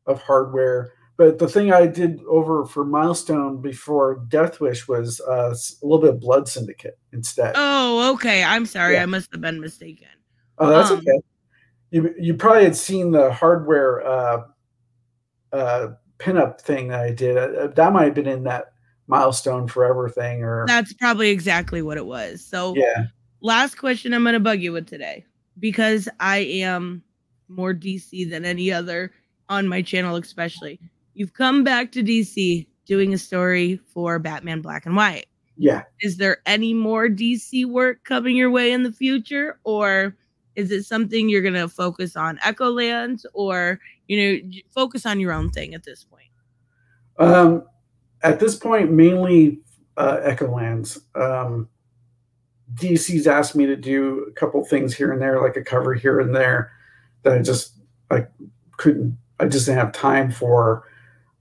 of 0.07 0.19
hardware, 0.23 0.93
but 1.17 1.37
the 1.37 1.47
thing 1.47 1.71
I 1.71 1.85
did 1.85 2.19
over 2.27 2.65
for 2.65 2.83
Milestone 2.83 3.61
before 3.61 4.25
Death 4.27 4.59
Wish 4.59 4.87
was 4.87 5.21
uh, 5.21 5.53
a 5.53 5.85
little 5.85 5.99
bit 5.99 6.15
of 6.15 6.19
Blood 6.19 6.49
Syndicate 6.49 6.97
instead. 7.13 7.53
Oh, 7.55 8.11
okay. 8.15 8.43
I'm 8.43 8.65
sorry. 8.65 8.95
Yeah. 8.95 9.03
I 9.03 9.05
must 9.05 9.31
have 9.31 9.41
been 9.41 9.61
mistaken. 9.61 10.07
Oh, 10.57 10.69
that's 10.71 10.89
um, 10.89 10.97
okay. 10.97 11.19
You 11.91 12.15
you 12.19 12.33
probably 12.33 12.63
had 12.63 12.75
seen 12.75 13.11
the 13.11 13.31
hardware 13.31 14.03
uh, 14.03 14.41
uh, 15.53 15.87
pinup 16.17 16.59
thing 16.59 16.87
that 16.87 17.01
I 17.01 17.11
did. 17.11 17.37
Uh, 17.37 17.67
that 17.67 17.93
might 17.93 18.05
have 18.05 18.15
been 18.15 18.27
in 18.27 18.45
that 18.45 18.73
milestone 19.07 19.67
forever 19.67 20.09
thing, 20.09 20.43
or 20.43 20.65
that's 20.67 20.93
probably 20.93 21.29
exactly 21.29 21.81
what 21.81 21.97
it 21.97 22.05
was. 22.05 22.43
So 22.43 22.75
yeah. 22.75 23.05
Last 23.41 23.75
question 23.77 24.13
I'm 24.13 24.23
going 24.23 24.33
to 24.33 24.39
bug 24.39 24.59
you 24.59 24.71
with 24.71 24.87
today 24.87 25.23
because 25.59 26.09
I 26.19 26.37
am 26.37 27.03
more 27.47 27.73
DC 27.73 28.27
than 28.29 28.43
any 28.43 28.71
other 28.71 29.11
on 29.49 29.67
my 29.67 29.81
channel, 29.81 30.15
especially. 30.15 30.79
You've 31.13 31.33
come 31.33 31.63
back 31.63 31.91
to 31.91 32.03
DC 32.03 32.65
doing 32.85 33.13
a 33.13 33.17
story 33.17 33.79
for 33.87 34.19
Batman 34.19 34.61
Black 34.61 34.85
and 34.85 34.95
White. 34.95 35.27
Yeah. 35.57 35.83
Is 36.01 36.17
there 36.17 36.37
any 36.45 36.73
more 36.73 37.07
DC 37.07 37.65
work 37.65 38.03
coming 38.03 38.35
your 38.35 38.51
way 38.51 38.71
in 38.71 38.83
the 38.83 38.91
future, 38.91 39.59
or 39.63 40.15
is 40.55 40.71
it 40.71 40.83
something 40.83 41.29
you're 41.29 41.41
going 41.41 41.53
to 41.53 41.69
focus 41.69 42.15
on 42.15 42.37
Echolands 42.39 43.25
or, 43.33 43.79
you 44.07 44.17
know, 44.17 44.51
focus 44.71 45.05
on 45.05 45.19
your 45.19 45.31
own 45.31 45.51
thing 45.51 45.73
at 45.73 45.83
this 45.83 46.03
point? 46.03 46.29
Um, 47.19 47.63
at 48.25 48.39
this 48.39 48.55
point, 48.55 48.91
mainly 48.91 49.59
uh, 49.97 50.17
Echolands. 50.23 50.99
Um, 51.15 51.69
DC's 52.73 53.27
asked 53.27 53.55
me 53.55 53.65
to 53.67 53.75
do 53.75 54.25
a 54.27 54.31
couple 54.31 54.63
things 54.65 54.95
here 54.95 55.11
and 55.11 55.21
there, 55.21 55.41
like 55.41 55.55
a 55.55 55.63
cover 55.63 55.93
here 55.93 56.19
and 56.19 56.35
there, 56.35 56.71
that 57.23 57.33
I 57.33 57.41
just 57.41 57.73
I 58.09 58.25
couldn't, 58.77 59.17
I 59.39 59.47
just 59.47 59.67
didn't 59.67 59.79
have 59.79 59.91
time 59.91 60.31
for. 60.31 60.87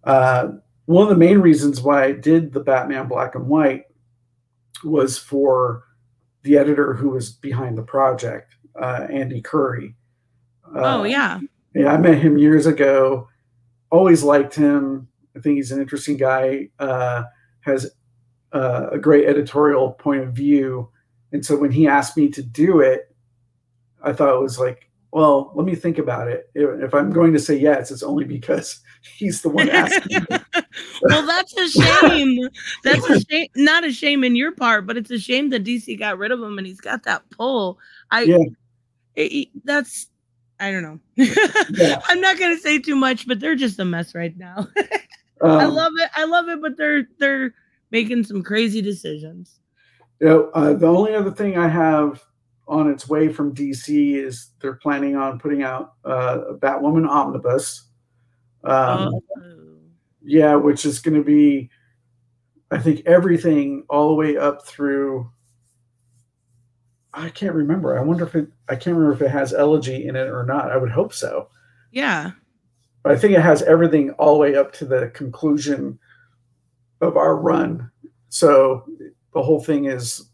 Uh, 0.05 0.49
one 0.85 1.03
of 1.03 1.09
the 1.09 1.17
main 1.17 1.39
reasons 1.39 1.81
why 1.81 2.05
I 2.05 2.13
did 2.13 2.53
the 2.53 2.61
Batman 2.61 3.09
Black 3.09 3.35
and 3.35 3.49
White 3.49 3.85
was 4.85 5.17
for 5.17 5.85
the 6.43 6.59
editor 6.59 6.93
who 6.93 7.09
was 7.09 7.31
behind 7.31 7.79
the 7.79 7.83
project 7.83 8.55
uh, 8.79 9.07
Andy 9.11 9.41
Khouri. 9.41 9.95
Uh, 10.67 10.99
oh 10.99 11.05
yeah. 11.05 11.41
Yeah, 11.75 11.95
I 11.95 11.97
met 11.97 12.19
him 12.19 12.37
years 12.37 12.67
ago. 12.67 13.29
Always 13.91 14.23
liked 14.23 14.55
him. 14.55 15.09
I 15.37 15.41
think 15.41 15.57
he's 15.57 15.73
an 15.73 15.81
interesting 15.81 16.17
guy. 16.17 16.69
Uh, 16.79 17.25
has 17.61 17.91
uh, 18.53 18.89
a 18.93 18.99
great 18.99 19.27
editorial 19.27 19.93
point 19.93 20.23
of 20.23 20.33
view, 20.33 20.89
and 21.33 21.45
so 21.45 21.57
when 21.57 21.71
he 21.71 21.87
asked 21.87 22.17
me 22.17 22.29
to 22.29 22.43
do 22.43 22.81
it, 22.81 23.15
I 24.03 24.13
thought 24.13 24.35
it 24.35 24.41
was 24.41 24.59
like, 24.59 24.91
well, 25.13 25.53
let 25.55 25.65
me 25.65 25.75
think 25.75 25.99
about 25.99 26.29
it. 26.29 26.51
If 26.55 26.95
I'm 26.95 27.11
going 27.11 27.33
to 27.33 27.39
say 27.39 27.57
yes, 27.57 27.91
it's 27.91 28.03
only 28.03 28.25
because 28.25 28.81
he's 29.17 29.43
the 29.43 29.49
one 29.49 29.71
asking. 29.71 30.27
well, 30.31 31.27
that's 31.27 31.57
a 31.57 31.69
shame. 31.69 32.49
That's 32.83 33.09
a 33.09 33.21
shame. 33.21 33.49
Not 33.57 33.85
a 33.85 33.93
shame 33.93 34.25
in 34.25 34.37
your 34.37 34.53
part, 34.53 34.87
but 34.87 34.97
it's 34.97 35.11
a 35.11 35.19
shame 35.19 35.51
that 35.51 35.65
DC 35.65 35.99
got 35.99 36.19
rid 36.19 36.33
of 36.33 36.43
him 36.43 36.59
and 36.59 36.67
he's 36.67 36.81
got 36.81 37.05
that 37.05 37.29
pull. 37.31 37.79
I 38.11 38.23
yeah 38.23 38.45
it, 39.17 39.49
that's 39.65 40.09
I 40.61 40.71
don't 40.71 40.83
know. 40.83 41.01
yeah. 41.17 42.01
I'm 42.09 42.21
not 42.21 42.39
gonna 42.39 42.59
say 42.59 42.79
too 42.79 42.97
much, 42.97 43.27
but 43.27 43.41
they're 43.41 43.57
just 43.57 43.79
a 43.79 43.85
mess 43.85 44.15
right 44.15 44.37
now. 44.37 44.69
Um, 45.45 45.61
I 45.61 45.65
love 45.65 45.93
it. 45.97 46.11
I 46.15 46.25
love 46.25 46.49
it, 46.49 46.61
but 46.61 46.77
they're 46.77 47.09
they're 47.19 47.55
making 47.91 48.25
some 48.25 48.43
crazy 48.43 48.83
decisions. 48.83 49.61
You 50.21 50.27
know, 50.27 50.51
uh, 50.55 50.75
the 50.75 50.87
only 50.87 51.15
other 51.15 51.31
thing 51.31 51.57
I 51.57 51.69
have 51.69 52.23
on 52.67 52.91
its 52.91 53.09
way 53.09 53.29
from 53.29 53.55
DC 53.55 54.17
is 54.17 54.51
they're 54.61 54.75
planning 54.75 55.17
on 55.17 55.39
putting 55.39 55.63
out 55.63 55.95
uh, 56.05 56.41
a 56.51 56.55
Batwoman 56.55 57.09
omnibus. 57.09 57.89
Um, 58.65 59.15
oh. 59.15 59.79
Yeah, 60.23 60.55
which 60.55 60.87
is 60.87 61.01
going 61.01 61.17
to 61.17 61.23
be, 61.23 61.69
I 62.71 62.79
think, 62.79 63.03
everything 63.05 63.85
all 63.91 64.09
the 64.09 64.15
way 64.15 64.39
up 64.39 64.67
through 64.67 65.31
I 67.15 67.29
can't 67.31 67.55
remember. 67.55 67.97
I 67.97 68.03
wonder 68.03 68.25
if 68.25 68.35
it. 68.35 68.49
I 68.69 68.75
can't 68.75 68.97
remember 68.97 69.15
if 69.15 69.23
it 69.23 69.31
has 69.31 69.55
elegy 69.55 70.07
in 70.07 70.17
it 70.17 70.29
or 70.29 70.45
not. 70.45 70.73
I 70.73 70.77
would 70.77 70.91
hope 70.91 71.13
so. 71.13 71.49
Yeah. 71.93 72.33
But 73.05 73.13
I 73.13 73.17
think 73.17 73.35
it 73.35 73.43
has 73.43 73.63
everything 73.63 74.11
all 74.13 74.35
the 74.35 74.41
way 74.41 74.57
up 74.57 74.73
to 74.75 74.87
the 74.87 75.09
conclusion 75.09 75.99
of 77.03 77.17
our 77.17 77.37
run. 77.37 77.91
So 78.31 78.85
the 79.35 79.43
whole 79.43 79.63
thing 79.63 79.85
is, 79.85 80.31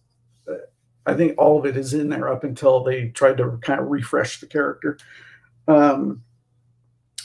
I 1.04 1.14
think 1.14 1.34
all 1.36 1.58
of 1.58 1.66
it 1.66 1.76
is 1.76 1.94
in 1.94 2.08
there 2.08 2.28
up 2.28 2.44
until 2.44 2.84
they 2.84 3.08
tried 3.08 3.38
to 3.38 3.58
kind 3.62 3.80
of 3.80 3.88
refresh 3.88 4.40
the 4.40 4.46
character. 4.46 4.98
Um, 5.66 6.22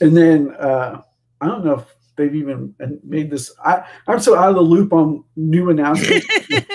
and 0.01 0.17
then 0.17 0.55
uh, 0.55 1.01
I 1.39 1.45
don't 1.45 1.63
know 1.63 1.75
if 1.75 1.95
they've 2.15 2.35
even 2.35 2.73
made 3.03 3.29
this. 3.29 3.53
I, 3.63 3.85
I'm 4.07 4.19
so 4.19 4.35
out 4.35 4.49
of 4.49 4.55
the 4.55 4.61
loop 4.61 4.93
on 4.93 5.23
new 5.35 5.69
announcements 5.69 6.25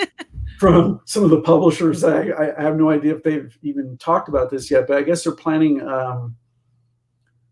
from 0.59 1.01
some 1.03 1.25
of 1.25 1.29
the 1.29 1.41
publishers. 1.41 2.05
I, 2.05 2.29
I 2.57 2.61
have 2.61 2.77
no 2.77 2.89
idea 2.89 3.15
if 3.15 3.23
they've 3.23 3.57
even 3.63 3.97
talked 3.97 4.29
about 4.29 4.49
this 4.49 4.71
yet, 4.71 4.87
but 4.87 4.97
I 4.97 5.01
guess 5.01 5.25
they're 5.25 5.33
planning 5.33 5.85
um, 5.85 6.37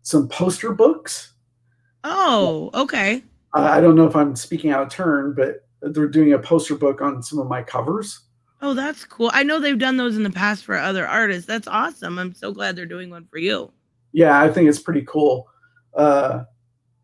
some 0.02 0.28
poster 0.28 0.72
books. 0.72 1.34
Oh, 2.04 2.70
okay. 2.74 3.22
I 3.52 3.80
don't 3.80 3.96
know 3.96 4.06
if 4.06 4.14
I'm 4.14 4.36
speaking 4.36 4.70
out 4.70 4.82
of 4.82 4.90
turn, 4.90 5.34
but 5.34 5.66
they're 5.82 6.08
doing 6.08 6.32
a 6.32 6.38
poster 6.38 6.76
book 6.76 7.00
on 7.00 7.22
some 7.22 7.38
of 7.38 7.48
my 7.48 7.62
covers. 7.62 8.20
Oh, 8.62 8.74
that's 8.74 9.04
cool. 9.04 9.30
I 9.32 9.42
know 9.42 9.58
they've 9.58 9.78
done 9.78 9.96
those 9.96 10.16
in 10.16 10.22
the 10.22 10.30
past 10.30 10.64
for 10.64 10.76
other 10.76 11.06
artists. 11.06 11.46
That's 11.46 11.66
awesome. 11.66 12.18
I'm 12.18 12.34
so 12.34 12.52
glad 12.52 12.76
they're 12.76 12.86
doing 12.86 13.10
one 13.10 13.26
for 13.30 13.38
you. 13.38 13.72
Yeah, 14.12 14.40
I 14.40 14.50
think 14.50 14.68
it's 14.68 14.78
pretty 14.78 15.02
cool. 15.02 15.48
Uh, 15.94 16.44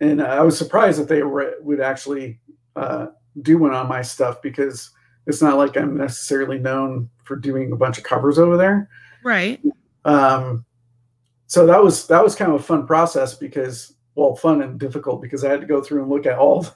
and 0.00 0.22
I 0.22 0.42
was 0.42 0.58
surprised 0.58 1.00
that 1.00 1.08
they 1.08 1.22
were, 1.22 1.54
would 1.62 1.80
actually 1.80 2.40
uh, 2.76 3.06
do 3.42 3.58
one 3.58 3.72
on 3.72 3.88
my 3.88 4.02
stuff 4.02 4.42
because 4.42 4.90
it's 5.26 5.42
not 5.42 5.56
like 5.56 5.76
I'm 5.76 5.96
necessarily 5.96 6.58
known 6.58 7.08
for 7.24 7.36
doing 7.36 7.72
a 7.72 7.76
bunch 7.76 7.98
of 7.98 8.04
covers 8.04 8.38
over 8.38 8.56
there. 8.56 8.88
Right. 9.24 9.60
Um, 10.04 10.64
so 11.46 11.66
that 11.66 11.82
was 11.82 12.06
that 12.08 12.22
was 12.22 12.34
kind 12.34 12.52
of 12.52 12.60
a 12.60 12.62
fun 12.62 12.86
process 12.86 13.34
because 13.34 13.94
well, 14.16 14.34
fun 14.34 14.62
and 14.62 14.80
difficult 14.80 15.20
because 15.22 15.44
I 15.44 15.50
had 15.50 15.60
to 15.60 15.66
go 15.66 15.82
through 15.82 16.02
and 16.02 16.10
look 16.10 16.26
at 16.26 16.38
all 16.38 16.66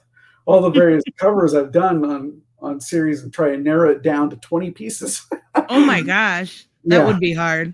all 0.45 0.61
the 0.61 0.69
various 0.69 1.03
covers 1.17 1.53
I've 1.53 1.71
done 1.71 2.05
on 2.05 2.41
on 2.59 2.79
series 2.79 3.23
and 3.23 3.33
try 3.33 3.53
and 3.53 3.63
narrow 3.63 3.89
it 3.89 4.03
down 4.03 4.29
to 4.29 4.35
20 4.37 4.71
pieces. 4.71 5.25
oh 5.69 5.85
my 5.85 6.01
gosh. 6.05 6.67
That 6.85 6.97
yeah. 6.97 7.05
would 7.05 7.19
be 7.19 7.33
hard. 7.33 7.73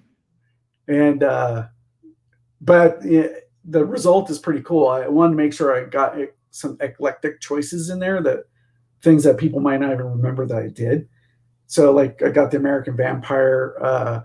And 0.87 1.23
uh 1.23 1.67
but 2.61 2.99
yeah, 3.03 3.27
the 3.65 3.85
result 3.85 4.29
is 4.29 4.39
pretty 4.39 4.61
cool. 4.61 4.87
I 4.87 5.07
wanted 5.07 5.31
to 5.31 5.37
make 5.37 5.53
sure 5.53 5.75
I 5.75 5.87
got 5.87 6.17
some 6.51 6.77
eclectic 6.79 7.41
choices 7.41 7.89
in 7.89 7.99
there 7.99 8.21
that 8.21 8.45
things 9.03 9.23
that 9.25 9.37
people 9.37 9.59
might 9.59 9.81
not 9.81 9.91
even 9.91 10.05
remember 10.05 10.45
that 10.47 10.57
I 10.57 10.69
did. 10.69 11.07
So 11.67 11.91
like 11.91 12.23
I 12.23 12.29
got 12.29 12.51
the 12.51 12.57
American 12.57 12.95
Vampire 12.95 13.75
uh 13.81 14.21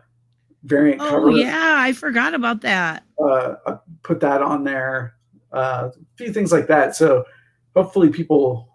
variant 0.64 1.00
oh, 1.00 1.10
cover. 1.10 1.30
yeah, 1.30 1.76
I 1.78 1.92
forgot 1.92 2.34
about 2.34 2.60
that. 2.62 3.04
Uh 3.18 3.54
I 3.66 3.76
put 4.02 4.20
that 4.20 4.42
on 4.42 4.64
there. 4.64 5.14
Uh 5.52 5.90
a 5.94 6.16
few 6.16 6.32
things 6.32 6.52
like 6.52 6.66
that. 6.68 6.96
So 6.96 7.24
hopefully 7.74 8.10
people 8.10 8.68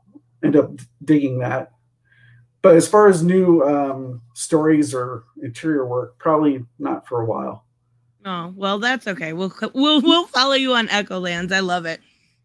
end 0.43 0.55
up 0.55 0.71
digging 1.03 1.39
that. 1.39 1.71
But 2.61 2.75
as 2.75 2.87
far 2.87 3.07
as 3.07 3.23
new 3.23 3.61
um, 3.61 4.21
stories 4.33 4.93
or 4.93 5.23
interior 5.41 5.85
work, 5.85 6.17
probably 6.17 6.65
not 6.79 7.07
for 7.07 7.21
a 7.21 7.25
while. 7.25 7.65
Oh 8.25 8.53
well, 8.55 8.79
that's 8.79 9.07
okay. 9.07 9.31
We'll 9.33 9.53
we'll 9.73 10.01
we'll 10.01 10.27
follow 10.27 10.53
you 10.53 10.73
on 10.73 10.87
Echolands. 10.89 11.53
I 11.53 11.61
love 11.61 11.85
it. 11.85 12.01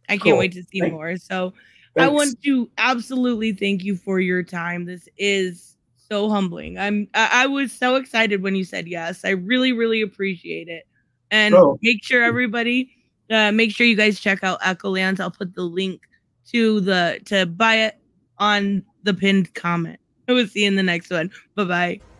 I 0.08 0.12
can't 0.12 0.22
cool. 0.22 0.38
wait 0.38 0.52
to 0.52 0.62
see 0.62 0.80
Thanks. 0.80 0.92
more. 0.92 1.16
So 1.16 1.54
Thanks. 1.96 2.08
I 2.08 2.08
want 2.08 2.42
to 2.42 2.70
absolutely 2.78 3.52
thank 3.52 3.82
you 3.82 3.96
for 3.96 4.20
your 4.20 4.42
time. 4.42 4.84
This 4.84 5.08
is 5.16 5.71
so 6.12 6.28
humbling. 6.28 6.78
I'm 6.78 7.08
I, 7.14 7.44
I 7.44 7.46
was 7.46 7.72
so 7.72 7.96
excited 7.96 8.42
when 8.42 8.54
you 8.54 8.64
said 8.64 8.86
yes. 8.86 9.24
I 9.24 9.30
really 9.30 9.72
really 9.72 10.02
appreciate 10.02 10.68
it. 10.68 10.84
And 11.30 11.54
oh. 11.54 11.78
make 11.80 12.04
sure 12.04 12.22
everybody, 12.22 12.90
uh, 13.30 13.52
make 13.52 13.74
sure 13.74 13.86
you 13.86 13.96
guys 13.96 14.20
check 14.20 14.44
out 14.44 14.60
Echolands. 14.60 15.20
I'll 15.20 15.30
put 15.30 15.54
the 15.54 15.62
link 15.62 16.02
to 16.48 16.80
the 16.80 17.20
to 17.26 17.46
buy 17.46 17.76
it 17.76 17.96
on 18.38 18.84
the 19.04 19.14
pinned 19.14 19.54
comment. 19.54 19.98
I 20.28 20.32
will 20.32 20.46
see 20.46 20.62
you 20.62 20.68
in 20.68 20.76
the 20.76 20.82
next 20.82 21.10
one. 21.10 21.30
Bye 21.54 21.64
bye. 21.64 22.11